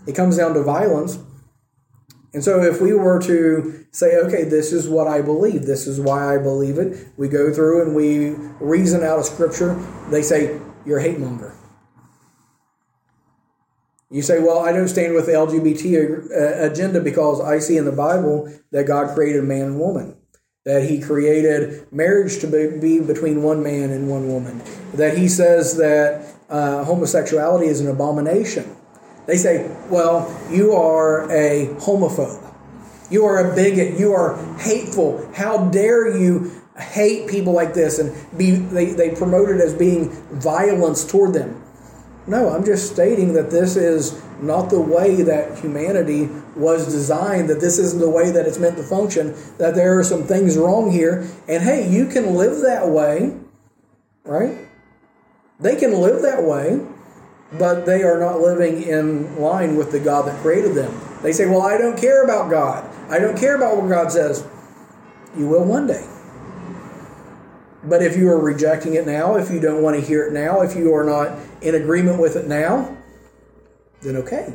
It 0.07 0.15
comes 0.15 0.39
down 0.39 0.55
to 0.55 0.63
violence. 0.63 1.19
And 2.33 2.43
so, 2.43 2.63
if 2.63 2.81
we 2.81 2.95
were 2.95 3.21
to 3.23 3.85
say, 3.91 4.17
okay, 4.17 4.45
this 4.45 4.73
is 4.73 4.89
what 4.89 5.09
I 5.09 5.21
believe, 5.21 5.67
this 5.67 5.87
is 5.87 6.01
why 6.01 6.35
I 6.35 6.39
believe 6.39 6.79
it, 6.79 7.09
we 7.17 7.29
go 7.29 7.53
through 7.53 7.83
and 7.83 7.95
we 7.95 8.31
reason 8.61 9.03
out 9.03 9.19
of 9.19 9.25
Scripture, 9.25 9.75
they 10.11 10.23
say, 10.23 10.59
you're 10.87 10.99
a 10.99 11.03
hate 11.03 11.19
monger. 11.19 11.55
You 14.11 14.23
say, 14.23 14.41
well, 14.41 14.59
I 14.59 14.73
don't 14.73 14.89
stand 14.89 15.15
with 15.15 15.27
the 15.27 15.33
LGBT 15.33 16.31
uh, 16.31 16.71
agenda 16.71 17.01
because 17.01 17.41
I 17.41 17.61
see 17.61 17.77
in 17.77 17.85
the 17.85 17.93
Bible 17.93 18.53
that 18.73 18.85
God 18.85 19.15
created 19.15 19.45
man 19.45 19.63
and 19.63 19.81
woman, 19.81 20.17
that 20.65 20.89
He 20.89 21.01
created 21.01 21.87
marriage 21.93 22.41
to 22.41 22.47
be 22.49 22.99
between 22.99 23.43
one 23.43 23.63
man 23.63 23.91
and 23.91 24.11
one 24.11 24.29
woman, 24.29 24.63
that 24.95 25.17
He 25.17 25.29
says 25.29 25.77
that 25.77 26.27
uh, 26.49 26.85
homosexuality 26.85 27.67
is 27.67 27.81
an 27.81 27.89
abomination. 27.89 28.77
They 29.27 29.37
say, 29.37 29.71
well, 29.89 30.29
you 30.51 30.73
are 30.73 31.31
a 31.31 31.69
homophobe. 31.79 32.49
You 33.11 33.25
are 33.27 33.53
a 33.53 33.55
bigot. 33.55 33.99
You 33.99 34.13
are 34.13 34.37
hateful. 34.57 35.31
How 35.35 35.69
dare 35.69 36.17
you 36.17 36.51
hate 36.77 37.29
people 37.29 37.53
like 37.53 37.75
this 37.75 37.99
and 37.99 38.13
be 38.37 38.53
they, 38.53 38.87
they 38.87 39.15
promote 39.15 39.51
it 39.51 39.61
as 39.61 39.75
being 39.75 40.11
violence 40.33 41.05
toward 41.05 41.35
them. 41.35 41.63
No, 42.31 42.51
I'm 42.51 42.65
just 42.65 42.93
stating 42.93 43.33
that 43.33 43.51
this 43.51 43.75
is 43.75 44.23
not 44.41 44.71
the 44.71 44.81
way 44.81 45.21
that 45.23 45.59
humanity 45.59 46.29
was 46.55 46.87
designed, 46.87 47.51
that 47.51 47.61
this 47.61 47.77
isn't 47.77 47.99
the 47.99 48.09
way 48.09 48.31
that 48.31 48.47
it's 48.47 48.57
meant 48.57 48.77
to 48.77 48.85
function, 48.85 49.35
that 49.59 49.75
there 49.75 49.99
are 49.99 50.05
some 50.05 50.23
things 50.23 50.57
wrong 50.57 50.93
here. 50.93 51.29
And 51.49 51.61
hey, 51.61 51.91
you 51.91 52.07
can 52.07 52.37
live 52.37 52.61
that 52.63 52.87
way, 52.87 53.37
right? 54.23 54.57
They 55.59 55.75
can 55.75 56.01
live 56.01 56.23
that 56.23 56.45
way, 56.45 56.81
but 57.59 57.85
they 57.85 58.05
are 58.05 58.21
not 58.21 58.39
living 58.39 58.85
in 58.85 59.37
line 59.41 59.75
with 59.75 59.91
the 59.91 59.99
God 59.99 60.29
that 60.29 60.41
created 60.41 60.77
them. 60.77 61.01
They 61.25 61.33
say, 61.33 61.47
Well, 61.47 61.63
I 61.63 61.79
don't 61.79 61.99
care 61.99 62.23
about 62.23 62.49
God. 62.49 62.89
I 63.11 63.19
don't 63.19 63.37
care 63.37 63.57
about 63.57 63.77
what 63.77 63.89
God 63.89 64.13
says. 64.13 64.47
You 65.37 65.49
will 65.49 65.65
one 65.65 65.89
day. 65.89 66.07
But 67.83 68.03
if 68.03 68.17
you 68.17 68.29
are 68.29 68.39
rejecting 68.39 68.95
it 68.95 69.07
now, 69.07 69.37
if 69.37 69.51
you 69.51 69.59
don't 69.59 69.83
want 69.83 69.99
to 69.99 70.03
hear 70.03 70.27
it 70.27 70.33
now, 70.33 70.61
if 70.61 70.77
you 70.77 70.95
are 70.95 71.05
not 71.05 71.39
in 71.63 71.75
agreement 71.75 72.21
with 72.21 72.37
it 72.37 72.47
now, 72.47 72.97
then 74.03 74.17
okay. 74.17 74.55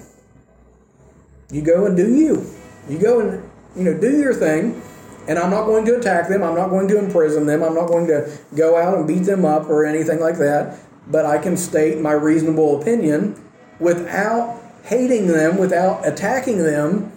You 1.52 1.62
go 1.62 1.86
and 1.86 1.98
do 1.98 2.16
you. 2.16 2.46
You 2.88 3.00
go 3.00 3.20
and 3.20 3.50
you 3.76 3.84
know 3.84 4.00
do 4.00 4.20
your 4.20 4.34
thing, 4.34 4.82
and 5.28 5.40
I'm 5.40 5.50
not 5.50 5.66
going 5.66 5.86
to 5.86 5.98
attack 5.98 6.28
them. 6.28 6.44
I'm 6.44 6.56
not 6.56 6.70
going 6.70 6.88
to 6.90 7.00
imprison 7.00 7.46
them. 7.46 7.64
I'm 7.64 7.74
not 7.74 7.88
going 7.88 8.08
to 8.08 8.38
go 8.56 8.78
out 8.78 8.98
and 8.98 9.08
beat 9.08 9.24
them 9.24 9.44
up 9.44 9.70
or 9.70 9.86
anything 9.86 10.20
like 10.20 10.38
that. 10.38 10.80
But 11.08 11.26
I 11.26 11.38
can 11.38 11.58
state 11.58 12.00
my 12.00 12.14
reasonable 12.14 12.82
opinion 12.82 13.42
without 13.80 14.62
hating 14.84 15.28
them, 15.28 15.58
without 15.58 16.08
attacking 16.08 16.60
them. 16.60 17.12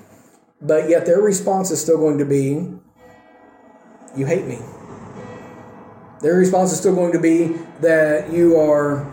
But 0.60 0.88
yet 0.88 1.06
their 1.06 1.20
response 1.20 1.70
is 1.70 1.80
still 1.80 1.98
going 1.98 2.18
to 2.18 2.24
be, 2.24 2.68
"You 4.16 4.26
hate 4.26 4.46
me." 4.46 4.58
Their 6.20 6.34
response 6.34 6.72
is 6.72 6.78
still 6.78 6.94
going 6.94 7.12
to 7.12 7.20
be 7.20 7.56
that 7.80 8.32
you 8.32 8.56
are 8.56 9.06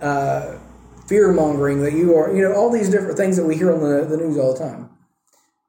uh, 0.00 0.58
fear 1.06 1.32
mongering, 1.32 1.82
that 1.82 1.92
you 1.92 2.14
are, 2.16 2.34
you 2.34 2.42
know, 2.42 2.54
all 2.54 2.70
these 2.70 2.90
different 2.90 3.16
things 3.16 3.36
that 3.36 3.44
we 3.44 3.56
hear 3.56 3.72
on 3.72 3.80
the, 3.80 4.04
the 4.04 4.16
news 4.16 4.36
all 4.36 4.52
the 4.52 4.58
time. 4.58 4.90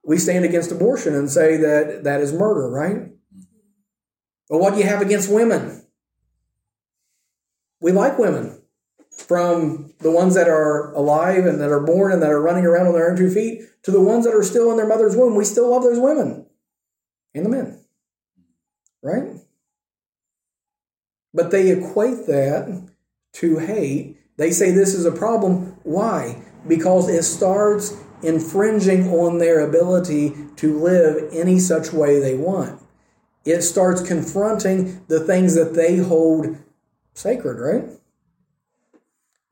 We 0.04 0.18
stand 0.18 0.45
against 0.45 0.72
abortion 0.72 1.16
and 1.16 1.30
say 1.30 1.58
that 1.58 2.04
that 2.04 2.22
is 2.22 2.34
murder, 2.34 2.70
right? 2.70 3.12
But 4.49 4.58
what 4.58 4.74
do 4.74 4.80
you 4.80 4.86
have 4.86 5.02
against 5.02 5.32
women? 5.32 5.86
We 7.80 7.91
like 7.91 8.20
women. 8.20 8.58
From 9.12 9.93
the 9.99 10.12
ones 10.12 10.36
that 10.36 10.47
are 10.47 10.93
alive 10.93 11.45
and 11.45 11.62
that 11.62 11.70
are 11.70 11.80
born 11.80 12.12
and 12.12 12.22
that 12.22 12.30
are 12.32 12.41
running 12.41 12.66
around 12.66 12.88
on 12.88 12.93
their 12.93 13.10
own 13.10 13.18
two 13.18 13.30
feet 13.30 13.62
to 13.84 13.91
the 13.91 14.02
ones 14.02 14.26
that 14.26 14.34
are 14.34 14.43
still 14.43 14.72
in 14.72 14.78
their 14.78 14.88
mother's 14.88 15.16
womb, 15.16 15.36
we 15.36 15.45
still 15.45 15.70
love 15.70 15.84
those 15.84 15.99
women 15.99 16.45
and 17.34 17.45
the 17.45 17.49
men. 17.49 17.84
Right? 19.04 19.24
But 21.34 21.52
they 21.52 21.70
equate 21.70 22.28
that 22.28 22.90
to 23.34 23.58
hate. 23.60 24.18
They 24.38 24.52
say 24.52 24.72
this 24.72 24.94
is 24.94 25.06
a 25.06 25.12
problem. 25.12 25.78
Why? 25.84 26.44
Because 26.68 27.10
it 27.10 27.24
starts 27.24 27.98
infringing 28.24 29.10
on 29.10 29.38
their 29.38 29.60
ability 29.62 30.36
to 30.58 30.80
live 30.80 31.30
any 31.32 31.60
such 31.60 31.92
way 31.92 32.20
they 32.20 32.36
want. 32.36 32.82
It 33.46 33.62
starts 33.62 34.02
confronting 34.02 35.04
the 35.08 35.20
things 35.20 35.56
that 35.56 35.74
they 35.74 35.98
hold 35.98 36.58
sacred, 37.14 37.60
right? 37.60 37.90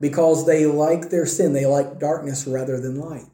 Because 0.00 0.46
they 0.46 0.66
like 0.66 1.10
their 1.10 1.26
sin, 1.26 1.52
they 1.52 1.66
like 1.66 1.98
darkness 1.98 2.46
rather 2.46 2.80
than 2.80 3.00
light. 3.00 3.26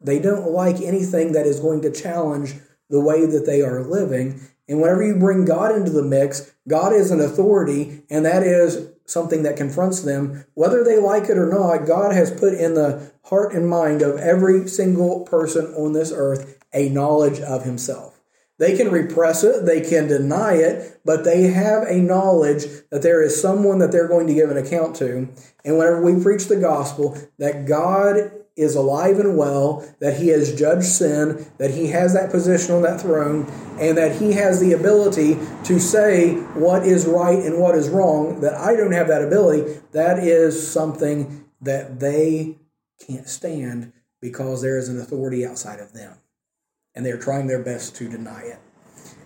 They 0.00 0.18
don't 0.18 0.50
like 0.50 0.80
anything 0.80 1.32
that 1.32 1.46
is 1.46 1.60
going 1.60 1.82
to 1.82 1.90
challenge 1.90 2.54
the 2.88 3.00
way 3.00 3.26
that 3.26 3.46
they 3.46 3.62
are 3.62 3.82
living. 3.82 4.40
And 4.68 4.80
whenever 4.80 5.04
you 5.04 5.16
bring 5.16 5.44
God 5.44 5.74
into 5.74 5.90
the 5.90 6.02
mix, 6.02 6.52
God 6.68 6.92
is 6.92 7.10
an 7.10 7.20
authority, 7.20 8.02
and 8.08 8.24
that 8.24 8.42
is 8.42 8.88
something 9.04 9.42
that 9.42 9.56
confronts 9.56 10.00
them. 10.02 10.44
Whether 10.54 10.84
they 10.84 10.98
like 10.98 11.24
it 11.24 11.38
or 11.38 11.50
not, 11.50 11.86
God 11.86 12.12
has 12.12 12.30
put 12.30 12.54
in 12.54 12.74
the 12.74 13.12
heart 13.24 13.52
and 13.54 13.68
mind 13.68 14.02
of 14.02 14.18
every 14.18 14.68
single 14.68 15.20
person 15.24 15.66
on 15.74 15.92
this 15.92 16.12
earth 16.14 16.58
a 16.72 16.88
knowledge 16.88 17.40
of 17.40 17.64
Himself. 17.64 18.20
They 18.58 18.76
can 18.76 18.90
repress 18.90 19.42
it, 19.42 19.66
they 19.66 19.80
can 19.80 20.06
deny 20.06 20.54
it, 20.54 21.00
but 21.04 21.24
they 21.24 21.48
have 21.48 21.82
a 21.82 21.96
knowledge 21.96 22.64
that 22.90 23.02
there 23.02 23.22
is 23.22 23.40
someone 23.40 23.80
that 23.80 23.90
they're 23.90 24.08
going 24.08 24.28
to 24.28 24.34
give 24.34 24.50
an 24.50 24.56
account 24.56 24.94
to. 24.96 25.28
And 25.64 25.78
whenever 25.78 26.00
we 26.00 26.22
preach 26.22 26.46
the 26.46 26.60
gospel, 26.60 27.18
that 27.38 27.66
God 27.66 28.30
is 28.56 28.74
alive 28.74 29.18
and 29.18 29.36
well, 29.36 29.86
that 30.00 30.18
he 30.18 30.28
has 30.28 30.54
judged 30.54 30.84
sin, 30.84 31.46
that 31.58 31.70
he 31.70 31.88
has 31.88 32.12
that 32.12 32.30
position 32.30 32.74
on 32.74 32.82
that 32.82 33.00
throne, 33.00 33.46
and 33.80 33.96
that 33.96 34.16
he 34.16 34.32
has 34.32 34.60
the 34.60 34.72
ability 34.72 35.34
to 35.64 35.78
say 35.78 36.34
what 36.54 36.86
is 36.86 37.06
right 37.06 37.38
and 37.38 37.58
what 37.58 37.74
is 37.74 37.88
wrong, 37.88 38.40
that 38.40 38.54
I 38.54 38.76
don't 38.76 38.92
have 38.92 39.08
that 39.08 39.22
ability, 39.22 39.80
that 39.92 40.18
is 40.18 40.70
something 40.70 41.44
that 41.62 42.00
they 42.00 42.58
can't 43.06 43.28
stand 43.28 43.92
because 44.20 44.60
there 44.62 44.78
is 44.78 44.88
an 44.88 45.00
authority 45.00 45.46
outside 45.46 45.80
of 45.80 45.92
them. 45.92 46.16
And 46.94 47.06
they're 47.06 47.18
trying 47.18 47.46
their 47.46 47.62
best 47.62 47.96
to 47.96 48.08
deny 48.08 48.42
it. 48.42 48.58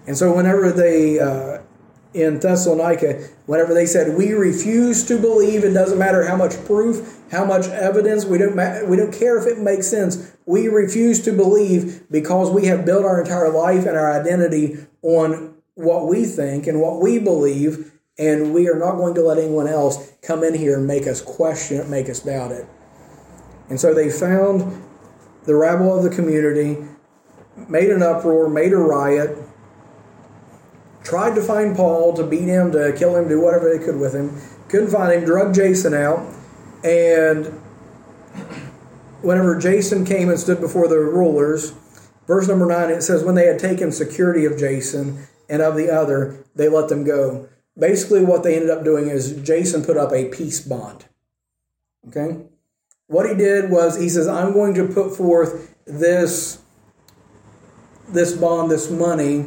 And 0.06 0.16
so, 0.16 0.34
whenever 0.34 0.70
they 0.70 1.18
uh, 1.18 1.62
in 2.16 2.38
Thessalonica, 2.38 3.22
whenever 3.44 3.74
they 3.74 3.86
said, 3.86 4.16
"We 4.16 4.32
refuse 4.32 5.04
to 5.04 5.18
believe," 5.18 5.64
it 5.64 5.74
doesn't 5.74 5.98
matter 5.98 6.24
how 6.24 6.36
much 6.36 6.64
proof, 6.64 7.20
how 7.30 7.44
much 7.44 7.68
evidence. 7.68 8.24
We 8.24 8.38
don't 8.38 8.56
we 8.88 8.96
don't 8.96 9.12
care 9.12 9.36
if 9.38 9.46
it 9.46 9.58
makes 9.60 9.86
sense. 9.86 10.32
We 10.46 10.68
refuse 10.68 11.22
to 11.24 11.32
believe 11.32 12.04
because 12.10 12.50
we 12.50 12.66
have 12.66 12.84
built 12.84 13.04
our 13.04 13.20
entire 13.20 13.50
life 13.50 13.86
and 13.86 13.96
our 13.96 14.12
identity 14.12 14.78
on 15.02 15.54
what 15.74 16.08
we 16.08 16.24
think 16.24 16.66
and 16.66 16.80
what 16.80 17.00
we 17.02 17.18
believe, 17.18 17.92
and 18.18 18.54
we 18.54 18.68
are 18.68 18.78
not 18.78 18.96
going 18.96 19.14
to 19.14 19.22
let 19.22 19.38
anyone 19.38 19.68
else 19.68 20.12
come 20.22 20.42
in 20.42 20.54
here 20.54 20.76
and 20.78 20.86
make 20.86 21.06
us 21.06 21.20
question 21.20 21.78
it, 21.78 21.88
make 21.88 22.08
us 22.08 22.20
doubt 22.20 22.50
it. 22.50 22.66
And 23.68 23.78
so 23.78 23.92
they 23.92 24.08
found 24.08 24.82
the 25.44 25.54
rabble 25.54 25.96
of 25.96 26.02
the 26.02 26.10
community, 26.10 26.78
made 27.68 27.90
an 27.90 28.02
uproar, 28.02 28.48
made 28.48 28.72
a 28.72 28.78
riot 28.78 29.36
tried 31.06 31.36
to 31.36 31.40
find 31.40 31.76
Paul 31.76 32.14
to 32.14 32.24
beat 32.26 32.48
him, 32.48 32.72
to 32.72 32.92
kill 32.98 33.14
him, 33.14 33.28
do 33.28 33.40
whatever 33.40 33.72
they 33.72 33.82
could 33.82 33.96
with 33.96 34.12
him. 34.12 34.40
Couldn't 34.68 34.90
find 34.90 35.12
him, 35.12 35.24
drug 35.24 35.54
Jason 35.54 35.94
out, 35.94 36.34
and 36.82 37.46
whenever 39.22 39.56
Jason 39.56 40.04
came 40.04 40.28
and 40.28 40.38
stood 40.38 40.60
before 40.60 40.88
the 40.88 40.98
rulers, 40.98 41.72
verse 42.26 42.48
number 42.48 42.66
9, 42.66 42.90
it 42.90 43.02
says, 43.02 43.22
When 43.22 43.36
they 43.36 43.46
had 43.46 43.60
taken 43.60 43.92
security 43.92 44.44
of 44.46 44.58
Jason 44.58 45.28
and 45.48 45.62
of 45.62 45.76
the 45.76 45.88
other, 45.90 46.44
they 46.56 46.68
let 46.68 46.88
them 46.88 47.04
go. 47.04 47.48
Basically, 47.78 48.24
what 48.24 48.42
they 48.42 48.56
ended 48.56 48.70
up 48.70 48.82
doing 48.82 49.06
is 49.08 49.40
Jason 49.42 49.84
put 49.84 49.96
up 49.96 50.12
a 50.12 50.28
peace 50.30 50.60
bond. 50.60 51.04
Okay? 52.08 52.46
What 53.06 53.28
he 53.28 53.36
did 53.36 53.70
was 53.70 54.00
he 54.00 54.08
says, 54.08 54.26
I'm 54.26 54.52
going 54.52 54.74
to 54.74 54.88
put 54.88 55.16
forth 55.16 55.76
this, 55.86 56.60
this 58.08 58.32
bond, 58.32 58.72
this 58.72 58.90
money 58.90 59.46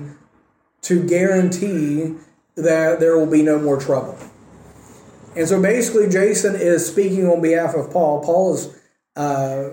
to 0.83 1.05
guarantee 1.05 2.15
that 2.55 2.99
there 2.99 3.17
will 3.17 3.29
be 3.29 3.41
no 3.41 3.59
more 3.59 3.79
trouble. 3.79 4.17
And 5.35 5.47
so 5.47 5.61
basically, 5.61 6.09
Jason 6.09 6.55
is 6.55 6.85
speaking 6.87 7.27
on 7.27 7.41
behalf 7.41 7.75
of 7.75 7.91
Paul. 7.91 8.23
Paul 8.23 8.55
has 8.55 8.79
uh, 9.15 9.69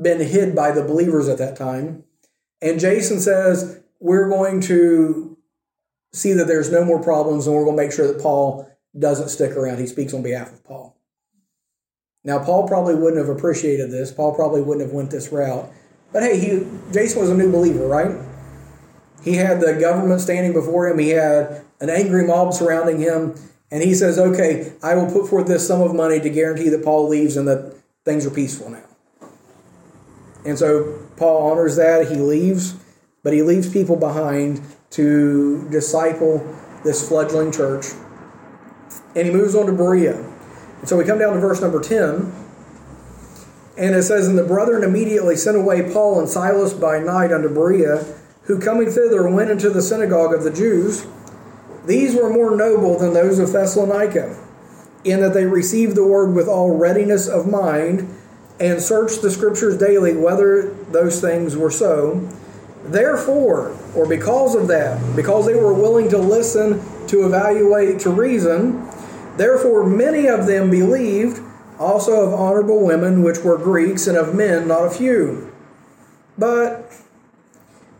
been 0.00 0.20
hid 0.20 0.54
by 0.54 0.70
the 0.70 0.82
believers 0.82 1.28
at 1.28 1.38
that 1.38 1.56
time. 1.56 2.04
And 2.62 2.78
Jason 2.78 3.20
says, 3.20 3.80
We're 3.98 4.28
going 4.28 4.60
to 4.62 5.36
see 6.12 6.32
that 6.32 6.46
there's 6.46 6.70
no 6.70 6.84
more 6.84 7.02
problems 7.02 7.46
and 7.46 7.54
we're 7.54 7.64
going 7.64 7.76
to 7.76 7.82
make 7.82 7.92
sure 7.92 8.06
that 8.12 8.22
Paul 8.22 8.70
doesn't 8.98 9.28
stick 9.28 9.52
around. 9.52 9.78
He 9.78 9.86
speaks 9.86 10.12
on 10.12 10.22
behalf 10.22 10.52
of 10.52 10.64
Paul. 10.64 10.96
Now, 12.24 12.44
Paul 12.44 12.68
probably 12.68 12.94
wouldn't 12.94 13.24
have 13.24 13.34
appreciated 13.34 13.90
this. 13.90 14.12
Paul 14.12 14.34
probably 14.34 14.60
wouldn't 14.60 14.86
have 14.86 14.94
went 14.94 15.10
this 15.10 15.32
route. 15.32 15.70
But 16.12 16.22
hey, 16.22 16.38
he, 16.38 16.66
Jason 16.92 17.20
was 17.20 17.30
a 17.30 17.34
new 17.34 17.50
believer, 17.50 17.86
right? 17.86 18.10
He 19.22 19.34
had 19.34 19.60
the 19.60 19.74
government 19.74 20.20
standing 20.20 20.52
before 20.52 20.88
him. 20.88 20.98
He 20.98 21.10
had 21.10 21.62
an 21.80 21.90
angry 21.90 22.26
mob 22.26 22.54
surrounding 22.54 22.98
him. 22.98 23.34
And 23.70 23.82
he 23.82 23.94
says, 23.94 24.18
okay, 24.18 24.72
I 24.82 24.94
will 24.94 25.10
put 25.10 25.28
forth 25.28 25.46
this 25.46 25.66
sum 25.66 25.80
of 25.80 25.94
money 25.94 26.20
to 26.20 26.30
guarantee 26.30 26.68
that 26.70 26.84
Paul 26.84 27.08
leaves 27.08 27.36
and 27.36 27.46
that 27.46 27.74
things 28.04 28.26
are 28.26 28.30
peaceful 28.30 28.70
now. 28.70 28.84
And 30.44 30.58
so 30.58 30.98
Paul 31.16 31.50
honors 31.50 31.76
that. 31.76 32.08
He 32.08 32.16
leaves, 32.16 32.74
but 33.22 33.32
he 33.32 33.42
leaves 33.42 33.70
people 33.70 33.96
behind 33.96 34.60
to 34.90 35.68
disciple 35.70 36.38
this 36.82 37.06
fledgling 37.06 37.52
church. 37.52 37.86
And 39.14 39.26
he 39.26 39.32
moves 39.32 39.54
on 39.54 39.66
to 39.66 39.72
Berea. 39.72 40.16
And 40.16 40.88
so 40.88 40.96
we 40.96 41.04
come 41.04 41.18
down 41.18 41.34
to 41.34 41.40
verse 41.40 41.60
number 41.60 41.80
10. 41.80 42.32
And 43.78 43.94
it 43.94 44.02
says, 44.02 44.26
And 44.26 44.36
the 44.36 44.44
brethren 44.44 44.82
immediately 44.82 45.36
sent 45.36 45.56
away 45.56 45.92
Paul 45.92 46.18
and 46.18 46.28
Silas 46.28 46.72
by 46.72 46.98
night 46.98 47.32
unto 47.32 47.48
Berea 47.48 48.19
who 48.50 48.58
coming 48.58 48.90
thither 48.90 49.30
went 49.30 49.48
into 49.48 49.70
the 49.70 49.80
synagogue 49.80 50.34
of 50.34 50.42
the 50.42 50.50
Jews. 50.50 51.06
These 51.86 52.16
were 52.16 52.28
more 52.28 52.56
noble 52.56 52.98
than 52.98 53.14
those 53.14 53.38
of 53.38 53.52
Thessalonica, 53.52 54.36
in 55.04 55.20
that 55.20 55.34
they 55.34 55.44
received 55.44 55.94
the 55.94 56.04
word 56.04 56.34
with 56.34 56.48
all 56.48 56.76
readiness 56.76 57.28
of 57.28 57.46
mind, 57.46 58.12
and 58.58 58.82
searched 58.82 59.22
the 59.22 59.30
scriptures 59.30 59.78
daily 59.78 60.16
whether 60.16 60.74
those 60.90 61.20
things 61.20 61.56
were 61.56 61.70
so. 61.70 62.28
Therefore, 62.82 63.78
or 63.94 64.08
because 64.08 64.56
of 64.56 64.66
that, 64.66 65.14
because 65.14 65.46
they 65.46 65.54
were 65.54 65.72
willing 65.72 66.08
to 66.08 66.18
listen, 66.18 66.82
to 67.06 67.24
evaluate, 67.24 68.00
to 68.00 68.10
reason, 68.10 68.84
therefore 69.36 69.86
many 69.86 70.26
of 70.26 70.48
them 70.48 70.72
believed, 70.72 71.40
also 71.78 72.26
of 72.26 72.34
honorable 72.34 72.84
women, 72.84 73.22
which 73.22 73.38
were 73.44 73.56
Greeks, 73.56 74.08
and 74.08 74.18
of 74.18 74.34
men 74.34 74.66
not 74.66 74.86
a 74.86 74.90
few. 74.90 75.52
But 76.36 76.92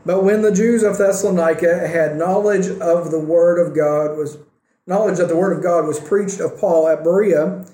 but 0.04 0.24
when 0.24 0.42
the 0.42 0.52
Jews 0.52 0.82
of 0.82 0.98
Thessalonica 0.98 1.86
had 1.86 2.16
knowledge 2.16 2.68
of 2.68 3.10
the 3.10 3.20
word 3.20 3.58
of 3.58 3.74
God 3.74 4.16
was 4.16 4.38
knowledge 4.86 5.18
that 5.18 5.28
the 5.28 5.36
word 5.36 5.56
of 5.56 5.62
God 5.62 5.86
was 5.86 6.00
preached 6.00 6.40
of 6.40 6.58
Paul 6.58 6.88
at 6.88 7.04
Berea, 7.04 7.64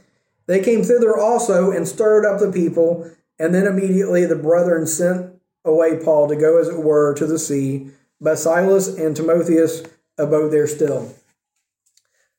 they 0.46 0.62
came 0.62 0.82
thither 0.82 1.16
also 1.16 1.70
and 1.70 1.86
stirred 1.86 2.24
up 2.24 2.40
the 2.40 2.52
people, 2.52 3.10
and 3.38 3.54
then 3.54 3.66
immediately 3.66 4.24
the 4.24 4.36
brethren 4.36 4.86
sent 4.86 5.34
away 5.64 5.98
Paul 6.02 6.28
to 6.28 6.36
go 6.36 6.58
as 6.58 6.68
it 6.68 6.78
were 6.78 7.14
to 7.14 7.26
the 7.26 7.38
sea, 7.38 7.90
but 8.20 8.38
Silas 8.38 8.88
and 8.96 9.14
Timotheus 9.14 9.82
abode 10.18 10.52
there 10.52 10.66
still. 10.66 11.14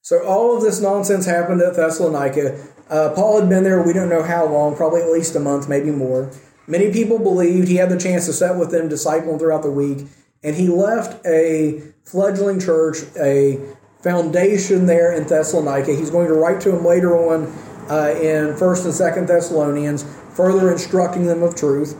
So 0.01 0.23
all 0.25 0.55
of 0.55 0.63
this 0.63 0.79
nonsense 0.79 1.25
happened 1.25 1.61
at 1.61 1.75
Thessalonica. 1.75 2.65
Uh, 2.89 3.09
Paul 3.13 3.41
had 3.41 3.49
been 3.49 3.63
there, 3.63 3.81
we 3.81 3.91
don't 3.91 4.09
know 4.09 4.23
how 4.23 4.45
long, 4.45 4.75
probably 4.75 5.01
at 5.01 5.09
least 5.09 5.35
a 5.35 5.39
month, 5.39 5.67
maybe 5.67 5.91
more. 5.91 6.31
Many 6.67 6.91
people 6.91 7.17
believed 7.17 7.67
he 7.67 7.77
had 7.77 7.89
the 7.89 7.97
chance 7.97 8.25
to 8.25 8.33
sit 8.33 8.55
with 8.57 8.71
them, 8.71 8.89
disciple 8.89 9.31
them 9.31 9.39
throughout 9.39 9.63
the 9.63 9.71
week, 9.71 10.05
and 10.43 10.55
he 10.55 10.67
left 10.67 11.25
a 11.25 11.81
fledgling 12.03 12.59
church, 12.59 12.97
a 13.19 13.59
foundation 14.01 14.85
there 14.85 15.13
in 15.13 15.25
Thessalonica. 15.25 15.95
He's 15.95 16.09
going 16.09 16.27
to 16.27 16.33
write 16.33 16.61
to 16.61 16.71
them 16.71 16.85
later 16.85 17.15
on 17.15 17.45
uh, 17.89 18.13
in 18.19 18.53
1st 18.55 18.85
and 18.85 18.93
2nd 18.93 19.27
Thessalonians, 19.27 20.03
further 20.35 20.71
instructing 20.71 21.25
them 21.25 21.41
of 21.41 21.55
truth. 21.55 21.95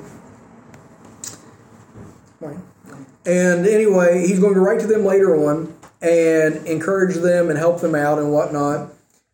And 3.28 3.68
anyway, 3.68 4.26
he's 4.26 4.40
going 4.40 4.54
to 4.54 4.62
write 4.62 4.80
to 4.80 4.88
them 4.88 5.04
later 5.04 5.36
on 5.36 5.76
and 6.02 6.66
encourage 6.66 7.16
them 7.16 7.50
and 7.50 7.60
help 7.60 7.82
them 7.82 7.94
out 7.94 8.20
and 8.20 8.32
whatnot. 8.32 8.94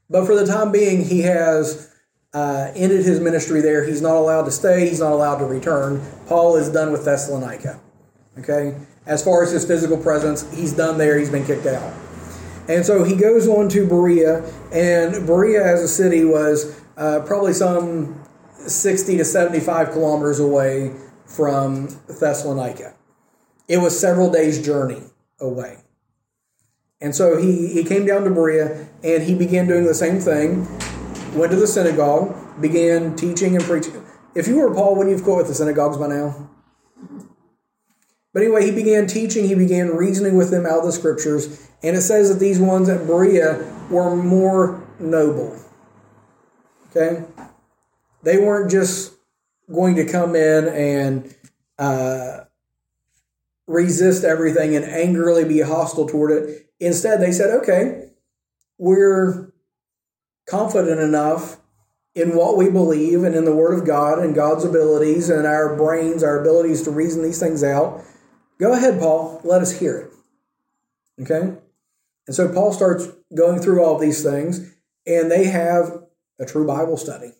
But 0.09 0.25
for 0.25 0.35
the 0.35 0.47
time 0.47 0.71
being, 0.71 1.05
he 1.05 1.21
has 1.21 1.92
uh, 2.33 2.71
ended 2.75 3.05
his 3.05 3.19
ministry 3.19 3.61
there. 3.61 3.83
He's 3.83 4.01
not 4.01 4.15
allowed 4.15 4.43
to 4.45 4.51
stay, 4.51 4.87
he's 4.87 4.99
not 4.99 5.11
allowed 5.11 5.37
to 5.37 5.45
return. 5.45 6.01
Paul 6.27 6.55
is 6.55 6.69
done 6.69 6.91
with 6.91 7.05
Thessalonica. 7.05 7.79
Okay? 8.39 8.75
As 9.05 9.23
far 9.23 9.43
as 9.43 9.51
his 9.51 9.65
physical 9.65 9.97
presence, 9.97 10.49
he's 10.53 10.73
done 10.73 10.97
there, 10.97 11.19
he's 11.19 11.29
been 11.29 11.45
kicked 11.45 11.65
out. 11.65 11.93
And 12.67 12.85
so 12.85 13.03
he 13.03 13.15
goes 13.15 13.47
on 13.47 13.67
to 13.69 13.85
Berea, 13.85 14.43
and 14.71 15.27
Berea 15.27 15.63
as 15.63 15.81
a 15.81 15.87
city 15.87 16.23
was 16.23 16.79
uh, 16.95 17.19
probably 17.25 17.53
some 17.53 18.23
60 18.57 19.17
to 19.17 19.25
75 19.25 19.91
kilometers 19.91 20.39
away 20.39 20.93
from 21.25 21.99
Thessalonica. 22.07 22.95
It 23.67 23.77
was 23.77 23.99
several 23.99 24.31
days' 24.31 24.63
journey 24.63 25.01
away. 25.39 25.79
And 27.01 27.13
so 27.13 27.37
he, 27.37 27.67
he 27.67 27.83
came 27.83 28.05
down 28.05 28.23
to 28.23 28.29
Berea 28.29 28.87
and 29.03 29.23
he 29.23 29.35
began 29.35 29.67
doing 29.67 29.85
the 29.85 29.93
same 29.93 30.19
thing. 30.19 30.65
Went 31.35 31.51
to 31.51 31.57
the 31.57 31.67
synagogue, 31.67 32.61
began 32.61 33.15
teaching 33.15 33.55
and 33.55 33.63
preaching. 33.63 34.05
If 34.35 34.47
you 34.47 34.57
were 34.57 34.73
Paul, 34.73 34.95
wouldn't 34.95 35.09
you 35.11 35.15
have 35.17 35.23
quit 35.23 35.37
with 35.37 35.47
the 35.47 35.55
synagogues 35.55 35.97
by 35.97 36.07
now? 36.07 36.49
But 38.33 38.41
anyway, 38.41 38.65
he 38.65 38.71
began 38.71 39.05
teaching, 39.07 39.47
he 39.47 39.55
began 39.55 39.89
reasoning 39.89 40.35
with 40.35 40.49
them 40.49 40.65
out 40.65 40.79
of 40.79 40.85
the 40.85 40.91
scriptures, 40.91 41.69
and 41.83 41.95
it 41.95 42.01
says 42.01 42.29
that 42.29 42.39
these 42.39 42.59
ones 42.59 42.89
at 42.89 43.05
Berea 43.05 43.63
were 43.89 44.15
more 44.15 44.83
noble. 44.99 45.59
Okay? 46.89 47.25
They 48.23 48.37
weren't 48.37 48.71
just 48.71 49.13
going 49.71 49.95
to 49.95 50.05
come 50.05 50.35
in 50.35 50.67
and 50.67 51.35
uh, 51.77 52.45
resist 53.67 54.23
everything 54.23 54.75
and 54.75 54.85
angrily 54.85 55.45
be 55.45 55.61
hostile 55.61 56.07
toward 56.07 56.31
it. 56.31 56.69
Instead, 56.79 57.21
they 57.21 57.31
said, 57.31 57.49
okay, 57.61 58.09
we're 58.77 59.52
confident 60.47 60.99
enough 60.99 61.57
in 62.15 62.35
what 62.35 62.57
we 62.57 62.69
believe 62.69 63.23
and 63.23 63.35
in 63.35 63.45
the 63.45 63.55
Word 63.55 63.77
of 63.77 63.85
God 63.85 64.19
and 64.19 64.35
God's 64.35 64.65
abilities 64.65 65.29
and 65.29 65.47
our 65.47 65.75
brains, 65.75 66.23
our 66.23 66.39
abilities 66.39 66.83
to 66.83 66.91
reason 66.91 67.23
these 67.23 67.39
things 67.39 67.63
out. 67.63 68.03
Go 68.59 68.73
ahead, 68.73 68.99
Paul, 68.99 69.41
let 69.43 69.61
us 69.61 69.79
hear 69.79 69.97
it. 69.97 71.23
Okay? 71.23 71.55
And 72.27 72.35
so 72.35 72.51
Paul 72.53 72.71
starts 72.71 73.07
going 73.35 73.59
through 73.59 73.83
all 73.83 73.97
these 73.97 74.23
things, 74.23 74.73
and 75.05 75.29
they 75.31 75.45
have 75.45 76.03
a 76.39 76.45
true 76.45 76.65
Bible 76.65 76.97
study. 76.97 77.31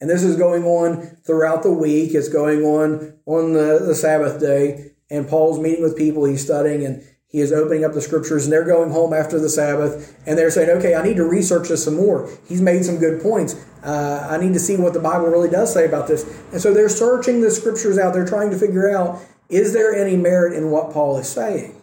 And 0.00 0.10
this 0.10 0.22
is 0.22 0.36
going 0.36 0.64
on 0.64 1.18
throughout 1.24 1.62
the 1.62 1.72
week. 1.72 2.14
It's 2.14 2.28
going 2.28 2.62
on 2.62 3.18
on 3.26 3.52
the, 3.52 3.82
the 3.86 3.94
Sabbath 3.94 4.40
day 4.40 4.92
and 5.10 5.28
Paul's 5.28 5.58
meeting 5.58 5.82
with 5.82 5.96
people, 5.96 6.24
he's 6.24 6.44
studying, 6.44 6.84
and 6.84 7.04
he 7.30 7.40
is 7.40 7.52
opening 7.52 7.84
up 7.84 7.92
the 7.92 8.00
scriptures, 8.00 8.44
and 8.44 8.52
they're 8.52 8.64
going 8.64 8.90
home 8.90 9.12
after 9.12 9.38
the 9.38 9.48
Sabbath, 9.48 10.16
and 10.26 10.36
they're 10.36 10.50
saying, 10.50 10.68
okay, 10.78 10.96
I 10.96 11.02
need 11.04 11.16
to 11.16 11.24
research 11.24 11.68
this 11.68 11.84
some 11.84 11.94
more. 11.94 12.28
He's 12.48 12.60
made 12.60 12.84
some 12.84 12.98
good 12.98 13.22
points. 13.22 13.54
Uh, 13.84 14.26
I 14.28 14.36
need 14.36 14.52
to 14.54 14.58
see 14.58 14.76
what 14.76 14.94
the 14.94 15.00
Bible 15.00 15.26
really 15.26 15.48
does 15.48 15.72
say 15.72 15.86
about 15.86 16.08
this. 16.08 16.24
And 16.50 16.60
so 16.60 16.74
they're 16.74 16.88
searching 16.88 17.40
the 17.40 17.52
scriptures 17.52 17.98
out. 17.98 18.14
They're 18.14 18.26
trying 18.26 18.50
to 18.50 18.58
figure 18.58 18.90
out, 18.90 19.20
is 19.48 19.72
there 19.72 19.94
any 19.94 20.16
merit 20.16 20.54
in 20.54 20.72
what 20.72 20.92
Paul 20.92 21.18
is 21.18 21.28
saying? 21.28 21.80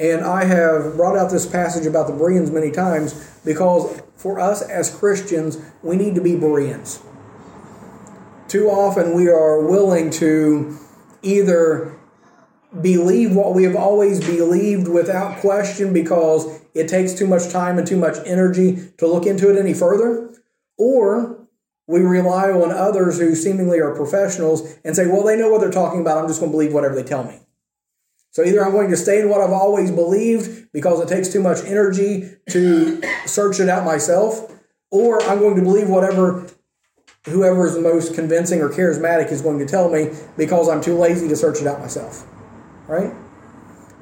And 0.00 0.24
I 0.24 0.44
have 0.44 0.96
brought 0.96 1.16
out 1.16 1.30
this 1.30 1.46
passage 1.46 1.86
about 1.86 2.06
the 2.06 2.14
Bereans 2.14 2.50
many 2.50 2.70
times 2.70 3.38
because 3.44 4.00
for 4.16 4.40
us 4.40 4.62
as 4.62 4.94
Christians, 4.94 5.58
we 5.82 5.96
need 5.96 6.14
to 6.14 6.22
be 6.22 6.36
Bereans. 6.36 7.02
Too 8.48 8.68
often 8.68 9.14
we 9.14 9.28
are 9.28 9.60
willing 9.60 10.10
to 10.12 10.78
either 11.22 11.98
believe 12.80 13.36
what 13.36 13.54
we 13.54 13.64
have 13.64 13.76
always 13.76 14.20
believed 14.20 14.88
without 14.88 15.40
question 15.40 15.92
because 15.92 16.60
it 16.74 16.88
takes 16.88 17.12
too 17.12 17.26
much 17.26 17.50
time 17.50 17.78
and 17.78 17.86
too 17.86 17.98
much 17.98 18.16
energy 18.24 18.88
to 18.98 19.06
look 19.06 19.26
into 19.26 19.50
it 19.50 19.58
any 19.58 19.74
further, 19.74 20.32
or 20.78 21.46
we 21.86 22.00
rely 22.00 22.50
on 22.50 22.70
others 22.70 23.18
who 23.18 23.34
seemingly 23.34 23.78
are 23.80 23.94
professionals 23.94 24.78
and 24.84 24.96
say, 24.96 25.06
well, 25.06 25.22
they 25.22 25.36
know 25.36 25.50
what 25.50 25.60
they're 25.60 25.70
talking 25.70 26.00
about. 26.00 26.16
I'm 26.16 26.28
just 26.28 26.40
going 26.40 26.50
to 26.50 26.56
believe 26.56 26.72
whatever 26.72 26.94
they 26.94 27.02
tell 27.02 27.24
me. 27.24 27.40
So 28.30 28.42
either 28.42 28.64
I'm 28.64 28.72
going 28.72 28.88
to 28.90 28.96
stay 28.96 29.20
in 29.20 29.28
what 29.28 29.42
I've 29.42 29.50
always 29.50 29.90
believed 29.90 30.72
because 30.72 31.00
it 31.00 31.08
takes 31.08 31.28
too 31.28 31.42
much 31.42 31.58
energy 31.66 32.30
to 32.50 33.02
search 33.26 33.60
it 33.60 33.68
out 33.68 33.84
myself, 33.84 34.50
or 34.90 35.22
I'm 35.24 35.40
going 35.40 35.56
to 35.56 35.62
believe 35.62 35.88
whatever 35.88 36.48
whoever 37.26 37.68
is 37.68 37.74
the 37.74 37.80
most 37.80 38.14
convincing 38.14 38.60
or 38.60 38.68
charismatic 38.68 39.30
is 39.30 39.42
going 39.42 39.58
to 39.58 39.66
tell 39.66 39.88
me 39.88 40.10
because 40.36 40.68
I'm 40.68 40.80
too 40.80 40.96
lazy 40.96 41.28
to 41.28 41.36
search 41.36 41.60
it 41.60 41.68
out 41.68 41.78
myself 41.78 42.26
right? 42.92 43.14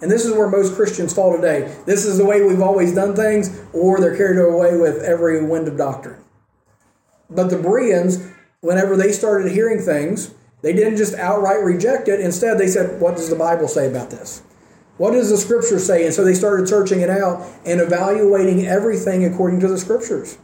And 0.03 0.11
this 0.11 0.25
is 0.25 0.33
where 0.33 0.49
most 0.49 0.75
Christians 0.75 1.15
fall 1.15 1.37
today. 1.37 1.77
This 1.87 2.05
is 2.05 2.19
the 2.19 2.25
way 2.25 2.43
we've 2.43 2.63
always 2.63 2.95
done 2.95 3.15
things, 3.15 3.61
or 3.73 4.01
they're 4.01 4.17
carried 4.17 4.39
away 4.39 4.77
with 4.77 5.03
every 5.03 5.45
wind 5.45 5.69
of 5.69 5.77
doctrine. 5.77 6.23
But 7.29 7.51
the 7.51 7.59
Bereans, 7.59 8.27
whenever 8.61 8.97
they 8.97 9.13
started 9.13 9.53
hearing 9.53 9.81
things, 9.81 10.35
they 10.63 10.73
didn't 10.73 10.97
just 10.97 11.15
outright 11.15 11.63
reject 11.63 12.09
it. 12.09 12.21
Instead, 12.21 12.59
they 12.59 12.67
said, 12.67 13.01
What 13.01 13.17
does 13.17 13.31
the 13.31 13.37
Bible 13.37 13.69
say 13.69 13.89
about 13.89 14.11
this? 14.11 14.43
What 14.97 15.13
does 15.13 15.31
the 15.31 15.39
Scripture 15.39 15.79
say? 15.79 16.05
And 16.05 16.13
so 16.13 16.25
they 16.25 16.35
started 16.35 16.69
searching 16.69 17.01
it 17.01 17.09
out 17.09 17.47
and 17.65 17.81
evaluating 17.81 18.67
everything 18.67 19.25
according 19.25 19.61
to 19.61 19.69
the 19.69 19.79
Scriptures. 19.79 20.39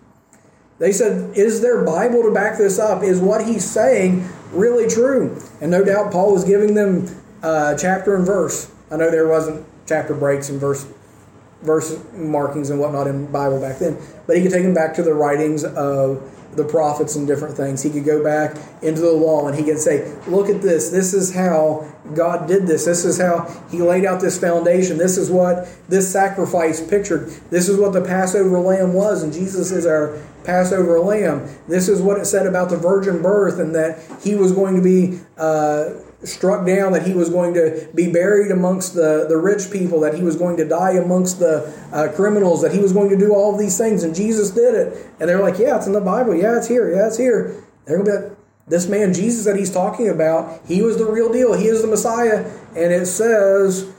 They 0.78 0.92
said, 0.92 1.36
Is 1.36 1.62
there 1.62 1.84
Bible 1.84 2.22
to 2.22 2.30
back 2.30 2.58
this 2.58 2.78
up? 2.78 3.02
Is 3.02 3.20
what 3.20 3.46
he's 3.46 3.68
saying 3.68 4.28
really 4.52 4.88
true? 4.88 5.42
And 5.60 5.70
no 5.70 5.82
doubt 5.82 6.12
Paul 6.12 6.32
was 6.32 6.44
giving 6.44 6.74
them 6.74 7.06
uh, 7.42 7.76
chapter 7.76 8.16
and 8.16 8.26
verse. 8.26 8.72
I 8.90 8.96
know 8.96 9.10
there 9.10 9.28
wasn't 9.28 9.66
chapter 9.86 10.14
breaks 10.14 10.48
and 10.48 10.60
verse 10.60 10.86
verse 11.62 11.98
markings 12.12 12.70
and 12.70 12.78
whatnot 12.78 13.06
in 13.06 13.30
Bible 13.32 13.60
back 13.60 13.78
then, 13.78 13.98
but 14.26 14.36
he 14.36 14.42
could 14.42 14.52
take 14.52 14.62
them 14.62 14.74
back 14.74 14.94
to 14.94 15.02
the 15.02 15.14
writings 15.14 15.64
of 15.64 16.32
the 16.56 16.64
prophets 16.64 17.16
and 17.16 17.26
different 17.26 17.56
things. 17.56 17.82
He 17.82 17.90
could 17.90 18.04
go 18.04 18.22
back 18.22 18.56
into 18.82 19.00
the 19.00 19.12
law 19.12 19.46
and 19.46 19.56
he 19.56 19.64
could 19.64 19.78
say, 19.78 20.14
Look 20.26 20.48
at 20.48 20.62
this. 20.62 20.90
This 20.90 21.12
is 21.14 21.34
how 21.34 21.92
God 22.14 22.48
did 22.48 22.66
this. 22.66 22.84
This 22.84 23.04
is 23.04 23.18
how 23.18 23.46
he 23.70 23.82
laid 23.82 24.04
out 24.04 24.20
this 24.20 24.40
foundation. 24.40 24.96
This 24.96 25.18
is 25.18 25.30
what 25.30 25.68
this 25.88 26.10
sacrifice 26.10 26.86
pictured. 26.86 27.28
This 27.50 27.68
is 27.68 27.78
what 27.78 27.92
the 27.92 28.02
Passover 28.02 28.58
lamb 28.58 28.94
was, 28.94 29.22
and 29.22 29.32
Jesus 29.32 29.70
is 29.70 29.86
our 29.86 30.18
Passover 30.44 31.00
lamb. 31.00 31.48
This 31.68 31.88
is 31.88 32.00
what 32.00 32.18
it 32.18 32.24
said 32.24 32.46
about 32.46 32.70
the 32.70 32.76
virgin 32.76 33.22
birth 33.22 33.58
and 33.58 33.74
that 33.74 33.98
he 34.22 34.34
was 34.34 34.52
going 34.52 34.76
to 34.76 34.82
be. 34.82 35.20
Uh, 35.36 36.00
struck 36.26 36.66
down, 36.66 36.92
that 36.92 37.06
he 37.06 37.14
was 37.14 37.30
going 37.30 37.54
to 37.54 37.88
be 37.94 38.10
buried 38.10 38.50
amongst 38.50 38.94
the, 38.94 39.26
the 39.28 39.36
rich 39.36 39.70
people, 39.70 40.00
that 40.00 40.14
he 40.14 40.22
was 40.22 40.36
going 40.36 40.56
to 40.56 40.64
die 40.68 40.92
amongst 40.92 41.38
the 41.38 41.72
uh, 41.92 42.12
criminals, 42.14 42.62
that 42.62 42.72
he 42.72 42.78
was 42.78 42.92
going 42.92 43.10
to 43.10 43.16
do 43.16 43.34
all 43.34 43.52
of 43.52 43.60
these 43.60 43.78
things. 43.78 44.02
And 44.02 44.14
Jesus 44.14 44.50
did 44.50 44.74
it. 44.74 45.06
And 45.20 45.28
they're 45.28 45.40
like, 45.40 45.58
yeah, 45.58 45.76
it's 45.76 45.86
in 45.86 45.92
the 45.92 46.00
Bible. 46.00 46.34
Yeah, 46.34 46.56
it's 46.56 46.68
here. 46.68 46.94
Yeah, 46.94 47.06
it's 47.06 47.16
here. 47.16 47.64
They're 47.84 47.98
going 47.98 48.06
to 48.06 48.18
be 48.20 48.26
like, 48.28 48.38
this 48.68 48.88
man, 48.88 49.14
Jesus, 49.14 49.44
that 49.44 49.56
he's 49.56 49.72
talking 49.72 50.08
about, 50.08 50.60
he 50.66 50.82
was 50.82 50.98
the 50.98 51.06
real 51.06 51.32
deal. 51.32 51.52
He 51.52 51.66
is 51.66 51.82
the 51.82 51.88
Messiah. 51.88 52.44
And 52.74 52.92
it 52.92 53.06
says 53.06 53.92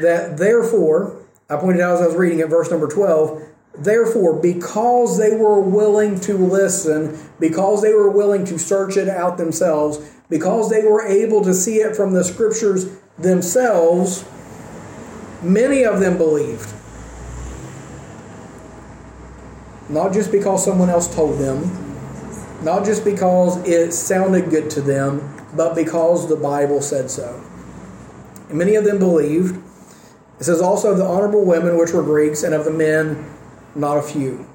that 0.00 0.38
therefore, 0.38 1.22
I 1.50 1.56
pointed 1.56 1.82
out 1.82 1.96
as 1.96 2.00
I 2.00 2.06
was 2.06 2.16
reading 2.16 2.38
it, 2.38 2.48
verse 2.48 2.70
number 2.70 2.88
12, 2.88 3.42
Therefore, 3.76 4.40
because 4.40 5.18
they 5.18 5.34
were 5.34 5.60
willing 5.60 6.20
to 6.20 6.38
listen, 6.38 7.18
because 7.40 7.82
they 7.82 7.92
were 7.92 8.08
willing 8.08 8.44
to 8.44 8.58
search 8.58 8.96
it 8.96 9.08
out 9.08 9.36
themselves, 9.36 9.98
because 10.28 10.70
they 10.70 10.82
were 10.82 11.06
able 11.06 11.42
to 11.44 11.54
see 11.54 11.76
it 11.76 11.96
from 11.96 12.12
the 12.12 12.24
scriptures 12.24 12.96
themselves, 13.18 14.24
many 15.42 15.84
of 15.84 16.00
them 16.00 16.16
believed. 16.16 16.72
not 19.88 20.12
just 20.12 20.32
because 20.32 20.64
someone 20.64 20.88
else 20.88 21.12
told 21.14 21.38
them, 21.38 21.62
not 22.62 22.84
just 22.84 23.04
because 23.04 23.56
it 23.68 23.92
sounded 23.92 24.50
good 24.50 24.70
to 24.70 24.80
them, 24.80 25.30
but 25.54 25.74
because 25.74 26.28
the 26.28 26.36
Bible 26.36 26.80
said 26.80 27.10
so. 27.10 27.42
And 28.48 28.58
many 28.58 28.74
of 28.74 28.84
them 28.84 28.98
believed. 28.98 29.62
It 30.40 30.44
says 30.44 30.60
also 30.60 30.92
of 30.92 30.98
the 30.98 31.04
honorable 31.04 31.44
women 31.44 31.78
which 31.78 31.92
were 31.92 32.02
Greeks, 32.02 32.42
and 32.42 32.54
of 32.54 32.64
the 32.64 32.70
men, 32.70 33.30
not 33.74 33.98
a 33.98 34.02
few. 34.02 34.48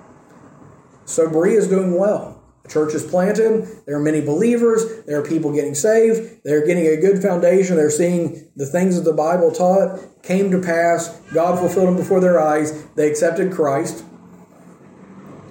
So 1.05 1.29
Berea 1.29 1.57
is 1.57 1.67
doing 1.67 1.97
well. 1.97 2.38
Church 2.69 2.93
is 2.93 3.03
planted. 3.03 3.67
There 3.85 3.95
are 3.95 4.01
many 4.01 4.21
believers. 4.21 5.03
There 5.05 5.19
are 5.19 5.25
people 5.25 5.51
getting 5.51 5.73
saved. 5.73 6.43
They're 6.43 6.65
getting 6.65 6.85
a 6.85 6.97
good 6.97 7.21
foundation. 7.21 7.75
They're 7.75 7.89
seeing 7.89 8.47
the 8.55 8.65
things 8.65 8.95
that 8.95 9.01
the 9.01 9.13
Bible 9.13 9.51
taught 9.51 9.99
came 10.21 10.51
to 10.51 10.61
pass. 10.61 11.19
God 11.33 11.57
fulfilled 11.57 11.87
them 11.87 11.97
before 11.97 12.19
their 12.19 12.39
eyes. 12.39 12.85
They 12.95 13.09
accepted 13.09 13.51
Christ. 13.51 14.05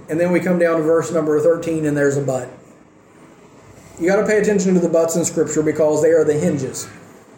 And 0.09 0.19
then 0.19 0.33
we 0.33 0.41
come 0.41 0.59
down 0.59 0.79
to 0.79 0.83
verse 0.85 1.13
number 1.13 1.39
13, 1.41 1.85
and 1.85 1.97
there's 1.97 2.17
a 2.17 2.23
but. 2.23 2.49
You 4.01 4.09
got 4.09 4.21
to 4.21 4.27
pay 4.27 4.39
attention 4.39 4.75
to 4.75 4.81
the 4.81 4.89
buts 4.89 5.17
in 5.17 5.25
Scripture 5.25 5.63
because 5.63 6.03
they 6.03 6.13
are 6.13 6.25
the 6.25 6.35
hinges. 6.35 6.89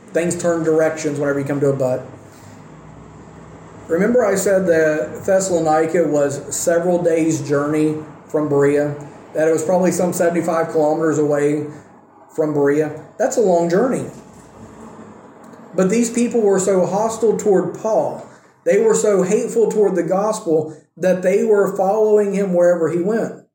Things 0.09 0.41
turn 0.41 0.63
directions 0.63 1.19
whenever 1.19 1.41
you 1.41 1.47
come 1.47 1.61
to 1.61 1.71
a 1.71 1.77
but. 1.77 2.03
Remember, 3.89 4.25
I 4.25 4.35
said 4.35 4.67
that 4.67 5.25
Thessalonica 5.25 6.07
was 6.07 6.55
several 6.55 7.03
days' 7.03 7.47
journey 7.49 7.97
from 8.29 8.49
Berea, 8.49 8.95
that 9.35 9.49
it 9.49 9.53
was 9.53 9.65
probably 9.65 9.93
some 9.93 10.13
75 10.13 10.71
kilometers 10.71 11.19
away 11.19 11.67
from 12.35 12.55
Berea. 12.55 13.07
That's 13.19 13.37
a 13.37 13.41
long 13.41 13.69
journey. 13.71 14.11
But 15.75 15.91
these 15.91 16.11
people 16.11 16.41
were 16.41 16.59
so 16.59 16.85
hostile 16.87 17.37
toward 17.37 17.79
Paul, 17.79 18.27
they 18.65 18.81
were 18.81 18.95
so 18.95 19.23
hateful 19.23 19.71
toward 19.71 19.95
the 19.95 20.03
gospel 20.03 20.77
that 20.97 21.23
they 21.23 21.45
were 21.45 21.77
following 21.77 22.35
him 22.35 22.53
wherever 22.53 22.91
he 22.91 23.01
went. 23.01 23.47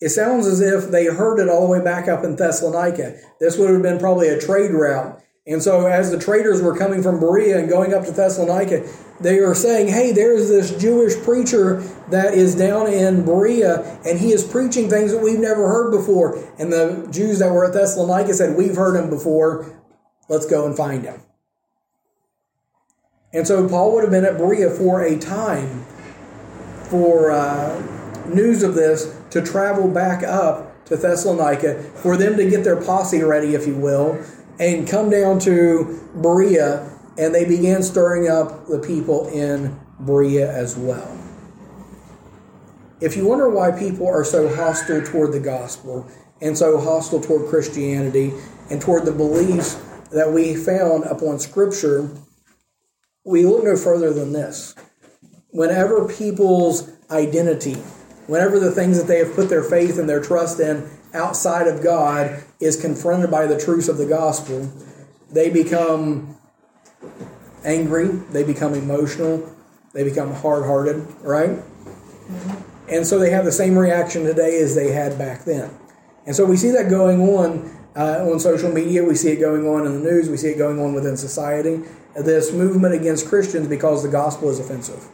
It 0.00 0.10
sounds 0.10 0.46
as 0.46 0.60
if 0.60 0.90
they 0.90 1.06
heard 1.06 1.38
it 1.38 1.48
all 1.48 1.66
the 1.66 1.72
way 1.72 1.82
back 1.82 2.08
up 2.08 2.24
in 2.24 2.36
Thessalonica. 2.36 3.16
This 3.40 3.56
would 3.56 3.70
have 3.70 3.82
been 3.82 3.98
probably 3.98 4.28
a 4.28 4.40
trade 4.40 4.72
route. 4.72 5.20
And 5.48 5.62
so, 5.62 5.86
as 5.86 6.10
the 6.10 6.18
traders 6.18 6.60
were 6.60 6.76
coming 6.76 7.02
from 7.02 7.18
Berea 7.18 7.58
and 7.58 7.70
going 7.70 7.94
up 7.94 8.04
to 8.04 8.12
Thessalonica, 8.12 8.86
they 9.18 9.38
are 9.38 9.54
saying, 9.54 9.88
Hey, 9.88 10.12
there's 10.12 10.48
this 10.48 10.78
Jewish 10.78 11.16
preacher 11.24 11.80
that 12.10 12.34
is 12.34 12.54
down 12.54 12.86
in 12.86 13.24
Berea, 13.24 13.98
and 14.04 14.18
he 14.18 14.30
is 14.32 14.44
preaching 14.44 14.90
things 14.90 15.10
that 15.10 15.22
we've 15.22 15.38
never 15.38 15.66
heard 15.66 15.90
before. 15.90 16.38
And 16.58 16.70
the 16.70 17.08
Jews 17.10 17.38
that 17.38 17.50
were 17.50 17.64
at 17.64 17.72
Thessalonica 17.72 18.34
said, 18.34 18.58
We've 18.58 18.76
heard 18.76 19.02
him 19.02 19.08
before. 19.08 19.74
Let's 20.28 20.44
go 20.44 20.66
and 20.66 20.76
find 20.76 21.04
him. 21.04 21.22
And 23.32 23.46
so 23.46 23.66
Paul 23.66 23.94
would 23.94 24.02
have 24.02 24.12
been 24.12 24.26
at 24.26 24.36
Berea 24.36 24.68
for 24.68 25.02
a 25.02 25.18
time 25.18 25.86
for 26.90 27.30
uh, 27.30 27.82
news 28.26 28.62
of 28.62 28.74
this 28.74 29.18
to 29.30 29.40
travel 29.40 29.88
back 29.88 30.22
up 30.22 30.84
to 30.86 30.96
Thessalonica, 30.96 31.82
for 31.82 32.16
them 32.16 32.36
to 32.38 32.48
get 32.48 32.64
their 32.64 32.80
posse 32.80 33.22
ready, 33.22 33.54
if 33.54 33.66
you 33.66 33.76
will, 33.76 34.24
and 34.58 34.88
come 34.88 35.10
down 35.10 35.38
to 35.40 36.00
Berea, 36.14 36.90
and 37.16 37.34
they 37.34 37.44
began 37.44 37.82
stirring 37.82 38.28
up 38.28 38.66
the 38.66 38.78
people 38.78 39.28
in 39.28 39.78
Berea 40.00 40.50
as 40.50 40.76
well. 40.76 41.16
If 43.00 43.16
you 43.16 43.26
wonder 43.26 43.48
why 43.48 43.70
people 43.70 44.08
are 44.08 44.24
so 44.24 44.52
hostile 44.54 45.02
toward 45.02 45.32
the 45.32 45.40
gospel 45.40 46.08
and 46.40 46.58
so 46.58 46.78
hostile 46.80 47.20
toward 47.20 47.48
Christianity 47.48 48.32
and 48.70 48.80
toward 48.80 49.04
the 49.04 49.12
beliefs 49.12 49.74
that 50.12 50.32
we 50.32 50.56
found 50.56 51.04
upon 51.04 51.38
Scripture, 51.38 52.10
we 53.24 53.44
look 53.44 53.62
no 53.62 53.76
further 53.76 54.12
than 54.12 54.32
this. 54.32 54.74
Whenever 55.50 56.08
people's 56.08 56.90
identity, 57.10 57.74
whenever 58.26 58.58
the 58.58 58.72
things 58.72 58.98
that 58.98 59.06
they 59.06 59.18
have 59.18 59.34
put 59.34 59.48
their 59.48 59.62
faith 59.62 59.98
and 59.98 60.08
their 60.08 60.22
trust 60.22 60.58
in 60.58 60.88
outside 61.14 61.68
of 61.68 61.82
God 61.82 62.42
is 62.60 62.80
confronted 62.80 63.30
by 63.30 63.46
the 63.46 63.58
truths 63.58 63.88
of 63.88 63.98
the 63.98 64.06
gospel, 64.06 64.70
they 65.30 65.50
become 65.50 66.36
angry, 67.64 68.06
they 68.06 68.42
become 68.42 68.74
emotional, 68.74 69.54
they 69.94 70.04
become 70.04 70.32
hard 70.34 70.64
hearted, 70.64 71.06
right? 71.22 71.50
Mm-hmm. 71.50 72.90
And 72.90 73.06
so 73.06 73.18
they 73.18 73.30
have 73.30 73.44
the 73.44 73.52
same 73.52 73.76
reaction 73.78 74.24
today 74.24 74.60
as 74.60 74.74
they 74.74 74.92
had 74.92 75.18
back 75.18 75.44
then. 75.44 75.70
And 76.26 76.34
so 76.34 76.44
we 76.44 76.56
see 76.56 76.70
that 76.70 76.88
going 76.88 77.20
on 77.20 77.76
uh, 77.96 78.30
on 78.30 78.38
social 78.38 78.72
media, 78.72 79.02
we 79.02 79.14
see 79.14 79.30
it 79.30 79.40
going 79.40 79.66
on 79.66 79.86
in 79.86 79.92
the 79.92 80.10
news, 80.10 80.28
we 80.28 80.36
see 80.36 80.48
it 80.48 80.58
going 80.58 80.78
on 80.78 80.94
within 80.94 81.16
society 81.16 81.82
this 82.24 82.52
movement 82.52 82.94
against 82.94 83.28
Christians 83.28 83.68
because 83.68 84.02
the 84.02 84.08
gospel 84.08 84.50
is 84.50 84.58
offensive. 84.58 85.04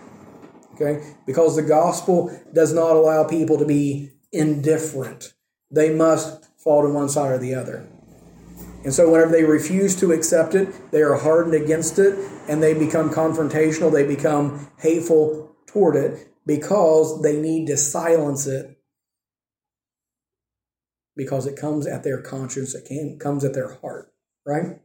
Okay? 0.74 1.14
Because 1.26 1.56
the 1.56 1.62
gospel 1.62 2.36
does 2.52 2.72
not 2.72 2.96
allow 2.96 3.24
people 3.24 3.58
to 3.58 3.64
be 3.64 4.10
indifferent. 4.32 5.34
They 5.70 5.94
must 5.94 6.43
fall 6.64 6.82
to 6.82 6.88
one 6.88 7.08
side 7.08 7.30
or 7.30 7.38
the 7.38 7.54
other. 7.54 7.86
And 8.82 8.92
so, 8.92 9.10
whenever 9.10 9.30
they 9.30 9.44
refuse 9.44 9.94
to 10.00 10.12
accept 10.12 10.54
it, 10.54 10.90
they 10.90 11.02
are 11.02 11.14
hardened 11.14 11.54
against 11.54 11.98
it 11.98 12.18
and 12.48 12.62
they 12.62 12.74
become 12.74 13.10
confrontational, 13.10 13.92
they 13.92 14.06
become 14.06 14.68
hateful 14.78 15.54
toward 15.66 15.96
it 15.96 16.28
because 16.46 17.22
they 17.22 17.40
need 17.40 17.66
to 17.68 17.76
silence 17.76 18.46
it 18.46 18.78
because 21.16 21.46
it 21.46 21.56
comes 21.56 21.86
at 21.86 22.02
their 22.02 22.20
conscience, 22.20 22.74
it 22.74 22.86
can, 22.86 23.18
comes 23.18 23.44
at 23.44 23.54
their 23.54 23.74
heart, 23.74 24.12
right? 24.44 24.78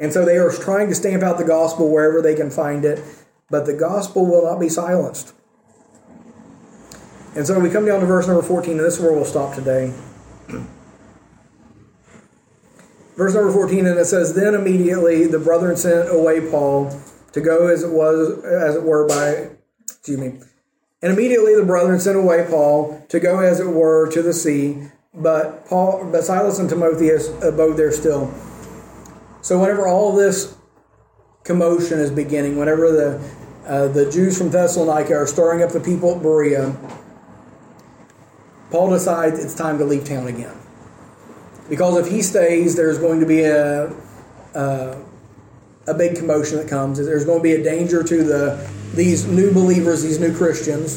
And 0.00 0.12
so 0.12 0.24
they 0.24 0.36
are 0.36 0.50
trying 0.50 0.88
to 0.88 0.94
stamp 0.94 1.22
out 1.22 1.38
the 1.38 1.44
gospel 1.44 1.90
wherever 1.90 2.20
they 2.20 2.34
can 2.34 2.50
find 2.50 2.84
it, 2.84 3.00
but 3.48 3.64
the 3.64 3.74
gospel 3.74 4.26
will 4.26 4.44
not 4.44 4.58
be 4.58 4.68
silenced. 4.68 5.32
And 7.36 7.46
so 7.46 7.58
we 7.58 7.70
come 7.70 7.86
down 7.86 8.00
to 8.00 8.06
verse 8.06 8.26
number 8.26 8.42
14, 8.42 8.72
and 8.72 8.80
this 8.80 8.98
is 8.98 9.00
where 9.00 9.12
we'll 9.12 9.24
stop 9.24 9.54
today. 9.54 9.92
verse 13.16 13.34
number 13.34 13.52
14, 13.52 13.86
and 13.86 13.98
it 13.98 14.04
says, 14.06 14.34
Then 14.34 14.54
immediately 14.54 15.26
the 15.26 15.38
brethren 15.38 15.76
sent 15.76 16.08
away 16.10 16.40
Paul 16.50 16.98
to 17.32 17.40
go 17.40 17.66
as 17.68 17.82
it 17.82 17.90
was, 17.90 18.44
as 18.44 18.76
it 18.76 18.82
were, 18.82 19.06
by, 19.06 19.50
excuse 19.88 20.18
me. 20.18 20.40
And 21.02 21.12
immediately 21.12 21.54
the 21.54 21.64
brethren 21.64 22.00
sent 22.00 22.16
away 22.16 22.46
Paul 22.48 23.04
to 23.08 23.20
go 23.20 23.40
as 23.40 23.60
it 23.60 23.68
were 23.68 24.10
to 24.10 24.22
the 24.22 24.32
sea, 24.32 24.88
but 25.12 25.66
Paul, 25.66 26.08
but 26.10 26.24
Silas 26.24 26.58
and 26.58 26.68
Timotheus 26.68 27.28
abode 27.42 27.76
there 27.76 27.92
still. 27.92 28.32
So 29.42 29.60
whenever 29.60 29.86
all 29.86 30.16
this 30.16 30.56
commotion 31.44 31.98
is 31.98 32.10
beginning, 32.10 32.56
whenever 32.56 32.90
the 32.90 33.20
uh, 33.66 33.88
the 33.88 34.10
Jews 34.10 34.36
from 34.36 34.50
Thessalonica 34.50 35.14
are 35.14 35.26
stirring 35.26 35.62
up 35.62 35.72
the 35.72 35.80
people 35.80 36.16
at 36.16 36.22
Berea, 36.22 36.74
Paul 38.74 38.90
decides 38.90 39.38
it's 39.38 39.54
time 39.54 39.78
to 39.78 39.84
leave 39.84 40.04
town 40.04 40.26
again. 40.26 40.56
Because 41.68 41.96
if 42.04 42.12
he 42.12 42.22
stays, 42.22 42.74
there's 42.74 42.98
going 42.98 43.20
to 43.20 43.26
be 43.26 43.44
a, 43.44 43.86
a, 44.52 45.00
a 45.86 45.94
big 45.94 46.16
commotion 46.16 46.56
that 46.56 46.66
comes. 46.66 46.98
There's 46.98 47.24
going 47.24 47.38
to 47.38 47.42
be 47.44 47.52
a 47.52 47.62
danger 47.62 48.02
to 48.02 48.24
the 48.24 48.70
these 48.94 49.28
new 49.28 49.52
believers, 49.52 50.02
these 50.02 50.18
new 50.18 50.36
Christians. 50.36 50.96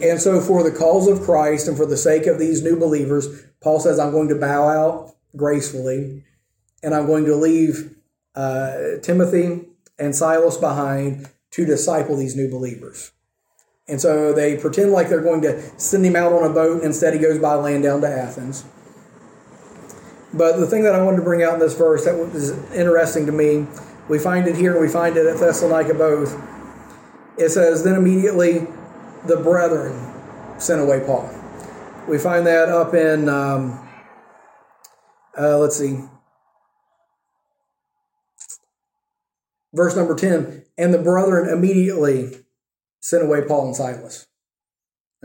And 0.00 0.20
so, 0.20 0.40
for 0.40 0.62
the 0.62 0.70
cause 0.70 1.08
of 1.08 1.22
Christ 1.22 1.66
and 1.66 1.76
for 1.76 1.86
the 1.86 1.96
sake 1.96 2.28
of 2.28 2.38
these 2.38 2.62
new 2.62 2.78
believers, 2.78 3.46
Paul 3.60 3.80
says, 3.80 3.98
I'm 3.98 4.12
going 4.12 4.28
to 4.28 4.36
bow 4.36 4.68
out 4.68 5.16
gracefully 5.34 6.22
and 6.84 6.94
I'm 6.94 7.06
going 7.06 7.24
to 7.24 7.34
leave 7.34 7.96
uh, 8.36 8.98
Timothy 9.02 9.66
and 9.98 10.14
Silas 10.14 10.56
behind 10.56 11.28
to 11.50 11.66
disciple 11.66 12.14
these 12.14 12.36
new 12.36 12.48
believers. 12.48 13.10
And 13.88 14.00
so 14.00 14.32
they 14.32 14.56
pretend 14.56 14.92
like 14.92 15.08
they're 15.08 15.22
going 15.22 15.42
to 15.42 15.60
send 15.78 16.06
him 16.06 16.16
out 16.16 16.32
on 16.32 16.48
a 16.48 16.54
boat. 16.54 16.82
Instead, 16.82 17.14
he 17.14 17.20
goes 17.20 17.38
by 17.38 17.54
land 17.54 17.82
down 17.82 18.00
to 18.02 18.08
Athens. 18.08 18.64
But 20.32 20.58
the 20.58 20.66
thing 20.66 20.84
that 20.84 20.94
I 20.94 21.02
wanted 21.02 21.18
to 21.18 21.22
bring 21.22 21.42
out 21.42 21.54
in 21.54 21.60
this 21.60 21.76
verse 21.76 22.04
that 22.04 22.16
was 22.16 22.52
interesting 22.72 23.26
to 23.26 23.32
me, 23.32 23.66
we 24.08 24.18
find 24.18 24.46
it 24.46 24.56
here, 24.56 24.80
we 24.80 24.88
find 24.88 25.16
it 25.16 25.26
at 25.26 25.38
Thessalonica 25.38 25.94
both. 25.94 26.40
It 27.36 27.50
says, 27.50 27.84
Then 27.84 27.96
immediately 27.96 28.66
the 29.26 29.36
brethren 29.36 30.12
sent 30.58 30.80
away 30.80 31.02
Paul. 31.04 31.30
We 32.08 32.18
find 32.18 32.46
that 32.46 32.68
up 32.68 32.94
in, 32.94 33.28
um, 33.28 33.88
uh, 35.38 35.58
let's 35.58 35.76
see, 35.76 35.98
Verse 39.74 39.96
number 39.96 40.14
10 40.14 40.64
And 40.76 40.92
the 40.92 40.98
brethren 40.98 41.48
immediately 41.48 42.41
sent 43.02 43.24
away 43.24 43.42
Paul 43.42 43.66
and 43.66 43.76
Silas. 43.76 44.26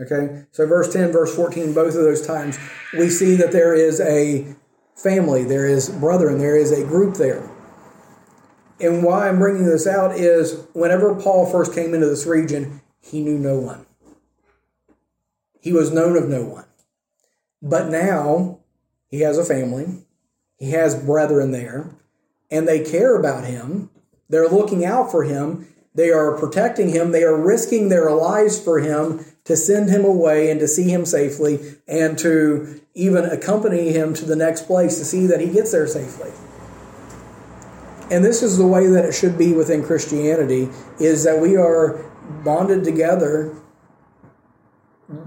Okay, 0.00 0.44
so 0.52 0.66
verse 0.66 0.92
10, 0.92 1.10
verse 1.10 1.34
14, 1.34 1.72
both 1.72 1.94
of 1.94 2.02
those 2.02 2.24
times, 2.24 2.58
we 2.92 3.08
see 3.08 3.34
that 3.36 3.50
there 3.50 3.74
is 3.74 4.00
a 4.00 4.54
family, 4.94 5.44
there 5.44 5.66
is 5.66 5.88
brethren, 5.88 6.38
there 6.38 6.56
is 6.56 6.70
a 6.70 6.84
group 6.84 7.16
there. 7.16 7.50
And 8.80 9.02
why 9.02 9.28
I'm 9.28 9.38
bringing 9.38 9.66
this 9.66 9.86
out 9.86 10.14
is 10.14 10.66
whenever 10.72 11.14
Paul 11.14 11.46
first 11.46 11.74
came 11.74 11.94
into 11.94 12.06
this 12.06 12.26
region, 12.26 12.80
he 13.00 13.22
knew 13.22 13.38
no 13.38 13.58
one. 13.58 13.86
He 15.60 15.72
was 15.72 15.90
known 15.90 16.16
of 16.16 16.28
no 16.28 16.44
one. 16.44 16.66
But 17.60 17.88
now 17.88 18.60
he 19.08 19.20
has 19.20 19.36
a 19.36 19.44
family, 19.44 20.04
he 20.56 20.70
has 20.70 20.94
brethren 20.94 21.50
there, 21.50 21.90
and 22.50 22.68
they 22.68 22.84
care 22.84 23.16
about 23.16 23.44
him. 23.44 23.90
They're 24.28 24.48
looking 24.48 24.84
out 24.84 25.10
for 25.10 25.24
him. 25.24 25.66
They 25.94 26.10
are 26.10 26.36
protecting 26.38 26.90
him. 26.90 27.12
They 27.12 27.24
are 27.24 27.36
risking 27.36 27.88
their 27.88 28.10
lives 28.10 28.62
for 28.62 28.78
him 28.78 29.24
to 29.44 29.56
send 29.56 29.90
him 29.90 30.04
away 30.04 30.50
and 30.50 30.60
to 30.60 30.68
see 30.68 30.90
him 30.90 31.04
safely 31.04 31.76
and 31.86 32.18
to 32.18 32.80
even 32.94 33.24
accompany 33.24 33.92
him 33.92 34.14
to 34.14 34.24
the 34.24 34.36
next 34.36 34.66
place 34.66 34.98
to 34.98 35.04
see 35.04 35.26
that 35.26 35.40
he 35.40 35.48
gets 35.48 35.72
there 35.72 35.86
safely. 35.86 36.30
And 38.10 38.24
this 38.24 38.42
is 38.42 38.56
the 38.56 38.66
way 38.66 38.86
that 38.86 39.04
it 39.04 39.12
should 39.12 39.36
be 39.36 39.52
within 39.52 39.84
Christianity 39.84 40.68
is 40.98 41.24
that 41.24 41.40
we 41.40 41.56
are 41.56 42.04
bonded 42.44 42.84
together 42.84 43.54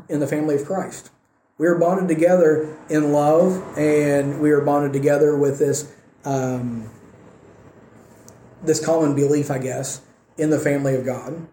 in 0.10 0.20
the 0.20 0.28
family 0.28 0.56
of 0.56 0.66
Christ. 0.66 1.10
We 1.58 1.68
are 1.68 1.76
bonded 1.76 2.08
together 2.08 2.76
in 2.90 3.12
love, 3.12 3.78
and 3.78 4.42
we 4.42 4.52
are 4.52 4.62
bonded 4.62 4.94
together 4.94 5.38
with 5.38 5.60
this 5.60 5.94
um, 6.26 6.90
this 8.64 8.84
common 8.84 9.16
belief, 9.16 9.50
I 9.50 9.58
guess, 9.58 10.02
in 10.38 10.50
the 10.50 10.60
family 10.60 10.96
of 10.96 11.06
God. 11.06 11.48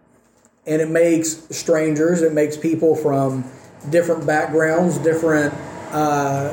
And 0.65 0.81
it 0.81 0.89
makes 0.89 1.47
strangers, 1.55 2.21
it 2.21 2.33
makes 2.33 2.57
people 2.57 2.95
from 2.95 3.43
different 3.89 4.25
backgrounds, 4.25 4.97
different 4.99 5.53
uh, 5.91 6.51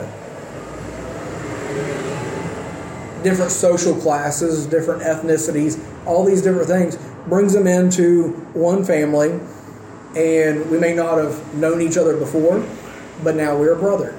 different 3.22 3.50
social 3.50 3.94
classes, 3.94 4.66
different 4.66 5.02
ethnicities, 5.02 5.82
all 6.06 6.24
these 6.24 6.42
different 6.42 6.68
things, 6.68 6.96
brings 7.26 7.52
them 7.52 7.66
into 7.66 8.30
one 8.54 8.84
family. 8.84 9.40
And 10.16 10.70
we 10.70 10.78
may 10.78 10.94
not 10.94 11.18
have 11.18 11.54
known 11.54 11.82
each 11.82 11.96
other 11.96 12.16
before, 12.16 12.64
but 13.24 13.34
now 13.34 13.58
we're 13.58 13.72
a 13.72 13.78
brother. 13.78 14.18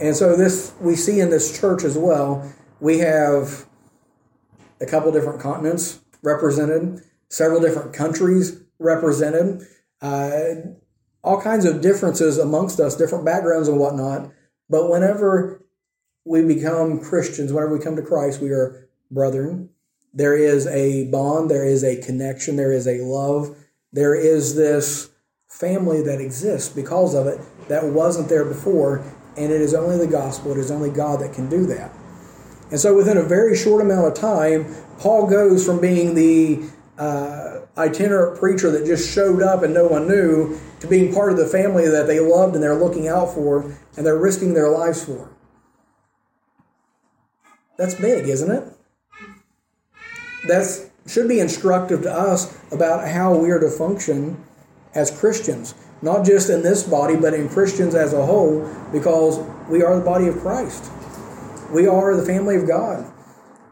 And 0.00 0.16
so 0.16 0.34
this 0.34 0.72
we 0.80 0.96
see 0.96 1.20
in 1.20 1.30
this 1.30 1.60
church 1.60 1.84
as 1.84 1.96
well. 1.96 2.50
We 2.80 2.98
have 2.98 3.66
a 4.82 4.86
couple 4.86 5.12
different 5.12 5.40
continents 5.40 6.00
represented, 6.22 7.02
several 7.28 7.60
different 7.60 7.92
countries 7.92 8.60
represented, 8.78 9.66
uh, 10.00 10.54
all 11.22 11.40
kinds 11.40 11.64
of 11.64 11.80
differences 11.80 12.36
amongst 12.36 12.80
us, 12.80 12.96
different 12.96 13.24
backgrounds 13.24 13.68
and 13.68 13.78
whatnot. 13.78 14.30
But 14.68 14.90
whenever 14.90 15.64
we 16.24 16.42
become 16.42 17.00
Christians, 17.00 17.52
whenever 17.52 17.76
we 17.76 17.84
come 17.84 17.96
to 17.96 18.02
Christ, 18.02 18.40
we 18.40 18.50
are 18.50 18.88
brethren. 19.10 19.70
There 20.12 20.36
is 20.36 20.66
a 20.66 21.06
bond, 21.06 21.50
there 21.50 21.66
is 21.66 21.84
a 21.84 22.02
connection, 22.02 22.56
there 22.56 22.72
is 22.72 22.86
a 22.86 23.02
love, 23.02 23.56
there 23.92 24.14
is 24.14 24.56
this 24.56 25.10
family 25.48 26.02
that 26.02 26.20
exists 26.20 26.68
because 26.68 27.14
of 27.14 27.26
it 27.26 27.40
that 27.68 27.84
wasn't 27.84 28.28
there 28.28 28.44
before, 28.44 29.04
and 29.36 29.52
it 29.52 29.60
is 29.60 29.74
only 29.74 29.96
the 29.96 30.10
gospel, 30.10 30.52
it 30.52 30.58
is 30.58 30.70
only 30.70 30.90
God 30.90 31.20
that 31.20 31.32
can 31.32 31.48
do 31.48 31.66
that. 31.66 31.92
And 32.72 32.80
so, 32.80 32.96
within 32.96 33.18
a 33.18 33.22
very 33.22 33.54
short 33.54 33.82
amount 33.82 34.06
of 34.06 34.14
time, 34.14 34.74
Paul 34.98 35.26
goes 35.28 35.64
from 35.64 35.78
being 35.78 36.14
the 36.14 36.70
uh, 36.98 37.60
itinerant 37.76 38.38
preacher 38.38 38.70
that 38.70 38.86
just 38.86 39.12
showed 39.12 39.42
up 39.42 39.62
and 39.62 39.74
no 39.74 39.86
one 39.86 40.08
knew 40.08 40.58
to 40.80 40.86
being 40.86 41.12
part 41.12 41.32
of 41.32 41.36
the 41.36 41.46
family 41.46 41.86
that 41.86 42.06
they 42.06 42.18
loved 42.18 42.54
and 42.54 42.62
they're 42.62 42.78
looking 42.78 43.08
out 43.08 43.34
for 43.34 43.76
and 43.96 44.06
they're 44.06 44.18
risking 44.18 44.54
their 44.54 44.70
lives 44.70 45.04
for. 45.04 45.30
That's 47.76 47.94
big, 47.94 48.26
isn't 48.26 48.50
it? 48.50 48.64
That 50.48 50.90
should 51.06 51.28
be 51.28 51.40
instructive 51.40 52.00
to 52.02 52.12
us 52.12 52.58
about 52.72 53.06
how 53.06 53.36
we 53.36 53.50
are 53.50 53.60
to 53.60 53.68
function 53.68 54.42
as 54.94 55.10
Christians, 55.10 55.74
not 56.00 56.24
just 56.24 56.48
in 56.48 56.62
this 56.62 56.84
body, 56.84 57.16
but 57.16 57.34
in 57.34 57.50
Christians 57.50 57.94
as 57.94 58.14
a 58.14 58.24
whole, 58.24 58.66
because 58.92 59.38
we 59.68 59.82
are 59.82 59.98
the 59.98 60.04
body 60.04 60.28
of 60.28 60.38
Christ. 60.38 60.90
We 61.72 61.86
are 61.86 62.14
the 62.14 62.24
family 62.24 62.56
of 62.56 62.66
God. 62.66 63.10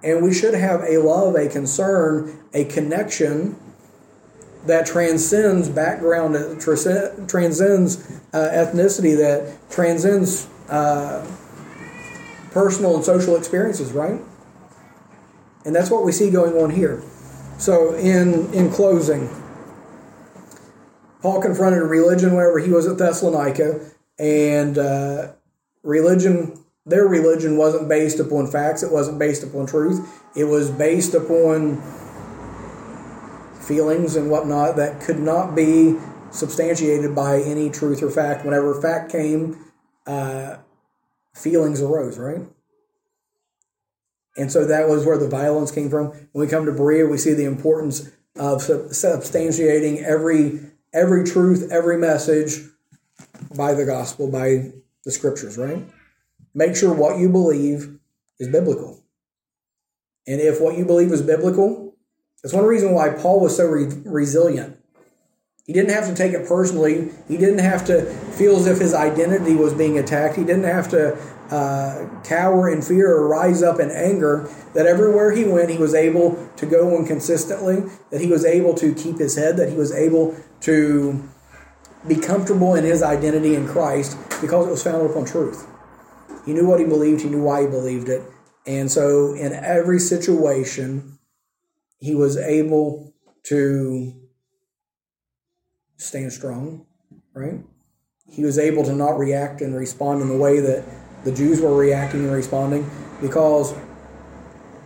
And 0.03 0.25
we 0.25 0.33
should 0.33 0.55
have 0.55 0.83
a 0.83 0.99
love, 0.99 1.35
a 1.35 1.49
concern, 1.49 2.45
a 2.55 2.65
connection 2.65 3.57
that 4.67 4.87
transcends 4.87 5.69
background, 5.69 6.35
that 6.35 6.61
transcends 7.29 8.21
uh, 8.33 8.49
ethnicity, 8.53 9.17
that 9.17 9.57
transcends 9.71 10.49
uh, 10.69 11.27
personal 12.51 12.97
and 12.97 13.05
social 13.05 13.37
experiences, 13.37 13.93
right? 13.93 14.21
And 15.65 15.75
that's 15.75 15.91
what 15.91 16.05
we 16.05 16.13
see 16.13 16.31
going 16.31 16.55
on 16.55 16.71
here. 16.71 17.03
So, 17.59 17.95
in, 17.95 18.53
in 18.55 18.71
closing, 18.71 19.29
Paul 21.21 21.43
confronted 21.43 21.83
religion 21.83 22.35
whenever 22.35 22.59
he 22.59 22.71
was 22.71 22.87
at 22.87 22.97
Thessalonica, 22.97 23.81
and 24.19 24.79
uh, 24.79 25.33
religion, 25.83 26.65
their 26.91 27.07
religion 27.07 27.57
wasn't 27.57 27.89
based 27.89 28.19
upon 28.21 28.47
facts, 28.49 28.83
it 28.83 28.93
wasn't 28.93 29.19
based 29.19 29.43
upon 29.43 29.67
truth, 29.67 30.23
it 30.37 30.45
was 30.45 30.71
based 30.71 31.15
upon 31.15 31.81
feelings 33.61 34.17
and 34.17 34.31
whatnot 34.31 34.77
that 34.77 35.01
could 35.01 35.19
not 35.19 35.55
be 35.55 35.97
substantiated 36.33 37.15
by 37.15 37.41
any 37.41 37.71
truth 37.71 38.03
or 38.03 38.11
fact. 38.11 38.45
Whenever 38.45 38.81
fact 38.81 39.13
came, 39.13 39.57
uh, 40.07 40.57
feelings 41.35 41.81
arose, 41.81 42.19
right? 42.19 42.43
And 44.37 44.51
so 44.51 44.65
that 44.65 44.89
was 44.89 45.05
where 45.05 45.19
the 45.19 45.29
violence 45.29 45.71
came 45.71 45.91
from. 45.91 46.09
When 46.33 46.47
we 46.47 46.49
come 46.49 46.67
to 46.67 46.73
Berea, 46.73 47.07
we 47.07 47.19
see 47.19 47.35
the 47.35 47.45
importance 47.45 48.11
of 48.37 48.63
substantiating 48.63 50.03
every 50.03 50.61
every 50.93 51.25
truth, 51.25 51.69
every 51.71 51.97
message 51.97 52.63
by 53.57 53.75
the 53.75 53.85
gospel, 53.85 54.31
by 54.31 54.73
the 55.05 55.13
scriptures, 55.13 55.57
right? 55.57 55.85
Make 56.55 56.77
sure 56.77 56.93
what 56.93 57.19
you 57.19 57.29
believe 57.29 57.99
is 58.39 58.49
biblical. 58.49 59.05
And 60.27 60.41
if 60.41 60.61
what 60.61 60.77
you 60.77 60.85
believe 60.85 61.13
is 61.13 61.23
biblical, 61.23 61.95
that's 62.43 62.55
one 62.55 62.65
reason 62.65 62.93
why 62.93 63.11
Paul 63.11 63.41
was 63.41 63.57
so 63.57 63.67
re- 63.67 64.03
resilient. 64.05 64.77
He 65.67 65.73
didn't 65.73 65.91
have 65.91 66.07
to 66.09 66.15
take 66.15 66.33
it 66.33 66.49
personally. 66.49 67.11
He 67.29 67.37
didn't 67.37 67.61
have 67.61 67.85
to 67.87 68.03
feel 68.03 68.57
as 68.57 68.67
if 68.67 68.79
his 68.79 68.95
identity 68.95 69.55
was 69.55 69.73
being 69.73 69.99
attacked. 69.99 70.37
He 70.37 70.45
didn't 70.45 70.65
have 70.65 70.89
to 70.91 71.17
uh, 71.55 72.09
cower 72.25 72.69
in 72.69 72.83
fear 72.83 73.13
or 73.13 73.29
rise 73.29 73.63
up 73.63 73.79
in 73.79 73.91
anger. 73.91 74.49
That 74.75 74.87
everywhere 74.87 75.33
he 75.33 75.45
went, 75.45 75.71
he 75.71 75.79
was 75.79 75.95
able 75.95 76.49
to 76.57 76.67
go 76.67 76.97
on 76.97 77.07
consistently, 77.07 77.85
that 78.11 78.21
he 78.21 78.27
was 78.27 78.45
able 78.45 78.75
to 78.75 78.95
keep 78.95 79.19
his 79.19 79.37
head, 79.37 79.57
that 79.59 79.69
he 79.69 79.77
was 79.77 79.93
able 79.93 80.35
to 80.63 81.29
be 82.09 82.17
comfortable 82.17 82.75
in 82.75 82.85
his 82.85 83.03
identity 83.03 83.55
in 83.55 83.69
Christ 83.69 84.17
because 84.41 84.67
it 84.67 84.71
was 84.71 84.83
founded 84.83 85.11
upon 85.11 85.27
truth. 85.27 85.67
He 86.45 86.53
knew 86.53 86.67
what 86.67 86.81
he 86.81 86.87
believed, 86.87 87.23
he 87.23 87.29
knew 87.29 87.43
why 87.43 87.63
he 87.63 87.67
believed 87.67 88.09
it. 88.09 88.23
And 88.67 88.91
so, 88.91 89.35
in 89.35 89.53
every 89.53 89.99
situation, 89.99 91.19
he 91.99 92.15
was 92.15 92.37
able 92.37 93.13
to 93.45 94.15
stand 95.97 96.33
strong, 96.33 96.87
right? 97.35 97.61
He 98.29 98.45
was 98.45 98.59
able 98.59 98.85
to 98.85 98.95
not 98.95 99.19
react 99.19 99.61
and 99.61 99.75
respond 99.75 100.23
in 100.23 100.29
the 100.29 100.37
way 100.37 100.61
that 100.61 100.85
the 101.25 101.33
Jews 101.33 101.61
were 101.61 101.77
reacting 101.77 102.25
and 102.25 102.33
responding 102.33 102.89
because 103.21 103.75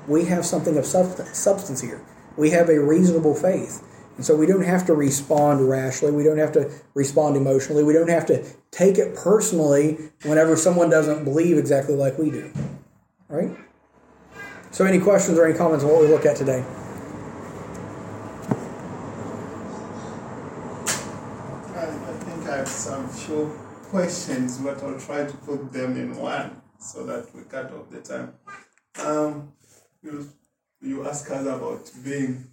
we 0.09 0.25
have 0.27 0.45
something 0.45 0.77
of 0.77 0.87
substance 0.87 1.81
here. 1.81 2.01
We 2.37 2.51
have 2.51 2.69
a 2.69 2.81
reasonable 2.81 3.35
faith. 3.35 3.83
And 4.17 4.25
so 4.25 4.37
we 4.37 4.47
don't 4.47 4.65
have 4.65 4.87
to 4.87 4.95
respond 4.95 5.69
rashly. 5.69 6.11
We 6.13 6.23
don't 6.23 6.39
have 6.39 6.53
to 6.53 6.71
respond 6.95 7.37
emotionally. 7.37 7.83
We 7.83 7.93
don't 7.93 8.11
have 8.11 8.27
to 8.27 8.45
take 8.75 8.99
it 8.99 9.15
personally 9.15 10.11
whenever 10.25 10.57
someone 10.57 10.91
doesn't 10.91 11.23
believe 11.23 11.57
exactly 11.57 11.95
like 11.95 12.19
we 12.19 12.31
do. 12.31 12.51
Right? 13.29 13.51
So, 14.73 14.85
any 14.85 14.99
questions 14.99 15.39
or 15.39 15.47
any 15.47 15.57
comments 15.57 15.85
on 15.85 15.91
what 15.93 16.03
we 16.03 16.09
look 16.09 16.27
at 16.27 16.37
today? 16.37 16.65
I, 21.77 21.87
I 21.87 22.15
think 22.25 22.49
I 22.49 22.57
have 22.57 22.69
some 22.69 23.09
few 23.09 23.57
questions, 23.85 24.59
but 24.59 24.83
I'll 24.83 24.99
try 24.99 25.25
to 25.25 25.37
put 25.39 25.73
them 25.73 25.97
in 25.97 26.17
one 26.17 26.61
so 26.81 27.07
that 27.07 27.33
we 27.35 27.43
cut 27.45 27.73
off 27.73 27.89
the 27.91 28.01
time. 28.01 28.35
Um, 28.99 29.53
you, 30.03 30.29
you 30.81 31.07
ask 31.09 31.31
us 31.31 31.47
about 31.47 31.91
being 32.05 32.45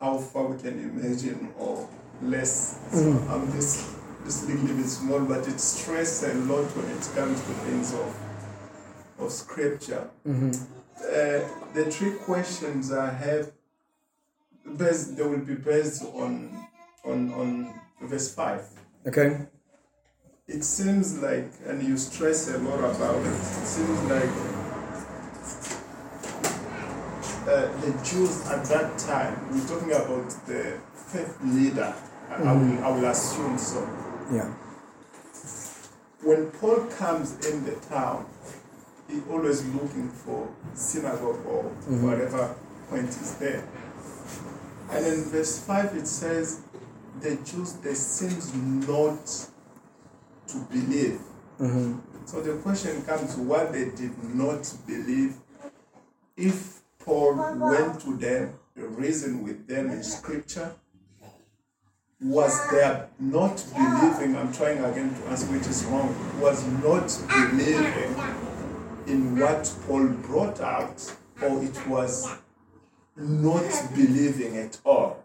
how 0.00 0.18
far 0.18 0.48
we 0.48 0.58
can 0.60 0.78
imagine 0.80 1.52
or 1.56 1.88
less. 2.20 2.80
So 2.90 2.98
mm. 2.98 3.30
I'm 3.30 3.52
just 3.52 3.96
just 4.26 4.48
little 4.48 4.76
bit 4.76 4.86
small, 4.86 5.20
but 5.20 5.46
it 5.46 5.60
stresses 5.60 6.34
a 6.34 6.34
lot 6.52 6.64
when 6.76 6.86
it 6.90 7.08
comes 7.14 7.40
to 7.40 7.52
things 7.64 7.94
of 7.94 8.10
of 9.18 9.30
scripture. 9.30 10.10
Mm-hmm. 10.26 10.50
Uh, 10.98 11.74
the 11.74 11.90
three 11.90 12.14
questions 12.18 12.92
I 12.92 13.10
have 13.10 13.52
based 14.76 15.16
they 15.16 15.22
will 15.22 15.46
be 15.46 15.54
based 15.54 16.02
on 16.02 16.66
on 17.04 17.32
on 17.34 17.72
verse 18.02 18.34
five. 18.34 18.62
Okay. 19.06 19.46
It 20.48 20.62
seems 20.64 21.18
like, 21.18 21.50
and 21.66 21.82
you 21.82 21.96
stress 21.96 22.48
a 22.54 22.58
lot 22.58 22.78
about 22.78 23.16
it. 23.16 23.26
It 23.26 23.66
seems 23.66 23.98
like 24.10 24.30
uh, 27.48 27.66
the 27.80 27.90
Jews 28.04 28.46
at 28.46 28.64
that 28.66 28.98
time, 28.98 29.34
we're 29.50 29.66
talking 29.66 29.92
about 29.92 30.28
the 30.46 30.78
faith 30.94 31.36
leader. 31.42 31.94
Mm-hmm. 32.30 32.48
I, 32.48 32.52
will, 32.52 32.84
I 32.84 32.88
will 32.96 33.06
assume 33.10 33.58
so. 33.58 33.88
Yeah. 34.32 34.52
When 36.22 36.50
Paul 36.52 36.86
comes 36.86 37.46
in 37.46 37.64
the 37.64 37.76
town, 37.88 38.26
he 39.08 39.20
always 39.30 39.64
looking 39.66 40.08
for 40.08 40.48
synagogue 40.74 41.44
or 41.46 41.64
mm-hmm. 41.64 42.04
whatever 42.04 42.56
point 42.90 43.08
is 43.08 43.36
there. 43.36 43.66
And 44.90 45.06
in 45.06 45.24
verse 45.24 45.58
5 45.60 45.96
it 45.96 46.06
says, 46.06 46.62
the 47.20 47.36
Jews 47.36 47.74
they 47.74 47.94
seems 47.94 48.54
not 48.54 49.26
to 50.48 50.58
believe. 50.70 51.20
So 52.26 52.40
the 52.40 52.54
question 52.62 53.02
comes: 53.02 53.36
What 53.36 53.72
they 53.72 53.90
did 53.90 54.12
not 54.34 54.70
believe? 54.86 55.36
If 56.36 56.80
Paul 56.98 57.36
went 57.36 58.00
to 58.00 58.16
them, 58.16 58.54
reasoned 58.74 59.44
with 59.44 59.66
them 59.66 59.90
in 59.90 60.02
Scripture, 60.02 60.74
was 62.20 62.70
their 62.70 63.08
not 63.18 63.64
believing? 63.74 64.36
I'm 64.36 64.52
trying 64.52 64.82
again 64.84 65.14
to 65.14 65.28
answer 65.28 65.46
which 65.46 65.66
is 65.66 65.84
wrong. 65.84 66.14
Was 66.40 66.66
not 66.82 67.08
believing 67.28 68.16
in 69.06 69.38
what 69.38 69.72
Paul 69.86 70.08
brought 70.08 70.60
out, 70.60 71.14
or 71.42 71.62
it 71.62 71.86
was 71.86 72.28
not 73.16 73.72
believing 73.94 74.56
at 74.56 74.78
all. 74.84 75.22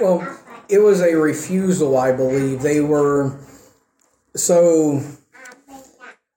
Well, 0.00 0.38
it 0.68 0.78
was 0.78 1.00
a 1.00 1.14
refusal, 1.14 1.96
I 1.96 2.12
believe. 2.12 2.62
They 2.62 2.80
were 2.80 3.38
so 4.34 5.02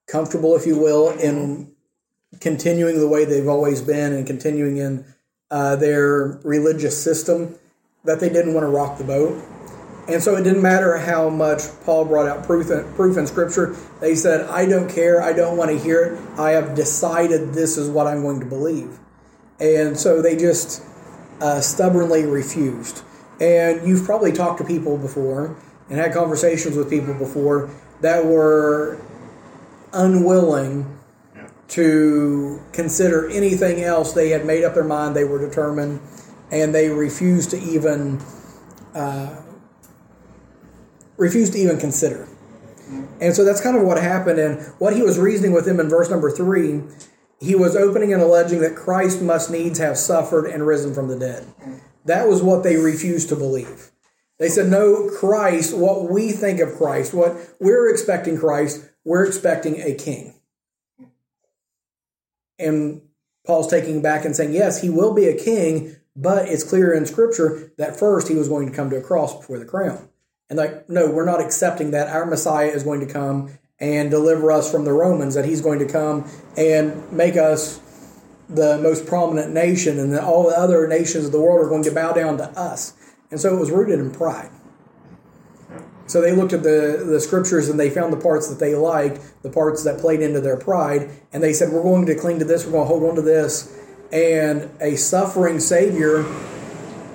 comfortable, 0.08 0.56
if 0.56 0.66
you 0.66 0.78
will, 0.78 1.10
in 1.10 1.72
continuing 2.40 3.00
the 3.00 3.08
way 3.08 3.26
they've 3.26 3.48
always 3.48 3.82
been 3.82 4.14
and 4.14 4.28
continuing 4.28 4.78
in 4.78 5.06
uh, 5.50 5.76
their 5.76 6.40
religious 6.44 7.02
system 7.02 7.56
that 8.06 8.20
they 8.20 8.30
didn't 8.30 8.54
want 8.54 8.64
to 8.64 8.70
rock 8.70 8.98
the 8.98 9.04
boat. 9.04 9.44
And 10.08 10.22
so 10.22 10.36
it 10.36 10.44
didn't 10.44 10.62
matter 10.62 10.98
how 10.98 11.30
much 11.30 11.62
Paul 11.84 12.06
brought 12.06 12.28
out 12.28 12.46
proof 12.46 12.70
in, 12.70 12.92
proof 12.94 13.18
in 13.18 13.26
Scripture. 13.26 13.76
They 14.00 14.14
said, 14.14 14.48
I 14.50 14.68
don't 14.68 14.90
care. 14.90 15.22
I 15.22 15.34
don't 15.34 15.58
want 15.58 15.72
to 15.72 15.80
hear 15.80 16.04
it. 16.04 16.40
I 16.40 16.52
have 16.52 16.76
decided 16.76 17.54
this 17.54 17.78
is 17.78 17.90
what 17.90 18.06
I'm 18.06 18.22
going 18.22 18.40
to 18.40 18.46
believe. 18.46 19.00
And 19.60 19.98
so 19.98 20.22
they 20.22 20.38
just 20.38 20.84
uh, 21.42 21.60
stubbornly 21.60 22.26
refused. 22.26 23.02
And 23.42 23.88
you've 23.88 24.06
probably 24.06 24.32
talked 24.32 24.60
to 24.60 24.64
people 24.64 24.98
before 24.98 25.58
and 25.90 25.98
had 25.98 26.14
conversations 26.14 26.78
with 26.78 26.90
people 26.90 27.14
before 27.16 27.72
that 28.02 28.26
were 28.26 29.02
unwilling 29.94 30.96
to 31.70 32.62
consider 32.74 33.30
anything 33.30 33.84
else. 33.84 34.14
They 34.14 34.30
had 34.30 34.46
made 34.46 34.64
up 34.64 34.76
their 34.76 34.84
mind, 34.84 35.16
they 35.16 35.24
were 35.24 35.40
determined, 35.40 36.00
and 36.52 36.74
they 36.74 36.90
refused 36.90 37.52
to 37.52 37.60
even 37.60 38.22
uh, 38.94 39.42
refused 41.18 41.54
to 41.54 41.60
even 41.60 41.80
consider. 41.80 42.28
And 43.20 43.34
so 43.36 43.44
that's 43.44 43.62
kind 43.62 43.76
of 43.78 43.84
what 43.84 43.98
happened. 43.98 44.40
And 44.40 44.62
what 44.78 44.96
he 44.96 45.02
was 45.02 45.18
reasoning 45.18 45.54
with 45.54 45.66
them 45.66 45.80
in 45.80 45.90
verse 45.90 46.10
number 46.10 46.30
three, 46.30 46.82
he 47.40 47.56
was 47.56 47.76
opening 47.76 48.14
and 48.14 48.22
alleging 48.22 48.62
that 48.62 48.76
Christ 48.76 49.22
must 49.22 49.50
needs 49.50 49.80
have 49.80 49.98
suffered 49.98 50.46
and 50.46 50.66
risen 50.68 50.94
from 50.94 51.08
the 51.08 51.18
dead. 51.18 51.46
That 52.06 52.28
was 52.28 52.44
what 52.44 52.64
they 52.64 52.78
refused 52.78 53.30
to 53.30 53.36
believe. 53.36 53.92
They 54.38 54.50
said, 54.50 54.68
No, 54.68 55.10
Christ, 55.10 55.76
what 55.76 56.10
we 56.10 56.32
think 56.32 56.60
of 56.60 56.76
Christ, 56.76 57.14
what 57.14 57.36
we're 57.60 57.90
expecting 57.90 58.38
Christ, 58.38 58.88
we're 59.04 59.26
expecting 59.26 59.82
a 59.82 59.96
king. 59.96 60.40
And 62.60 63.02
Paul's 63.46 63.70
taking 63.70 64.02
back 64.02 64.26
and 64.26 64.36
saying, 64.36 64.54
Yes, 64.54 64.82
he 64.82 64.90
will 64.90 65.14
be 65.14 65.26
a 65.26 65.38
king, 65.38 65.96
but 66.16 66.48
it's 66.48 66.64
clear 66.64 66.94
in 66.94 67.06
Scripture 67.06 67.72
that 67.78 67.98
first 68.00 68.28
he 68.28 68.36
was 68.36 68.48
going 68.48 68.70
to 68.70 68.76
come 68.76 68.90
to 68.90 68.98
a 68.98 69.02
cross 69.02 69.36
before 69.36 69.60
the 69.60 69.66
crown. 69.66 70.10
And 70.50 70.58
like, 70.58 70.90
no, 70.90 71.10
we're 71.10 71.26
not 71.26 71.42
accepting 71.42 71.92
that. 71.92 72.08
Our 72.08 72.26
Messiah 72.26 72.68
is 72.68 72.84
going 72.84 73.06
to 73.06 73.12
come 73.12 73.58
and 73.80 74.10
deliver 74.10 74.52
us 74.52 74.72
from 74.72 74.86
the 74.86 74.94
Romans, 74.94 75.34
that 75.34 75.46
he's 75.46 75.60
going 75.60 75.80
to 75.80 75.86
come 75.86 76.30
and 76.56 77.12
make 77.12 77.36
us 77.36 77.82
the 78.48 78.78
most 78.78 79.06
prominent 79.06 79.54
nation, 79.54 80.00
and 80.00 80.14
that 80.14 80.24
all 80.24 80.48
the 80.48 80.58
other 80.58 80.88
nations 80.88 81.26
of 81.26 81.32
the 81.32 81.42
world 81.42 81.66
are 81.66 81.70
going 81.70 81.84
to 81.84 81.92
bow 81.92 82.14
down 82.14 82.38
to 82.38 82.46
us. 82.58 82.94
And 83.32 83.40
so 83.40 83.54
it 83.56 83.60
was 83.60 83.72
rooted 83.72 84.00
in 84.00 84.12
pride. 84.12 84.50
So 86.08 86.22
they 86.22 86.32
looked 86.32 86.54
at 86.54 86.62
the, 86.62 87.04
the 87.06 87.20
scriptures 87.20 87.68
and 87.68 87.80
they 87.80 87.90
found 87.90 88.14
the 88.14 88.18
parts 88.18 88.48
that 88.48 88.60
they 88.60 88.76
liked, 88.76 89.20
the 89.42 89.50
parts 89.50 89.84
that 89.84 90.00
played 90.00 90.22
into 90.22 90.40
their 90.40 90.56
pride, 90.56 91.10
and 91.34 91.42
they 91.42 91.52
said, 91.52 91.72
We're 91.72 91.82
going 91.82 92.06
to 92.06 92.16
cling 92.16 92.40
to 92.40 92.46
this, 92.46 92.66
we're 92.66 92.74
going 92.74 92.84
to 92.84 92.88
hold 92.88 93.04
on 93.04 93.16
to 93.16 93.22
this. 93.22 93.76
And 94.12 94.70
a 94.82 94.96
suffering 94.96 95.60
Savior 95.60 96.26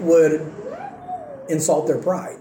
would 0.00 0.52
insult 1.48 1.86
their 1.86 1.98
pride. 2.00 2.38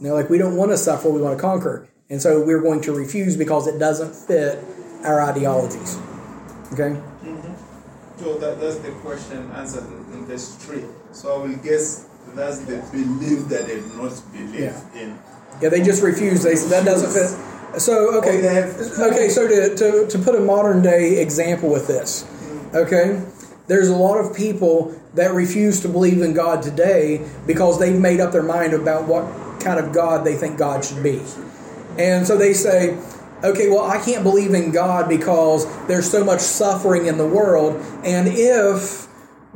You 0.00 0.08
know, 0.08 0.14
like 0.14 0.28
we 0.28 0.38
don't 0.38 0.56
want 0.56 0.70
to 0.72 0.76
suffer, 0.78 1.08
we 1.10 1.20
want 1.20 1.36
to 1.36 1.40
conquer. 1.40 1.88
And 2.10 2.20
so 2.20 2.44
we're 2.44 2.60
going 2.60 2.80
to 2.82 2.92
refuse 2.92 3.36
because 3.36 3.66
it 3.66 3.78
doesn't 3.78 4.14
fit 4.14 4.62
our 5.04 5.22
ideologies. 5.22 5.96
Okay? 6.72 6.94
Mm-hmm. 7.22 8.22
So 8.22 8.38
that, 8.38 8.60
that's 8.60 8.76
the 8.76 8.90
question 9.02 9.50
answered 9.52 9.84
in 10.12 10.26
the 10.26 10.38
street. 10.38 10.84
So 11.12 11.34
I 11.42 11.46
will 11.46 11.56
guess 11.56 12.08
that's 12.34 12.58
the 12.60 12.76
belief 12.92 13.48
that 13.48 13.66
they 13.66 13.80
not 13.96 14.20
believe 14.32 14.54
Yeah. 14.54 14.80
in. 14.94 15.18
Yeah, 15.60 15.70
they 15.70 15.82
just 15.82 16.02
refuse. 16.02 16.42
They 16.42 16.54
said 16.56 16.70
that 16.70 16.84
doesn't 16.84 17.12
fit. 17.12 17.80
So 17.80 18.16
okay, 18.18 18.38
okay. 18.98 19.28
So 19.28 19.46
to, 19.48 19.74
to 19.76 20.06
to 20.08 20.18
put 20.18 20.34
a 20.34 20.40
modern 20.40 20.82
day 20.82 21.20
example 21.20 21.70
with 21.70 21.86
this, 21.86 22.24
okay, 22.76 23.22
there's 23.66 23.88
a 23.88 23.96
lot 23.96 24.18
of 24.18 24.36
people 24.36 24.94
that 25.14 25.32
refuse 25.32 25.80
to 25.80 25.88
believe 25.88 26.22
in 26.22 26.34
God 26.34 26.62
today 26.62 27.26
because 27.46 27.78
they've 27.78 27.98
made 27.98 28.20
up 28.20 28.32
their 28.32 28.42
mind 28.42 28.72
about 28.74 29.08
what 29.08 29.24
kind 29.60 29.80
of 29.80 29.92
God 29.92 30.24
they 30.24 30.36
think 30.36 30.58
God 30.58 30.84
should 30.84 31.02
be, 31.02 31.22
and 31.98 32.26
so 32.26 32.36
they 32.36 32.52
say, 32.52 32.98
okay, 33.42 33.68
well, 33.68 33.84
I 33.84 33.98
can't 33.98 34.22
believe 34.22 34.54
in 34.54 34.70
God 34.70 35.08
because 35.08 35.66
there's 35.86 36.10
so 36.10 36.24
much 36.24 36.40
suffering 36.40 37.06
in 37.06 37.18
the 37.18 37.26
world, 37.26 37.74
and 38.04 38.28
if 38.28 39.06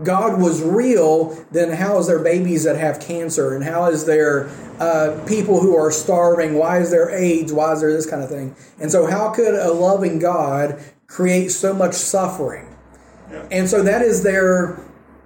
God 0.05 0.41
was 0.41 0.62
real, 0.62 1.37
then 1.51 1.71
how 1.71 1.99
is 1.99 2.07
there 2.07 2.18
babies 2.18 2.64
that 2.64 2.77
have 2.77 3.01
cancer? 3.01 3.55
And 3.55 3.64
how 3.64 3.87
is 3.91 4.07
there 4.07 4.49
uh, 4.79 5.23
people 5.27 5.61
who 5.61 5.77
are 5.77 5.91
starving? 5.91 6.55
Why 6.55 6.79
is 6.79 6.91
there 6.91 7.11
AIDS? 7.11 7.53
Why 7.53 7.73
is 7.73 7.81
there 7.81 7.93
this 7.93 8.09
kind 8.09 8.23
of 8.23 8.29
thing? 8.29 8.55
And 8.79 8.91
so, 8.91 9.07
how 9.07 9.31
could 9.31 9.55
a 9.55 9.73
loving 9.73 10.18
God 10.18 10.83
create 11.07 11.49
so 11.49 11.75
much 11.75 11.95
suffering? 11.95 12.70
And 13.51 13.68
so 13.68 13.83
that 13.83 14.03
is 14.03 14.22
their 14.22 14.81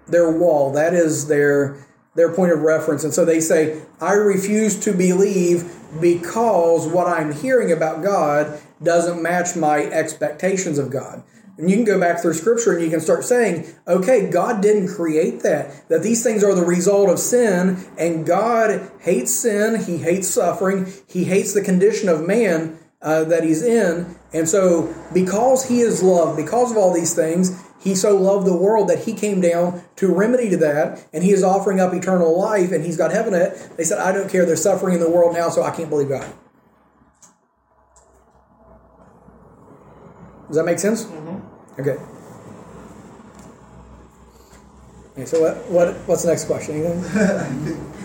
their 0.06 0.30
wall. 0.30 0.72
That 0.72 0.94
is 0.94 1.28
their 1.28 1.84
their 2.14 2.32
point 2.32 2.52
of 2.52 2.60
reference. 2.60 3.04
And 3.04 3.12
so 3.12 3.24
they 3.24 3.40
say, 3.40 3.82
I 4.00 4.12
refuse 4.12 4.78
to 4.80 4.92
believe 4.92 5.72
because 6.00 6.86
what 6.86 7.08
I'm 7.08 7.32
hearing 7.32 7.72
about 7.72 8.02
God 8.02 8.60
doesn't 8.82 9.22
match 9.22 9.56
my 9.56 9.80
expectations 9.80 10.78
of 10.78 10.90
God. 10.90 11.22
And 11.56 11.70
you 11.70 11.76
can 11.76 11.84
go 11.84 12.00
back 12.00 12.20
through 12.20 12.34
scripture 12.34 12.72
and 12.72 12.82
you 12.82 12.90
can 12.90 13.00
start 13.00 13.24
saying, 13.24 13.66
okay, 13.86 14.28
God 14.28 14.60
didn't 14.60 14.88
create 14.88 15.40
that. 15.42 15.88
That 15.88 16.02
these 16.02 16.22
things 16.22 16.42
are 16.42 16.54
the 16.54 16.64
result 16.64 17.08
of 17.08 17.18
sin, 17.20 17.86
and 17.96 18.26
God 18.26 18.90
hates 19.00 19.32
sin, 19.32 19.80
He 19.80 19.98
hates 19.98 20.28
suffering, 20.28 20.92
He 21.06 21.24
hates 21.24 21.54
the 21.54 21.62
condition 21.62 22.08
of 22.08 22.26
man 22.26 22.78
uh, 23.00 23.24
that 23.24 23.44
He's 23.44 23.62
in. 23.62 24.16
And 24.32 24.48
so, 24.48 24.92
because 25.12 25.68
He 25.68 25.80
is 25.80 26.02
love, 26.02 26.36
because 26.36 26.72
of 26.72 26.76
all 26.76 26.92
these 26.92 27.14
things, 27.14 27.62
He 27.84 27.94
so 27.94 28.16
loved 28.16 28.46
the 28.46 28.56
world 28.56 28.88
that 28.88 29.00
He 29.00 29.12
came 29.12 29.42
down 29.42 29.82
to 29.96 30.12
remedy 30.12 30.48
to 30.48 30.56
that, 30.56 31.06
and 31.12 31.22
He 31.22 31.32
is 31.32 31.44
offering 31.44 31.80
up 31.80 31.92
eternal 31.92 32.36
life, 32.36 32.72
and 32.72 32.82
He's 32.82 32.96
got 32.96 33.12
heaven 33.12 33.34
in 33.34 33.42
it. 33.42 33.72
They 33.76 33.84
said, 33.84 33.98
I 33.98 34.10
don't 34.10 34.30
care, 34.30 34.46
there's 34.46 34.62
suffering 34.62 34.94
in 34.94 35.00
the 35.00 35.10
world 35.10 35.34
now, 35.34 35.50
so 35.50 35.62
I 35.62 35.70
can't 35.70 35.90
believe 35.90 36.08
God. 36.08 36.26
Does 40.48 40.56
that 40.56 40.64
make 40.64 40.78
sense? 40.78 41.06
Okay. 41.78 41.96
Okay, 45.12 45.26
so 45.26 45.42
what, 45.42 45.70
what 45.70 45.94
what's 46.08 46.22
the 46.22 46.30
next 46.30 46.46
question? 46.46 47.04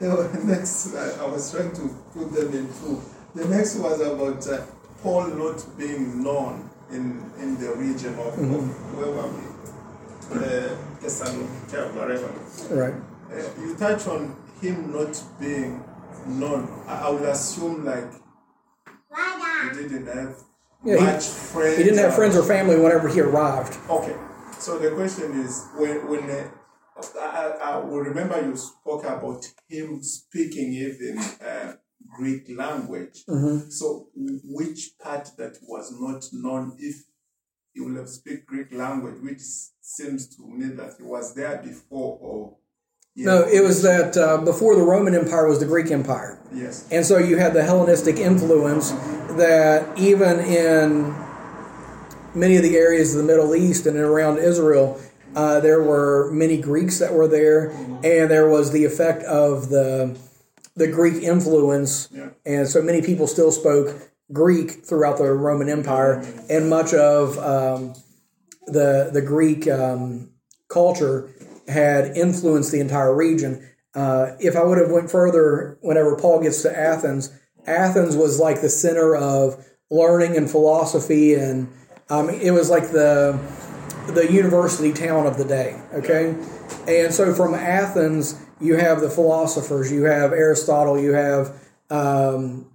No, 0.00 0.28
next, 0.44 0.94
I, 0.94 1.22
I 1.22 1.26
was 1.26 1.50
trying 1.50 1.72
to 1.76 1.88
put 2.12 2.32
them 2.32 2.52
in 2.52 2.66
two. 2.66 3.00
The 3.34 3.46
next 3.48 3.76
was 3.76 4.00
about 4.00 4.46
uh, 4.46 4.66
Paul 5.02 5.28
not 5.28 5.64
being 5.78 6.22
known 6.22 6.68
in, 6.94 7.30
in 7.40 7.58
the 7.58 7.74
region 7.74 8.14
of, 8.14 8.38
of 8.38 8.96
where 8.96 9.10
were 9.10 9.28
we? 9.36 9.44
Uh, 10.32 10.76
Thessalonica, 11.00 11.88
wherever. 11.92 12.28
Right. 12.74 12.94
Uh, 13.30 13.60
you 13.60 13.74
touch 13.76 14.06
on 14.06 14.36
him 14.60 14.92
not 14.92 15.20
being 15.40 15.82
known. 16.26 16.68
I, 16.86 16.94
I 17.06 17.10
would 17.10 17.22
assume 17.22 17.84
like 17.84 18.10
he 19.64 19.82
didn't 19.82 20.06
have 20.06 20.36
Yeah, 20.84 20.96
he- 20.96 21.02
much 21.02 21.24
friends. 21.26 21.76
He 21.78 21.84
didn't 21.84 21.98
have 21.98 22.12
or- 22.12 22.16
friends 22.16 22.36
or 22.36 22.42
family 22.44 22.76
whenever 22.76 23.08
he 23.08 23.20
arrived. 23.20 23.76
Okay, 23.90 24.16
so 24.58 24.78
the 24.78 24.90
question 24.92 25.40
is 25.40 25.66
when 25.76 26.08
when 26.08 26.30
uh, 26.30 26.48
I, 27.20 27.26
I, 27.26 27.70
I 27.72 27.76
will 27.78 28.00
remember 28.00 28.40
you 28.40 28.56
spoke 28.56 29.04
about 29.04 29.44
him 29.68 30.02
speaking 30.02 30.72
even 30.72 31.18
uh, 31.18 31.72
Greek 32.18 32.44
language. 32.64 33.16
So 33.80 33.86
which 34.58 34.80
part 35.04 35.26
that 35.38 35.54
was 35.72 35.86
not 36.04 36.20
known 36.44 36.64
if 36.78 36.96
he 37.72 37.80
will 37.84 37.96
have 38.00 38.08
speak 38.20 38.40
Greek 38.52 38.70
language, 38.84 39.18
which 39.28 39.42
seems 39.96 40.20
to 40.34 40.40
me 40.58 40.66
that 40.80 40.92
he 40.98 41.04
was 41.14 41.26
there 41.38 41.56
before 41.70 42.12
or 42.28 42.38
No, 43.30 43.36
it 43.56 43.62
was 43.68 43.78
that 43.90 44.10
uh, 44.16 44.38
before 44.50 44.74
the 44.80 44.86
Roman 44.92 45.14
Empire 45.22 45.46
was 45.52 45.58
the 45.64 45.70
Greek 45.74 45.90
Empire. 46.00 46.32
yes 46.64 46.74
And 46.94 47.02
so 47.08 47.14
you 47.28 47.36
had 47.44 47.52
the 47.58 47.64
Hellenistic 47.70 48.16
influence 48.30 48.86
that 49.42 49.78
even 50.10 50.34
in 50.64 50.88
many 52.42 52.54
of 52.60 52.64
the 52.68 52.76
areas 52.86 53.06
of 53.12 53.18
the 53.22 53.28
Middle 53.32 53.52
East 53.66 53.82
and 53.88 53.96
around 53.96 54.36
Israel, 54.52 54.86
Uh, 55.44 55.58
there 55.68 55.82
were 55.92 56.30
many 56.44 56.56
Greeks 56.70 56.96
that 57.02 57.12
were 57.18 57.26
there, 57.38 57.60
and 58.14 58.24
there 58.34 58.48
was 58.56 58.66
the 58.76 58.84
effect 58.90 59.20
of 59.44 59.52
the 59.76 59.86
the 60.76 60.88
Greek 60.88 61.22
influence, 61.22 62.08
Yeah. 62.12 62.30
and 62.44 62.68
so 62.68 62.82
many 62.82 63.00
people 63.02 63.26
still 63.26 63.52
spoke 63.52 63.94
Greek 64.32 64.84
throughout 64.84 65.18
the 65.18 65.32
Roman 65.32 65.68
Empire, 65.68 66.24
and 66.50 66.68
much 66.68 66.92
of 66.94 67.38
um, 67.38 67.94
the 68.66 69.10
the 69.12 69.22
Greek 69.22 69.68
um, 69.68 70.30
culture 70.68 71.28
had 71.68 72.16
influenced 72.16 72.72
the 72.72 72.80
entire 72.80 73.14
region. 73.14 73.66
Uh, 73.94 74.32
if 74.40 74.56
I 74.56 74.64
would 74.64 74.78
have 74.78 74.90
went 74.90 75.10
further, 75.10 75.78
whenever 75.80 76.16
Paul 76.16 76.42
gets 76.42 76.62
to 76.62 76.76
Athens, 76.76 77.30
Athens 77.66 78.16
was 78.16 78.40
like 78.40 78.60
the 78.60 78.68
center 78.68 79.14
of 79.14 79.64
learning 79.90 80.36
and 80.36 80.50
philosophy, 80.50 81.34
and 81.34 81.68
um, 82.10 82.28
it 82.30 82.50
was 82.50 82.70
like 82.70 82.90
the 82.90 83.38
the 84.08 84.30
university 84.32 84.92
town 84.92 85.26
of 85.26 85.36
the 85.38 85.44
day. 85.44 85.80
Okay, 85.92 86.34
and 86.88 87.14
so 87.14 87.32
from 87.34 87.54
Athens, 87.54 88.40
you 88.64 88.76
have 88.76 89.00
the 89.00 89.10
philosophers, 89.10 89.92
you 89.92 90.04
have 90.04 90.32
Aristotle, 90.32 90.98
you 90.98 91.12
have 91.12 91.54
um, 91.90 92.66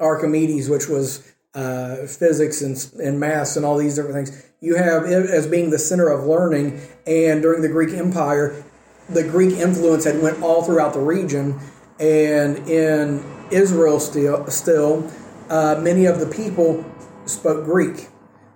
Archimedes, 0.00 0.68
which 0.68 0.88
was 0.88 1.32
uh, 1.54 2.06
physics 2.06 2.62
and, 2.62 2.76
and 3.00 3.22
and 3.22 3.64
all 3.64 3.76
these 3.76 3.94
different 3.94 4.14
things. 4.14 4.46
You 4.60 4.76
have 4.76 5.04
it 5.04 5.28
as 5.28 5.46
being 5.46 5.70
the 5.70 5.78
center 5.78 6.08
of 6.08 6.24
learning, 6.24 6.80
and 7.06 7.42
during 7.42 7.62
the 7.62 7.68
Greek 7.68 7.94
Empire, 7.94 8.64
the 9.10 9.22
Greek 9.22 9.58
influence 9.58 10.04
had 10.04 10.22
went 10.22 10.42
all 10.42 10.62
throughout 10.62 10.94
the 10.94 11.00
region, 11.00 11.60
and 12.00 12.58
in 12.68 13.22
Israel 13.50 14.00
still, 14.00 14.46
still 14.46 15.10
uh, 15.50 15.78
many 15.80 16.06
of 16.06 16.20
the 16.20 16.26
people 16.26 16.84
spoke 17.26 17.64
Greek, 17.64 18.08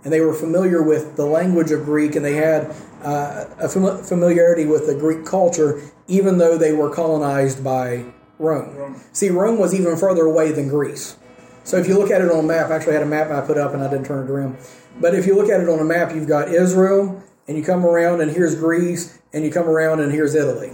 and 0.04 0.12
they 0.12 0.20
were 0.20 0.32
familiar 0.32 0.82
with 0.82 1.16
the 1.16 1.26
language 1.26 1.70
of 1.70 1.84
Greek, 1.84 2.16
and 2.16 2.24
they 2.24 2.36
had 2.36 2.74
uh, 3.06 3.44
a 3.60 3.68
fami- 3.68 4.04
familiarity 4.04 4.66
with 4.66 4.86
the 4.86 4.94
Greek 4.94 5.24
culture, 5.24 5.80
even 6.08 6.38
though 6.38 6.58
they 6.58 6.72
were 6.72 6.90
colonized 6.90 7.62
by 7.62 8.04
Rome. 8.40 8.74
Rome. 8.74 9.00
See, 9.12 9.30
Rome 9.30 9.58
was 9.58 9.72
even 9.72 9.96
further 9.96 10.24
away 10.24 10.50
than 10.50 10.68
Greece. 10.68 11.16
So 11.62 11.76
if 11.76 11.86
you 11.86 11.96
look 11.96 12.10
at 12.10 12.20
it 12.20 12.30
on 12.30 12.40
a 12.40 12.42
map, 12.42 12.70
I 12.70 12.74
actually 12.74 12.94
had 12.94 13.04
a 13.04 13.06
map 13.06 13.30
I 13.30 13.46
put 13.46 13.58
up 13.58 13.74
and 13.74 13.82
I 13.82 13.88
didn't 13.88 14.06
turn 14.06 14.26
it 14.26 14.30
around. 14.30 14.58
But 15.00 15.14
if 15.14 15.24
you 15.24 15.36
look 15.36 15.48
at 15.48 15.60
it 15.60 15.68
on 15.68 15.78
a 15.78 15.84
map, 15.84 16.14
you've 16.14 16.26
got 16.26 16.48
Israel, 16.48 17.22
and 17.46 17.56
you 17.56 17.62
come 17.62 17.86
around 17.86 18.20
and 18.20 18.30
here's 18.32 18.56
Greece, 18.56 19.18
and 19.32 19.44
you 19.44 19.52
come 19.52 19.68
around 19.68 20.00
and 20.00 20.10
here's 20.10 20.34
Italy. 20.34 20.72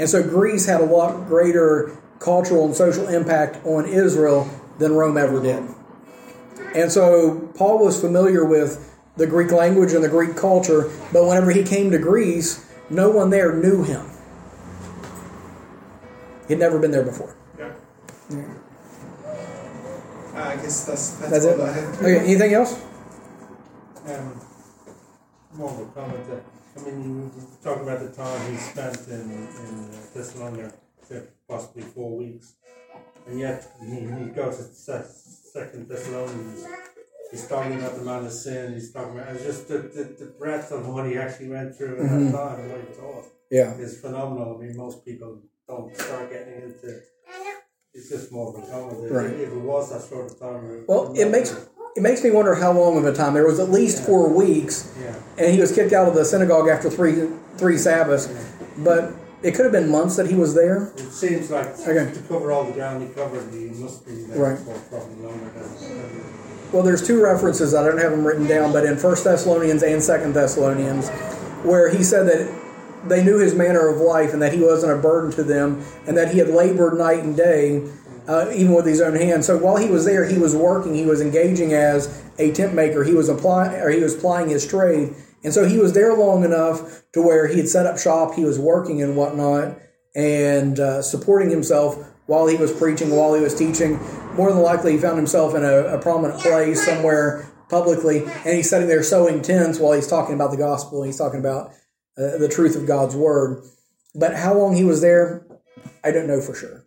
And 0.00 0.08
so 0.08 0.22
Greece 0.22 0.66
had 0.66 0.80
a 0.80 0.84
lot 0.84 1.28
greater 1.28 1.96
cultural 2.18 2.64
and 2.64 2.74
social 2.74 3.06
impact 3.08 3.64
on 3.64 3.86
Israel 3.86 4.50
than 4.78 4.92
Rome 4.92 5.16
ever 5.16 5.40
did. 5.40 5.62
And 6.74 6.90
so 6.90 7.48
Paul 7.56 7.84
was 7.84 8.00
familiar 8.00 8.44
with 8.44 8.89
the 9.20 9.26
Greek 9.26 9.52
language 9.52 9.92
and 9.92 10.02
the 10.02 10.08
Greek 10.08 10.34
culture, 10.34 10.90
but 11.12 11.26
whenever 11.26 11.50
he 11.50 11.62
came 11.62 11.90
to 11.90 11.98
Greece, 11.98 12.66
no 12.88 13.10
one 13.10 13.28
there 13.28 13.54
knew 13.54 13.82
him. 13.82 14.06
He'd 16.48 16.58
never 16.58 16.78
been 16.78 16.90
there 16.90 17.04
before. 17.04 17.36
Yeah. 17.58 17.72
I 20.34 20.56
guess 20.56 20.86
that's 20.86 21.10
that's, 21.18 21.30
That's 21.30 21.44
it. 21.44 21.60
all 21.60 21.66
I 21.66 21.72
have. 21.72 21.98
Okay, 22.02 22.18
anything 22.20 22.54
else? 22.54 22.82
Um, 24.06 24.40
more 25.52 25.70
of 25.70 25.80
a 25.80 25.84
comment 25.92 26.26
that, 26.30 26.42
I 26.78 26.86
mean, 26.86 27.04
you 27.04 27.30
you 27.36 27.46
talk 27.62 27.82
about 27.82 28.00
the 28.00 28.08
time 28.08 28.50
he 28.50 28.56
spent 28.56 29.06
in, 29.08 29.20
in 29.30 29.90
uh, 29.90 29.96
Thessalonica, 30.14 30.72
possibly 31.46 31.82
four 31.82 32.16
weeks. 32.16 32.54
And 33.26 33.38
yet, 33.38 33.70
he, 33.80 34.00
he 34.00 34.30
goes 34.34 34.56
to 34.56 34.62
se- 34.62 35.04
Second 35.52 35.88
Thessalonians, 35.88 36.64
he's 37.30 37.46
talking 37.46 37.74
about 37.78 37.94
the 37.96 38.02
man 38.02 38.24
of 38.26 38.32
sin, 38.32 38.74
he's 38.74 38.92
talking 38.92 39.18
about, 39.18 39.34
it's 39.34 39.44
just 39.44 39.68
the, 39.68 39.78
the, 39.78 40.04
the 40.24 40.32
breadth 40.38 40.70
of 40.72 40.86
what 40.88 41.06
he 41.06 41.16
actually 41.16 41.48
went 41.48 41.74
through 41.76 41.96
in 41.96 42.08
Mhm. 42.08 42.32
that 42.32 42.38
time, 42.38 42.60
and 42.60 42.70
what 42.72 42.80
he 42.80 42.94
taught 42.94 43.24
Yeah. 43.50 43.76
is 43.78 44.00
phenomenal. 44.00 44.56
I 44.58 44.66
mean, 44.66 44.76
most 44.76 45.04
people 45.04 45.40
don't 45.68 45.96
start 45.96 46.30
getting 46.30 46.54
into 46.62 47.00
it's 47.92 48.08
just 48.08 48.30
more 48.30 48.56
of 48.56 48.62
a 48.62 48.66
comment. 48.70 49.10
Right. 49.10 49.30
If 49.32 49.50
it 49.50 49.54
was 49.62 49.90
that 49.90 50.02
sort 50.02 50.30
of 50.30 50.38
time, 50.38 50.84
Well, 50.86 51.12
it 51.16 51.28
makes 51.28 51.56
it 51.96 52.02
makes 52.02 52.22
me 52.22 52.30
wonder 52.30 52.54
how 52.54 52.70
long 52.70 52.96
of 52.96 53.04
a 53.04 53.12
time. 53.12 53.34
There 53.34 53.44
was 53.44 53.58
at 53.58 53.68
least 53.68 54.04
four 54.04 54.28
weeks, 54.28 54.88
Yeah. 55.02 55.12
and 55.38 55.52
he 55.52 55.60
was 55.60 55.72
kicked 55.72 55.92
out 55.92 56.06
of 56.06 56.14
the 56.14 56.24
synagogue 56.24 56.68
after 56.68 56.88
three 56.88 57.28
three 57.56 57.76
Sabbaths. 57.76 58.28
But 58.78 59.12
it 59.42 59.56
could 59.56 59.64
have 59.64 59.72
been 59.72 59.88
months 59.88 60.14
that 60.16 60.28
he 60.28 60.36
was 60.36 60.54
there. 60.54 60.92
It 60.96 61.10
seems 61.10 61.50
like 61.50 61.66
Okay. 61.80 62.12
to 62.14 62.20
cover 62.28 62.52
all 62.52 62.62
the 62.64 62.72
ground 62.72 63.02
he 63.02 63.08
covered, 63.12 63.52
he 63.52 63.70
must 63.70 64.06
be 64.06 64.22
there 64.22 64.38
Right. 64.38 64.58
for 64.58 64.74
probably 64.88 65.24
longer 65.26 65.50
than. 65.56 66.39
Well, 66.72 66.84
there's 66.84 67.04
two 67.04 67.20
references. 67.20 67.74
I 67.74 67.84
don't 67.84 67.98
have 67.98 68.12
them 68.12 68.24
written 68.24 68.46
down, 68.46 68.72
but 68.72 68.84
in 68.84 68.96
First 68.96 69.24
Thessalonians 69.24 69.82
and 69.82 70.00
Second 70.00 70.34
Thessalonians, 70.34 71.08
where 71.64 71.90
he 71.90 72.04
said 72.04 72.28
that 72.28 73.08
they 73.08 73.24
knew 73.24 73.38
his 73.38 73.56
manner 73.56 73.88
of 73.88 74.00
life 74.00 74.32
and 74.32 74.40
that 74.40 74.52
he 74.52 74.60
wasn't 74.60 74.92
a 74.92 74.96
burden 74.96 75.32
to 75.32 75.42
them, 75.42 75.84
and 76.06 76.16
that 76.16 76.32
he 76.32 76.38
had 76.38 76.48
labored 76.48 76.96
night 76.96 77.24
and 77.24 77.36
day, 77.36 77.82
uh, 78.28 78.52
even 78.54 78.72
with 78.72 78.86
his 78.86 79.00
own 79.00 79.16
hands. 79.16 79.46
So 79.46 79.58
while 79.58 79.78
he 79.78 79.88
was 79.88 80.04
there, 80.04 80.24
he 80.26 80.38
was 80.38 80.54
working. 80.54 80.94
He 80.94 81.06
was 81.06 81.20
engaging 81.20 81.72
as 81.72 82.22
a 82.38 82.52
tent 82.52 82.72
maker. 82.72 83.02
He 83.02 83.14
was 83.14 83.28
applying, 83.28 83.80
or 83.80 83.90
he 83.90 84.00
was 84.00 84.14
plying 84.14 84.48
his 84.48 84.64
trade, 84.64 85.12
and 85.42 85.52
so 85.52 85.66
he 85.66 85.78
was 85.78 85.92
there 85.92 86.14
long 86.14 86.44
enough 86.44 87.02
to 87.14 87.22
where 87.22 87.48
he 87.48 87.56
had 87.56 87.68
set 87.68 87.86
up 87.86 87.98
shop. 87.98 88.34
He 88.34 88.44
was 88.44 88.60
working 88.60 89.02
and 89.02 89.16
whatnot, 89.16 89.76
and 90.14 90.78
uh, 90.78 91.02
supporting 91.02 91.50
himself 91.50 92.09
while 92.30 92.46
he 92.46 92.56
was 92.56 92.70
preaching, 92.70 93.10
while 93.10 93.34
he 93.34 93.40
was 93.40 93.56
teaching. 93.56 93.98
More 94.36 94.52
than 94.52 94.62
likely, 94.62 94.92
he 94.92 94.98
found 94.98 95.16
himself 95.16 95.56
in 95.56 95.64
a, 95.64 95.96
a 95.96 95.98
prominent 95.98 96.38
place 96.38 96.84
somewhere 96.84 97.50
publicly, 97.68 98.22
and 98.22 98.56
he's 98.56 98.70
sitting 98.70 98.86
there 98.86 99.02
sewing 99.02 99.42
tents 99.42 99.80
while 99.80 99.94
he's 99.94 100.06
talking 100.06 100.36
about 100.36 100.52
the 100.52 100.56
gospel. 100.56 101.02
And 101.02 101.08
he's 101.08 101.18
talking 101.18 101.40
about 101.40 101.72
uh, 102.16 102.38
the 102.38 102.48
truth 102.48 102.76
of 102.76 102.86
God's 102.86 103.16
word. 103.16 103.64
But 104.14 104.36
how 104.36 104.54
long 104.54 104.76
he 104.76 104.84
was 104.84 105.00
there, 105.00 105.44
I 106.04 106.12
don't 106.12 106.28
know 106.28 106.40
for 106.40 106.54
sure. 106.54 106.84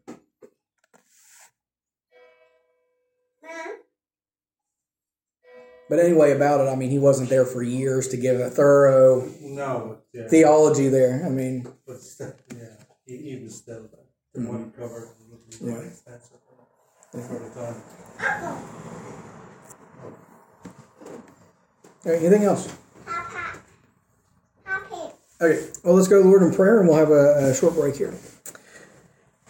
But 5.90 6.00
anyway, 6.00 6.32
about 6.32 6.62
it, 6.62 6.70
I 6.70 6.76
mean, 6.76 6.90
he 6.90 7.00
wasn't 7.00 7.30
there 7.30 7.46
for 7.46 7.62
years 7.62 8.08
to 8.08 8.18
give 8.18 8.40
a 8.40 8.50
thorough 8.50 9.30
No, 9.42 10.00
yeah, 10.14 10.30
theology 10.30 10.88
there. 10.88 11.22
I 11.26 11.30
mean, 11.30 11.68
but 11.86 12.00
still, 12.02 12.34
yeah, 12.56 12.78
even 13.06 13.50
still, 13.50 13.90
the 13.92 14.04
the 14.34 14.42
one 14.48 14.74
he 15.20 15.23
covered 15.60 15.74
would 15.74 15.76
be 15.76 15.82
quite 15.82 15.84
Yeah. 15.84 15.92
extensive 15.92 16.40
for 17.12 17.40
the 17.40 17.50
time. 17.50 17.76
all 22.06 22.12
right, 22.12 22.22
anything 22.22 22.44
else? 22.44 22.68
Okay, 25.42 25.68
well, 25.84 25.96
let's 25.96 26.08
go, 26.08 26.20
Lord, 26.22 26.42
in 26.44 26.54
prayer, 26.54 26.80
and 26.80 26.88
we'll 26.88 26.98
have 26.98 27.12
a, 27.12 27.50
a 27.50 27.54
short 27.54 27.76
break 27.76 27.96
here. 27.98 28.14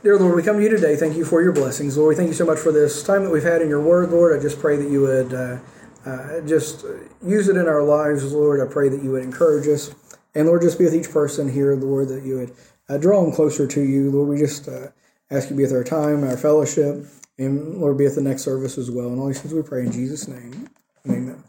Dear 0.01 0.17
Lord, 0.17 0.35
we 0.35 0.43
come 0.43 0.57
to 0.57 0.63
you 0.63 0.69
today. 0.69 0.95
Thank 0.95 1.15
you 1.15 1.23
for 1.23 1.41
your 1.41 1.51
blessings, 1.53 1.97
Lord. 1.97 2.09
We 2.09 2.15
thank 2.15 2.27
you 2.27 2.33
so 2.33 2.45
much 2.45 2.59
for 2.59 2.71
this 2.71 3.03
time 3.03 3.23
that 3.23 3.29
we've 3.29 3.43
had 3.43 3.61
in 3.61 3.69
your 3.69 3.79
word, 3.81 4.09
Lord. 4.09 4.37
I 4.37 4.41
just 4.41 4.59
pray 4.59 4.75
that 4.75 4.89
you 4.89 5.01
would 5.01 5.33
uh, 5.33 5.57
uh, 6.05 6.41
just 6.41 6.85
use 7.25 7.47
it 7.47 7.55
in 7.55 7.67
our 7.67 7.83
lives, 7.83 8.33
Lord. 8.33 8.59
I 8.59 8.71
pray 8.71 8.89
that 8.89 9.01
you 9.03 9.11
would 9.11 9.23
encourage 9.23 9.67
us. 9.67 9.93
And 10.35 10.47
Lord, 10.47 10.61
just 10.63 10.77
be 10.77 10.85
with 10.85 10.95
each 10.95 11.11
person 11.11 11.47
here, 11.49 11.75
Lord, 11.75 12.09
that 12.09 12.23
you 12.23 12.37
would 12.39 12.55
uh, 12.89 12.97
draw 12.97 13.21
them 13.23 13.31
closer 13.31 13.65
to 13.67 13.81
you. 13.81 14.11
Lord, 14.11 14.27
we 14.29 14.37
just 14.37 14.67
uh, 14.67 14.87
ask 15.33 15.49
you 15.49 15.55
be 15.55 15.63
with 15.63 15.73
our 15.73 15.83
time, 15.83 16.23
our 16.23 16.37
fellowship, 16.37 17.05
and 17.37 17.77
Lord, 17.79 17.97
be 17.97 18.05
at 18.05 18.15
the 18.15 18.21
next 18.21 18.43
service 18.43 18.77
as 18.77 18.91
well. 18.91 19.07
And 19.07 19.19
all 19.19 19.27
these 19.27 19.41
things 19.41 19.53
we 19.53 19.63
pray 19.63 19.81
in 19.81 19.91
Jesus' 19.91 20.27
name. 20.27 20.69
Amen. 21.09 21.43